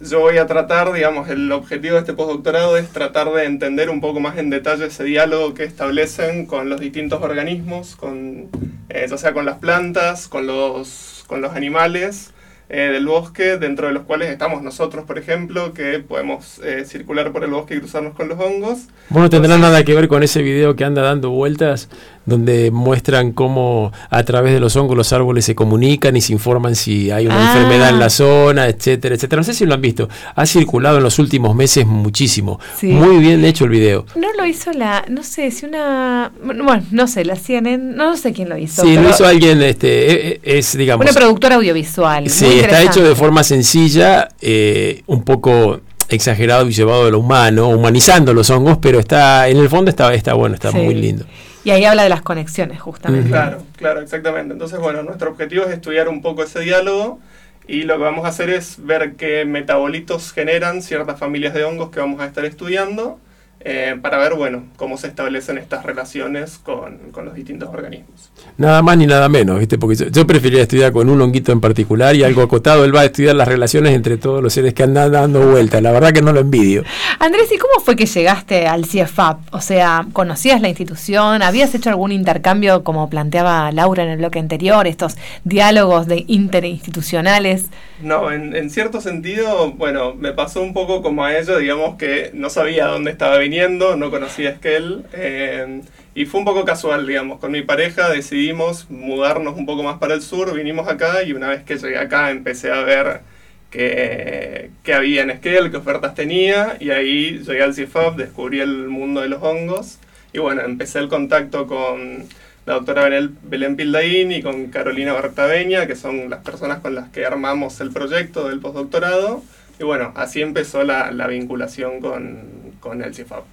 Yo 0.00 0.20
voy 0.20 0.38
a 0.38 0.46
tratar, 0.46 0.90
digamos, 0.94 1.28
el 1.28 1.52
objetivo 1.52 1.94
de 1.96 2.00
este 2.00 2.14
postdoctorado 2.14 2.78
es 2.78 2.88
tratar 2.88 3.30
de 3.30 3.44
entender 3.44 3.90
un 3.90 4.00
poco 4.00 4.20
más 4.20 4.38
en 4.38 4.48
detalle 4.48 4.86
ese 4.86 5.04
diálogo 5.04 5.52
que 5.52 5.64
establecen 5.64 6.46
con 6.46 6.70
los 6.70 6.80
distintos 6.80 7.20
organismos, 7.20 7.94
con, 7.94 8.48
eh, 8.88 9.06
ya 9.06 9.18
sea 9.18 9.34
con 9.34 9.44
las 9.44 9.58
plantas, 9.58 10.28
con 10.28 10.46
los, 10.46 11.24
con 11.26 11.42
los 11.42 11.52
animales 11.52 12.32
eh, 12.70 12.90
del 12.92 13.06
bosque, 13.06 13.56
dentro 13.56 13.86
de 13.86 13.94
los 13.94 14.02
cuales 14.04 14.30
estamos 14.30 14.62
nosotros, 14.62 15.04
por 15.06 15.18
ejemplo, 15.18 15.72
que 15.72 15.98
podemos 16.00 16.60
eh, 16.64 16.84
circular 16.86 17.32
por 17.32 17.42
el 17.44 17.50
bosque 17.50 17.74
y 17.76 17.78
cruzarnos 17.78 18.14
con 18.14 18.28
los 18.28 18.38
hongos. 18.38 18.80
Vos 19.08 19.22
no 19.22 19.30
tendrás 19.30 19.58
nada 19.58 19.84
que 19.84 19.94
ver 19.94 20.06
con 20.08 20.22
ese 20.22 20.42
video 20.42 20.76
que 20.76 20.84
anda 20.84 21.00
dando 21.02 21.30
vueltas, 21.30 21.88
donde 22.26 22.70
muestran 22.70 23.32
cómo 23.32 23.90
a 24.10 24.22
través 24.24 24.52
de 24.52 24.60
los 24.60 24.76
hongos 24.76 24.96
los 24.98 25.14
árboles 25.14 25.46
se 25.46 25.54
comunican 25.54 26.14
y 26.16 26.20
se 26.20 26.34
informan 26.34 26.74
si 26.76 27.10
hay 27.10 27.24
una 27.26 27.38
Ah. 27.38 27.52
enfermedad 27.56 27.88
en 27.88 27.98
la 28.00 28.10
zona, 28.10 28.66
etcétera, 28.68 29.14
etcétera. 29.14 29.40
No 29.40 29.44
sé 29.44 29.54
si 29.54 29.64
lo 29.64 29.72
han 29.72 29.80
visto. 29.80 30.10
Ha 30.34 30.44
circulado 30.44 30.98
en 30.98 31.04
los 31.04 31.18
últimos 31.18 31.54
meses 31.56 31.86
muchísimo. 31.86 32.60
Sí. 32.76 32.88
Muy 32.88 33.16
bien 33.16 33.42
hecho 33.46 33.64
el 33.64 33.70
video. 33.70 34.04
No 34.14 34.28
lo 34.36 34.44
hizo 34.44 34.72
la, 34.72 35.06
no 35.08 35.22
sé, 35.22 35.50
si 35.50 35.64
una, 35.64 36.32
bueno, 36.44 36.82
no 36.90 37.06
sé, 37.08 37.24
la 37.24 37.36
CNN, 37.36 37.94
no 37.96 38.14
sé 38.18 38.34
quién 38.34 38.50
lo 38.50 38.58
hizo. 38.58 38.82
Sí, 38.82 38.94
lo 38.96 39.08
hizo 39.08 39.24
alguien, 39.24 39.62
este, 39.62 39.88
e- 40.34 40.40
e- 40.44 40.58
es, 40.58 40.76
digamos... 40.76 41.06
Una 41.06 41.18
productora 41.18 41.54
audiovisual. 41.56 42.24
muy 42.24 42.57
Sí, 42.58 42.64
está 42.64 42.82
hecho 42.82 43.02
de 43.02 43.14
forma 43.14 43.42
sencilla, 43.44 44.28
eh, 44.40 45.02
un 45.06 45.22
poco 45.24 45.80
exagerado 46.08 46.66
y 46.68 46.72
llevado 46.72 47.04
de 47.04 47.10
lo 47.10 47.18
humano, 47.18 47.68
humanizando 47.68 48.32
los 48.32 48.48
hongos, 48.50 48.78
pero 48.80 48.98
está 48.98 49.48
en 49.48 49.58
el 49.58 49.68
fondo 49.68 49.90
está, 49.90 50.12
está 50.14 50.34
bueno, 50.34 50.54
está 50.54 50.70
Sí. 50.72 50.78
muy 50.78 50.94
lindo. 50.94 51.24
Y 51.64 51.70
ahí 51.70 51.84
habla 51.84 52.04
de 52.04 52.08
las 52.08 52.22
conexiones, 52.22 52.80
justamente. 52.80 53.28
Claro, 53.28 53.62
claro, 53.76 54.00
exactamente. 54.00 54.54
Entonces, 54.54 54.78
bueno, 54.78 55.02
nuestro 55.02 55.30
objetivo 55.30 55.64
es 55.64 55.70
estudiar 55.70 56.08
un 56.08 56.22
poco 56.22 56.42
ese 56.42 56.60
diálogo 56.60 57.18
y 57.66 57.82
lo 57.82 57.98
que 57.98 58.04
vamos 58.04 58.24
a 58.24 58.28
hacer 58.28 58.48
es 58.48 58.76
ver 58.82 59.16
qué 59.16 59.44
metabolitos 59.44 60.32
generan 60.32 60.80
ciertas 60.80 61.18
familias 61.18 61.52
de 61.52 61.64
hongos 61.64 61.90
que 61.90 62.00
vamos 62.00 62.20
a 62.22 62.24
estar 62.24 62.46
estudiando 62.46 63.18
eh, 63.60 63.98
para 64.00 64.18
ver, 64.18 64.34
bueno, 64.34 64.64
cómo 64.76 64.96
se 64.98 65.08
establecen 65.08 65.58
estas 65.58 65.84
relaciones 65.84 66.58
con, 66.58 66.98
con 67.10 67.24
los 67.24 67.34
distintos 67.34 67.68
organismos. 67.68 68.30
Nada 68.56 68.82
más 68.82 68.96
ni 68.96 69.06
nada 69.06 69.28
menos, 69.28 69.58
¿viste? 69.58 69.78
Porque 69.78 69.96
yo, 69.96 70.06
yo 70.06 70.26
preferiría 70.26 70.62
estudiar 70.62 70.92
con 70.92 71.08
un 71.10 71.20
honguito 71.20 71.50
en 71.50 71.60
particular 71.60 72.14
y 72.14 72.22
algo 72.22 72.42
acotado. 72.42 72.84
Él 72.84 72.94
va 72.94 73.00
a 73.00 73.04
estudiar 73.06 73.34
las 73.34 73.48
relaciones 73.48 73.94
entre 73.94 74.16
todos 74.16 74.42
los 74.42 74.52
seres 74.52 74.74
que 74.74 74.84
andan 74.84 75.12
dando 75.12 75.46
vueltas. 75.50 75.82
La 75.82 75.90
verdad 75.90 76.12
que 76.12 76.22
no 76.22 76.32
lo 76.32 76.40
envidio. 76.40 76.84
Andrés, 77.18 77.50
¿y 77.52 77.58
cómo 77.58 77.84
fue 77.84 77.96
que 77.96 78.06
llegaste 78.06 78.66
al 78.66 78.84
CIEFAP? 78.84 79.40
O 79.52 79.60
sea, 79.60 80.06
¿conocías 80.12 80.60
la 80.60 80.68
institución? 80.68 81.42
¿Habías 81.42 81.74
hecho 81.74 81.90
algún 81.90 82.12
intercambio, 82.12 82.84
como 82.84 83.10
planteaba 83.10 83.72
Laura 83.72 84.04
en 84.04 84.10
el 84.10 84.18
bloque 84.18 84.38
anterior, 84.38 84.86
estos 84.86 85.16
diálogos 85.44 86.06
de 86.06 86.24
interinstitucionales? 86.28 87.66
No, 88.00 88.30
en, 88.30 88.54
en 88.54 88.70
cierto 88.70 89.00
sentido, 89.00 89.72
bueno, 89.72 90.14
me 90.14 90.32
pasó 90.32 90.62
un 90.62 90.72
poco 90.72 91.02
como 91.02 91.24
a 91.24 91.36
ello, 91.36 91.58
digamos 91.58 91.96
que 91.96 92.30
no 92.32 92.48
sabía 92.48 92.86
dónde 92.86 93.10
estaba 93.10 93.38
viniendo, 93.38 93.96
no 93.96 94.10
conocía 94.12 94.50
a 94.50 94.52
Esquel, 94.52 95.04
eh, 95.12 95.82
y 96.14 96.24
fue 96.26 96.38
un 96.38 96.46
poco 96.46 96.64
casual, 96.64 97.08
digamos, 97.08 97.40
con 97.40 97.50
mi 97.50 97.62
pareja 97.62 98.08
decidimos 98.08 98.88
mudarnos 98.88 99.56
un 99.56 99.66
poco 99.66 99.82
más 99.82 99.98
para 99.98 100.14
el 100.14 100.22
sur, 100.22 100.54
vinimos 100.54 100.86
acá 100.88 101.24
y 101.24 101.32
una 101.32 101.48
vez 101.48 101.64
que 101.64 101.76
llegué 101.76 101.98
acá 101.98 102.30
empecé 102.30 102.70
a 102.70 102.82
ver 102.82 103.22
qué, 103.70 104.70
qué 104.84 104.94
había 104.94 105.22
en 105.22 105.30
Esquel, 105.30 105.72
qué 105.72 105.78
ofertas 105.78 106.14
tenía, 106.14 106.76
y 106.78 106.90
ahí 106.90 107.40
llegué 107.40 107.62
al 107.64 107.74
CIFAP, 107.74 108.16
descubrí 108.16 108.60
el 108.60 108.86
mundo 108.88 109.22
de 109.22 109.28
los 109.28 109.42
hongos, 109.42 109.98
y 110.32 110.38
bueno, 110.38 110.62
empecé 110.62 111.00
el 111.00 111.08
contacto 111.08 111.66
con 111.66 112.28
la 112.68 112.74
doctora 112.74 113.08
Benel- 113.08 113.32
Belén 113.42 113.76
Pildaín 113.76 114.30
y 114.30 114.42
con 114.42 114.66
Carolina 114.66 115.14
Bartaveña, 115.14 115.86
que 115.86 115.96
son 115.96 116.28
las 116.28 116.40
personas 116.40 116.80
con 116.80 116.94
las 116.94 117.08
que 117.08 117.24
armamos 117.24 117.80
el 117.80 117.90
proyecto 117.90 118.46
del 118.48 118.60
postdoctorado. 118.60 119.42
Y 119.80 119.84
bueno, 119.84 120.12
así 120.16 120.42
empezó 120.42 120.84
la, 120.84 121.10
la 121.10 121.26
vinculación 121.28 122.00
con, 122.00 122.40
con 122.80 123.02
el 123.02 123.14
CIFAP. 123.14 123.44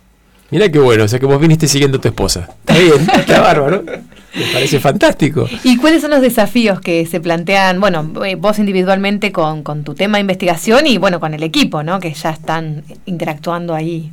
Mira 0.52 0.70
qué 0.70 0.80
bueno, 0.80 1.06
o 1.06 1.08
sea 1.08 1.18
que 1.18 1.26
vos 1.26 1.40
viniste 1.40 1.68
siguiendo 1.68 1.98
a 1.98 2.02
tu 2.02 2.10
esposa. 2.10 2.50
Está 2.60 2.78
bien, 2.78 3.08
está 3.20 3.40
bárbaro. 3.42 3.84
Me 3.84 4.46
parece 4.52 4.80
fantástico. 4.82 5.48
¿Y 5.64 5.78
cuáles 5.78 6.02
son 6.02 6.12
los 6.12 6.22
desafíos 6.22 6.82
que 6.82 7.06
se 7.06 7.22
plantean, 7.22 7.80
bueno, 7.80 8.12
eh, 8.26 8.36
vos 8.36 8.60
individualmente 8.60 9.32
con, 9.32 9.64
con 9.64 9.86
tu 9.86 9.96
tema 9.96 10.18
de 10.18 10.22
investigación 10.22 10.88
y 10.88 10.98
bueno, 10.98 11.22
con 11.22 11.34
el 11.34 11.42
equipo, 11.42 11.84
¿no? 11.84 12.02
Que 12.02 12.14
ya 12.14 12.32
están 12.32 12.84
interactuando 13.06 13.74
ahí 13.74 14.12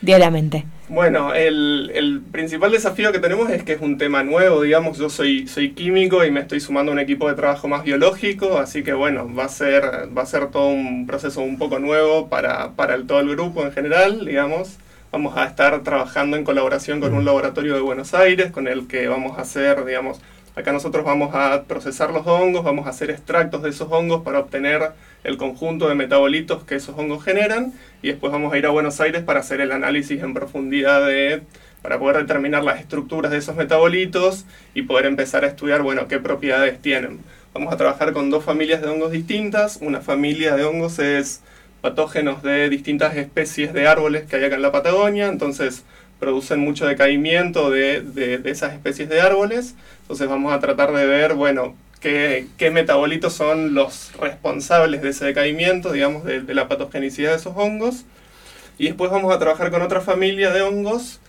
diariamente. 0.00 0.64
Bueno, 0.90 1.34
el, 1.34 1.90
el 1.94 2.22
principal 2.22 2.72
desafío 2.72 3.12
que 3.12 3.18
tenemos 3.18 3.50
es 3.50 3.62
que 3.62 3.72
es 3.72 3.80
un 3.82 3.98
tema 3.98 4.22
nuevo, 4.22 4.62
digamos, 4.62 4.96
yo 4.96 5.10
soy, 5.10 5.46
soy 5.46 5.72
químico 5.74 6.24
y 6.24 6.30
me 6.30 6.40
estoy 6.40 6.60
sumando 6.60 6.90
a 6.90 6.94
un 6.94 6.98
equipo 6.98 7.28
de 7.28 7.34
trabajo 7.34 7.68
más 7.68 7.84
biológico, 7.84 8.56
así 8.56 8.82
que 8.82 8.94
bueno, 8.94 9.30
va 9.34 9.44
a 9.44 9.48
ser, 9.50 9.84
va 10.16 10.22
a 10.22 10.26
ser 10.26 10.50
todo 10.50 10.68
un 10.68 11.06
proceso 11.06 11.42
un 11.42 11.58
poco 11.58 11.78
nuevo 11.78 12.30
para, 12.30 12.70
para 12.70 12.94
el, 12.94 13.06
todo 13.06 13.20
el 13.20 13.28
grupo 13.28 13.66
en 13.66 13.72
general, 13.72 14.24
digamos. 14.24 14.78
Vamos 15.12 15.36
a 15.36 15.44
estar 15.44 15.82
trabajando 15.82 16.38
en 16.38 16.44
colaboración 16.44 17.00
con 17.00 17.12
un 17.12 17.26
laboratorio 17.26 17.74
de 17.74 17.80
Buenos 17.80 18.14
Aires, 18.14 18.50
con 18.50 18.66
el 18.66 18.88
que 18.88 19.08
vamos 19.08 19.38
a 19.38 19.42
hacer, 19.42 19.84
digamos, 19.84 20.22
acá 20.56 20.72
nosotros 20.72 21.04
vamos 21.04 21.34
a 21.34 21.64
procesar 21.64 22.12
los 22.12 22.26
hongos, 22.26 22.64
vamos 22.64 22.86
a 22.86 22.90
hacer 22.90 23.10
extractos 23.10 23.62
de 23.62 23.70
esos 23.70 23.92
hongos 23.92 24.22
para 24.22 24.38
obtener 24.38 24.92
el 25.24 25.36
conjunto 25.36 25.88
de 25.88 25.94
metabolitos 25.94 26.64
que 26.64 26.76
esos 26.76 26.96
hongos 26.98 27.24
generan 27.24 27.72
y 28.02 28.08
después 28.08 28.32
vamos 28.32 28.52
a 28.52 28.58
ir 28.58 28.66
a 28.66 28.70
Buenos 28.70 29.00
Aires 29.00 29.22
para 29.22 29.40
hacer 29.40 29.60
el 29.60 29.72
análisis 29.72 30.22
en 30.22 30.34
profundidad 30.34 31.06
de 31.06 31.42
para 31.82 31.98
poder 31.98 32.16
determinar 32.18 32.64
las 32.64 32.80
estructuras 32.80 33.30
de 33.30 33.38
esos 33.38 33.54
metabolitos 33.54 34.44
y 34.74 34.82
poder 34.82 35.06
empezar 35.06 35.44
a 35.44 35.48
estudiar, 35.48 35.82
bueno, 35.82 36.08
qué 36.08 36.18
propiedades 36.18 36.80
tienen. 36.82 37.20
Vamos 37.54 37.72
a 37.72 37.76
trabajar 37.76 38.12
con 38.12 38.30
dos 38.30 38.44
familias 38.44 38.82
de 38.82 38.88
hongos 38.88 39.12
distintas. 39.12 39.78
Una 39.80 40.00
familia 40.00 40.56
de 40.56 40.64
hongos 40.64 40.98
es 40.98 41.40
patógenos 41.80 42.42
de 42.42 42.68
distintas 42.68 43.16
especies 43.16 43.72
de 43.72 43.86
árboles 43.86 44.24
que 44.28 44.36
hay 44.36 44.44
acá 44.44 44.56
en 44.56 44.62
la 44.62 44.72
Patagonia, 44.72 45.28
entonces 45.28 45.84
producen 46.18 46.58
mucho 46.58 46.84
decaimiento 46.86 47.70
de, 47.70 48.00
de- 48.02 48.38
de 48.38 48.50
esas 48.50 48.72
especies 48.72 49.08
de 49.08 49.20
árboles. 49.20 49.76
Entonces 50.02 50.28
vamos 50.28 50.52
a 50.52 50.58
tratar 50.58 50.92
de 50.92 51.06
ver, 51.06 51.34
bueno, 51.34 51.76
qué, 52.00 52.46
qué 52.56 52.70
metabolitos 52.70 53.32
son 53.32 53.74
los 53.74 54.10
responsables 54.20 55.02
de 55.02 55.10
ese 55.10 55.24
decaimiento, 55.24 55.92
digamos, 55.92 56.24
de, 56.24 56.40
de 56.40 56.54
la 56.54 56.68
patogenicidad 56.68 57.30
de 57.32 57.36
esos 57.36 57.54
hongos. 57.56 58.04
Y 58.78 58.84
después 58.86 59.10
vamos 59.10 59.34
a 59.34 59.38
trabajar 59.38 59.70
con 59.70 59.82
otra 59.82 60.00
familia 60.00 60.50
de 60.52 60.62
hongos, 60.62 61.20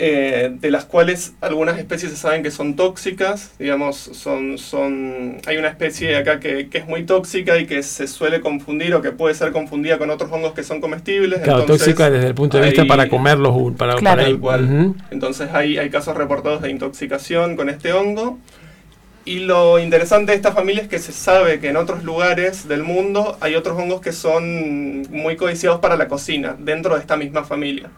eh, 0.00 0.50
de 0.60 0.70
las 0.70 0.84
cuales 0.84 1.32
algunas 1.40 1.76
especies 1.78 2.12
se 2.12 2.16
saben 2.18 2.44
que 2.44 2.52
son 2.52 2.76
tóxicas, 2.76 3.50
digamos, 3.58 3.96
son, 3.96 4.56
son, 4.56 5.38
hay 5.46 5.56
una 5.56 5.66
especie 5.68 6.14
acá 6.14 6.38
que, 6.38 6.68
que 6.68 6.78
es 6.78 6.86
muy 6.86 7.02
tóxica 7.04 7.58
y 7.58 7.66
que 7.66 7.82
se 7.82 8.06
suele 8.06 8.40
confundir 8.40 8.94
o 8.94 9.02
que 9.02 9.10
puede 9.10 9.34
ser 9.34 9.50
confundida 9.50 9.98
con 9.98 10.10
otros 10.10 10.30
hongos 10.30 10.52
que 10.52 10.62
son 10.62 10.80
comestibles. 10.80 11.40
Claro, 11.40 11.62
entonces 11.62 11.86
tóxica 11.88 12.10
desde 12.10 12.28
el 12.28 12.34
punto 12.36 12.58
de 12.58 12.66
vista 12.66 12.82
hay- 12.82 12.88
para 12.88 13.08
comerlos, 13.08 13.52
uh, 13.56 13.74
para, 13.74 13.96
Claro. 13.96 14.18
para 14.18 14.28
Tal 14.28 14.38
cual. 14.38 14.64
Ujú. 14.64 14.96
Entonces 15.10 15.48
hay, 15.52 15.78
hay 15.78 15.90
casos 15.90 16.16
reportados 16.16 16.62
de 16.62 16.70
intoxicación 16.70 17.56
con 17.56 17.68
este 17.68 17.92
hongo. 17.92 18.38
Y 19.28 19.40
lo 19.40 19.78
interesante 19.78 20.32
de 20.32 20.36
esta 20.36 20.52
familia 20.52 20.84
es 20.84 20.88
que 20.88 20.98
se 20.98 21.12
sabe 21.12 21.60
que 21.60 21.68
en 21.68 21.76
otros 21.76 22.02
lugares 22.02 22.66
del 22.66 22.82
mundo 22.82 23.36
hay 23.42 23.56
otros 23.56 23.76
hongos 23.76 24.00
que 24.00 24.10
son 24.10 25.02
muy 25.10 25.36
codiciados 25.36 25.80
para 25.80 25.98
la 25.98 26.08
cocina, 26.08 26.56
dentro 26.58 26.94
de 26.94 27.02
esta 27.02 27.18
misma 27.18 27.44
familia. 27.44 27.90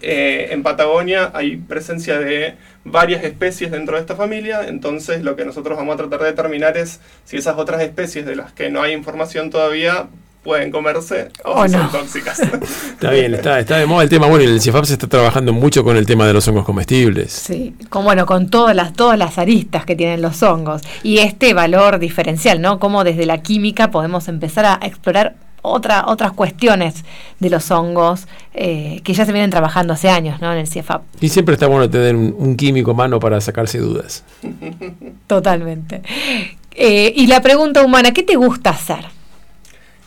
Eh, 0.00 0.48
en 0.50 0.62
Patagonia 0.62 1.30
hay 1.34 1.58
presencia 1.58 2.18
de 2.18 2.54
varias 2.84 3.22
especies 3.22 3.70
dentro 3.70 3.96
de 3.96 4.00
esta 4.00 4.16
familia, 4.16 4.66
entonces 4.66 5.22
lo 5.22 5.36
que 5.36 5.44
nosotros 5.44 5.76
vamos 5.76 5.92
a 5.92 5.98
tratar 5.98 6.20
de 6.20 6.26
determinar 6.28 6.78
es 6.78 7.00
si 7.26 7.36
esas 7.36 7.58
otras 7.58 7.82
especies 7.82 8.24
de 8.24 8.36
las 8.36 8.54
que 8.54 8.70
no 8.70 8.80
hay 8.80 8.94
información 8.94 9.50
todavía 9.50 10.08
pueden 10.42 10.70
comerse 10.70 11.28
o, 11.44 11.52
O 11.62 11.68
si 11.68 11.76
no. 11.76 11.90
son 11.90 12.00
tóxicas. 12.02 12.40
Está 12.92 13.10
bien, 13.10 13.34
está, 13.34 13.58
está 13.60 13.78
de 13.78 13.86
moda 13.86 14.02
el 14.02 14.08
tema. 14.08 14.26
Bueno, 14.26 14.44
y 14.44 14.48
el 14.48 14.60
CIEFAP 14.60 14.84
se 14.84 14.92
está 14.94 15.06
trabajando 15.08 15.52
mucho 15.52 15.84
con 15.84 15.96
el 15.96 16.06
tema 16.06 16.26
de 16.26 16.32
los 16.32 16.46
hongos 16.48 16.64
comestibles. 16.64 17.32
Sí, 17.32 17.74
con, 17.88 18.04
bueno, 18.04 18.26
con 18.26 18.48
todas 18.48 18.74
las, 18.76 18.92
todas 18.92 19.18
las 19.18 19.38
aristas 19.38 19.84
que 19.84 19.96
tienen 19.96 20.22
los 20.22 20.42
hongos 20.42 20.82
y 21.02 21.18
este 21.18 21.54
valor 21.54 21.98
diferencial, 21.98 22.60
¿no? 22.60 22.78
Cómo 22.78 23.04
desde 23.04 23.26
la 23.26 23.42
química 23.42 23.90
podemos 23.90 24.28
empezar 24.28 24.64
a 24.64 24.78
explorar 24.86 25.34
otra, 25.62 26.06
otras 26.08 26.32
cuestiones 26.32 27.04
de 27.38 27.50
los 27.50 27.70
hongos 27.70 28.26
eh, 28.52 29.00
que 29.04 29.14
ya 29.14 29.24
se 29.24 29.32
vienen 29.32 29.50
trabajando 29.50 29.92
hace 29.92 30.08
años, 30.08 30.40
¿no? 30.40 30.52
En 30.52 30.58
el 30.58 30.66
CIEFAP. 30.66 31.02
Y 31.20 31.28
siempre 31.28 31.54
está 31.54 31.66
bueno 31.68 31.88
tener 31.88 32.16
un, 32.16 32.34
un 32.36 32.56
químico 32.56 32.90
a 32.90 32.94
mano 32.94 33.20
para 33.20 33.40
sacarse 33.40 33.78
dudas. 33.78 34.24
Totalmente. 35.26 36.02
Eh, 36.72 37.12
y 37.14 37.26
la 37.26 37.40
pregunta 37.42 37.82
humana, 37.82 38.12
¿qué 38.12 38.22
te 38.22 38.36
gusta 38.36 38.70
hacer? 38.70 39.04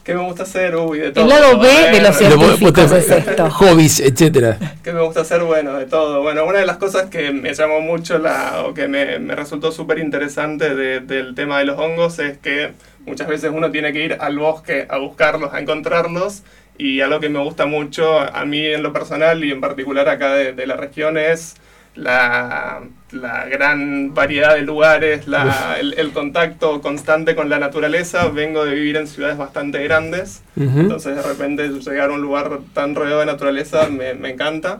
¿Qué 0.06 0.14
me 0.14 0.22
gusta 0.22 0.44
hacer? 0.44 0.76
Uy, 0.76 1.00
de 1.00 1.12
todo. 1.12 1.24
El 1.24 1.30
lado 1.30 1.60
B 1.60 1.68
de 1.68 2.00
los 2.02 2.16
científicos 2.20 2.92
es 2.92 3.10
esto. 3.10 3.50
Hobbies, 3.50 4.00
etcétera. 4.00 4.58
¿Qué 4.84 4.94
me 4.94 5.02
gusta 5.02 5.22
hacer? 5.22 5.42
Bueno, 5.42 5.74
de 5.74 5.86
todo. 5.88 6.22
Bueno, 6.22 6.46
una 6.46 6.60
de 6.60 6.68
las 6.68 6.78
cosas 6.78 7.10
que 7.10 7.32
me 7.32 7.54
llamó 7.56 7.80
mucho 7.82 8.20
la, 8.20 8.64
o 8.68 8.74
que 8.76 8.88
me, 8.88 9.18
me 9.18 9.34
resultó 9.36 9.72
súper 9.72 9.98
interesante 9.98 10.76
de- 10.76 11.00
del 11.00 11.34
tema 11.34 11.58
de 11.58 11.66
los 11.66 11.80
hongos 11.80 12.20
es 12.20 12.38
que 12.38 12.74
muchas 13.08 13.28
veces 13.28 13.50
uno 13.52 13.72
tiene 13.72 13.92
que 13.94 14.06
ir 14.06 14.18
al 14.20 14.38
bosque 14.38 14.86
a 14.88 14.98
buscarlos, 15.00 15.52
a 15.54 15.60
encontrarlos. 15.60 16.44
Y 16.78 17.02
algo 17.02 17.20
que 17.20 17.30
me 17.30 17.40
gusta 17.40 17.66
mucho 17.66 18.20
a 18.20 18.46
mí 18.46 18.64
en 18.64 18.84
lo 18.84 18.94
personal 18.94 19.44
y 19.44 19.52
en 19.52 19.60
particular 19.62 20.08
acá 20.08 20.34
de, 20.36 20.54
de 20.54 20.68
la 20.68 20.76
región 20.76 21.18
es 21.18 21.56
la, 21.96 22.82
la 23.12 23.46
gran 23.46 24.14
variedad 24.14 24.54
de 24.56 24.62
lugares, 24.62 25.28
la- 25.28 25.78
el, 25.80 25.94
el 25.98 26.12
contacto 26.12 26.82
constante 26.82 27.36
con 27.36 27.50
la 27.50 27.58
naturaleza. 27.60 28.28
Vengo 28.28 28.66
de 28.66 28.74
vivir 28.76 28.98
en 28.98 29.08
ciudades 29.08 29.38
bastante 29.38 29.82
grandes. 29.84 30.42
Entonces 30.58 31.16
de 31.16 31.22
repente 31.22 31.68
llegar 31.70 32.10
a 32.10 32.14
un 32.14 32.22
lugar 32.22 32.60
tan 32.74 32.96
rodeado 32.96 33.22
de 33.22 33.26
naturaleza 33.28 33.88
me, 33.90 34.14
me 34.14 34.32
encanta. 34.32 34.80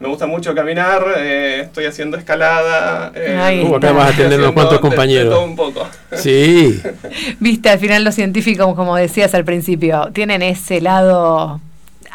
Me 0.00 0.08
gusta 0.08 0.26
mucho 0.26 0.54
caminar, 0.54 1.04
eh, 1.18 1.60
estoy 1.66 1.84
haciendo 1.84 2.16
escalada. 2.16 3.12
eh, 3.14 3.36
Ahí 3.38 3.60
Uh, 3.62 3.76
acá 3.76 3.92
vas 3.92 4.14
a 4.14 4.16
tener 4.16 4.38
unos 4.40 4.52
cuantos 4.52 4.72
de- 4.72 4.76
de 4.78 4.88
compañeros. 4.88 5.34
todo 5.34 5.44
un 5.44 5.56
poco. 5.56 5.86
Sí, 6.14 6.80
Viste, 7.38 7.68
al 7.68 7.78
final 7.78 8.02
los 8.02 8.14
científicos, 8.14 8.74
como 8.74 8.96
decías 8.96 9.34
al 9.34 9.44
principio, 9.44 10.08
tienen 10.14 10.40
ese 10.40 10.80
lado 10.80 11.60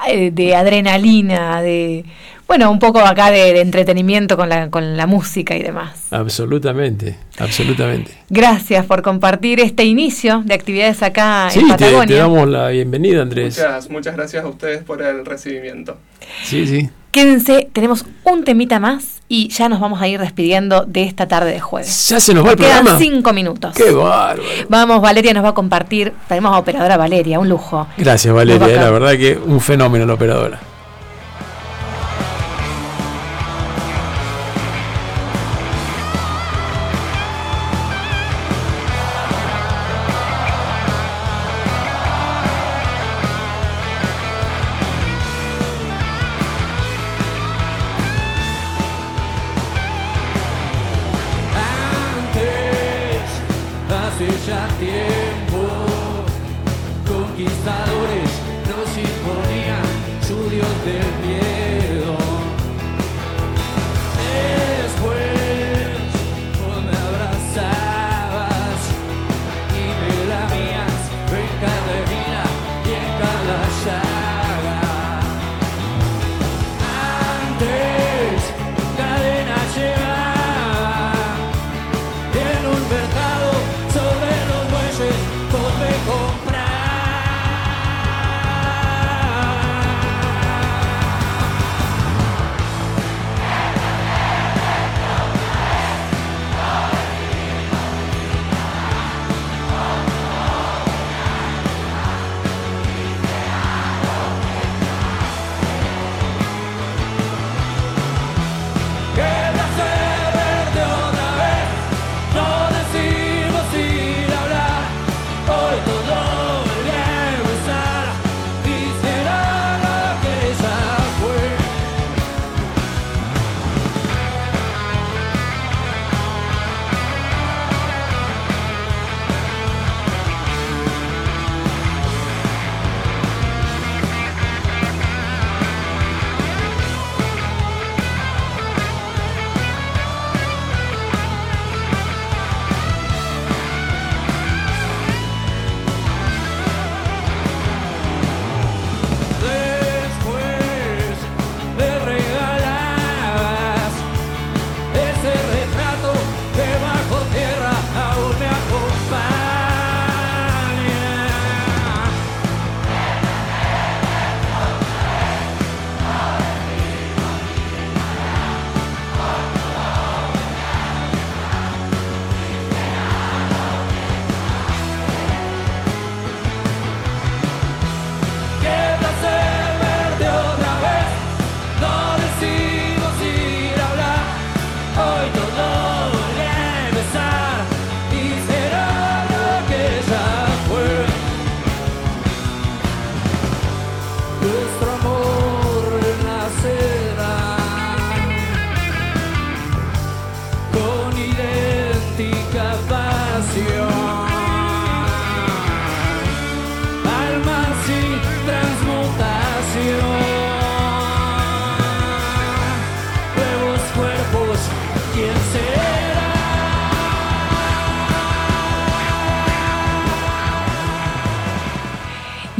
eh, 0.07 0.31
de 0.31 0.55
adrenalina, 0.55 1.61
de, 1.61 2.05
bueno, 2.47 2.69
un 2.71 2.79
poco 2.79 2.99
acá 2.99 3.31
de, 3.31 3.53
de 3.53 3.61
entretenimiento 3.61 4.37
con 4.37 4.49
la, 4.49 4.69
con 4.69 4.95
la 4.97 5.07
música 5.07 5.55
y 5.55 5.63
demás. 5.63 6.07
absolutamente, 6.11 7.17
absolutamente. 7.39 8.11
Gracias 8.29 8.85
por 8.85 9.01
compartir 9.01 9.59
este 9.59 9.83
inicio 9.83 10.43
de 10.45 10.53
actividades 10.53 11.01
acá 11.01 11.49
Sí, 11.51 11.59
en 11.59 11.65
te, 11.67 11.71
Patagonia. 11.73 12.07
te 12.07 12.13
damos 12.15 12.47
la 12.47 12.69
bienvenida, 12.69 13.21
Andrés. 13.21 13.57
Muchas, 13.57 13.89
muchas 13.89 14.15
gracias 14.15 14.43
a 14.43 14.47
ustedes 14.47 14.83
por 14.83 15.01
el 15.01 15.25
recibimiento. 15.25 15.97
Sí, 16.43 16.67
sí. 16.67 16.89
Quédense, 17.11 17.69
tenemos 17.71 18.05
un 18.25 18.43
temita 18.43 18.77
más 18.79 19.21
y 19.29 19.47
ya 19.47 19.69
nos 19.69 19.79
vamos 19.79 20.01
a 20.01 20.07
ir 20.09 20.19
despidiendo 20.19 20.83
de 20.85 21.03
esta 21.03 21.27
tarde 21.27 21.51
de 21.51 21.61
jueves. 21.61 22.09
Ya 22.09 22.19
se 22.19 22.33
nos 22.33 22.45
va 22.45 22.51
el 22.51 22.57
Quedan 22.57 22.83
programa. 22.83 22.99
cinco 22.99 23.31
minutos. 23.33 23.73
Qué 23.73 23.89
bárbaro. 23.91 24.43
Vamos, 24.67 25.01
Valeria 25.01 25.33
nos 25.33 25.43
va 25.45 25.49
a 25.49 25.53
compartir. 25.53 26.11
Tenemos 26.27 26.53
a 26.53 26.57
operadora 26.59 26.97
Valeria, 26.97 27.39
un 27.39 27.47
lujo. 27.47 27.87
Gracias, 27.97 28.33
Valeria. 28.33 28.67
eh, 28.67 28.75
La 28.75 28.89
verdad 28.91 29.13
que 29.13 29.37
un 29.37 29.61
fenómeno 29.61 30.05
la 30.05 30.13
operadora. 30.13 30.59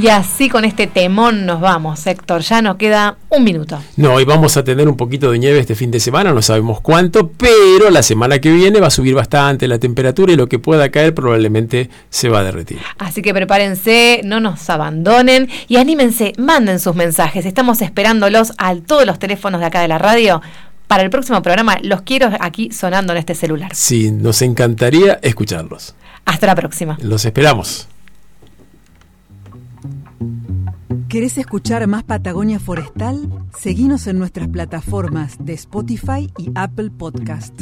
Y 0.06 0.10
así 0.10 0.50
con 0.50 0.66
este 0.66 0.86
temón 0.86 1.48
nos 1.48 1.60
vamos, 1.60 2.06
Héctor. 2.06 2.42
Ya 2.42 2.62
nos 2.62 2.76
queda 2.76 3.18
un 3.30 3.44
minuto. 3.44 3.82
No, 3.98 4.14
hoy 4.14 4.24
vamos 4.24 4.56
a 4.56 4.64
tener 4.64 4.88
un 4.88 4.96
poquito 4.98 5.32
de 5.32 5.40
nieve 5.40 5.58
este 5.58 5.74
fin 5.74 5.90
de 5.90 6.00
semana, 6.00 6.32
no 6.32 6.44
sabemos 6.44 6.80
cuánto, 6.80 7.32
pero 7.32 7.90
la 7.90 8.04
semana 8.04 8.38
que 8.38 8.52
viene 8.52 8.80
va 8.80 8.86
a 8.86 8.92
subir 8.92 9.16
bastante 9.16 9.68
la 9.68 9.80
temperatura 9.80 10.32
y 10.32 10.36
lo 10.36 10.48
que 10.48 10.60
pueda 10.60 10.92
caer 10.92 11.16
probablemente 11.16 11.90
se 12.12 12.30
va 12.30 12.42
a 12.42 12.44
derretir. 12.44 12.78
Así 13.00 13.24
que 13.24 13.34
prepárense, 13.34 14.22
no 14.24 14.40
nos 14.40 14.70
abandonen 14.70 15.50
y 15.68 15.78
anímense, 15.78 16.34
manden 16.38 16.80
sus 16.80 16.94
mensajes. 16.94 17.44
Estamos 17.48 17.82
esperándolos 17.82 18.54
a 18.60 18.76
todos 18.76 19.08
los 19.08 19.18
teléfonos 19.18 19.60
de 19.60 19.66
acá 19.66 19.82
de 19.82 19.88
la 19.88 19.98
radio. 19.98 20.40
Para 20.86 21.02
el 21.02 21.10
próximo 21.10 21.42
programa 21.42 21.80
los 21.82 22.04
quiero 22.04 22.30
aquí 22.42 22.70
sonando 22.70 23.14
en 23.14 23.18
este 23.18 23.34
celular. 23.34 23.72
Sí, 23.74 24.12
nos 24.12 24.44
encantaría 24.44 25.18
escucharlos. 25.24 25.96
Hasta 26.26 26.46
la 26.46 26.54
próxima. 26.54 26.96
Los 27.02 27.26
esperamos. 27.26 27.88
¿Querés 31.16 31.38
escuchar 31.38 31.88
más 31.88 32.04
Patagonia 32.04 32.60
Forestal? 32.60 33.30
Seguinos 33.58 34.06
en 34.08 34.20
nuestras 34.20 34.50
plataformas 34.50 35.38
de 35.40 35.54
Spotify 35.54 36.30
y 36.38 36.52
Apple 36.56 36.92
Podcast. 36.92 37.54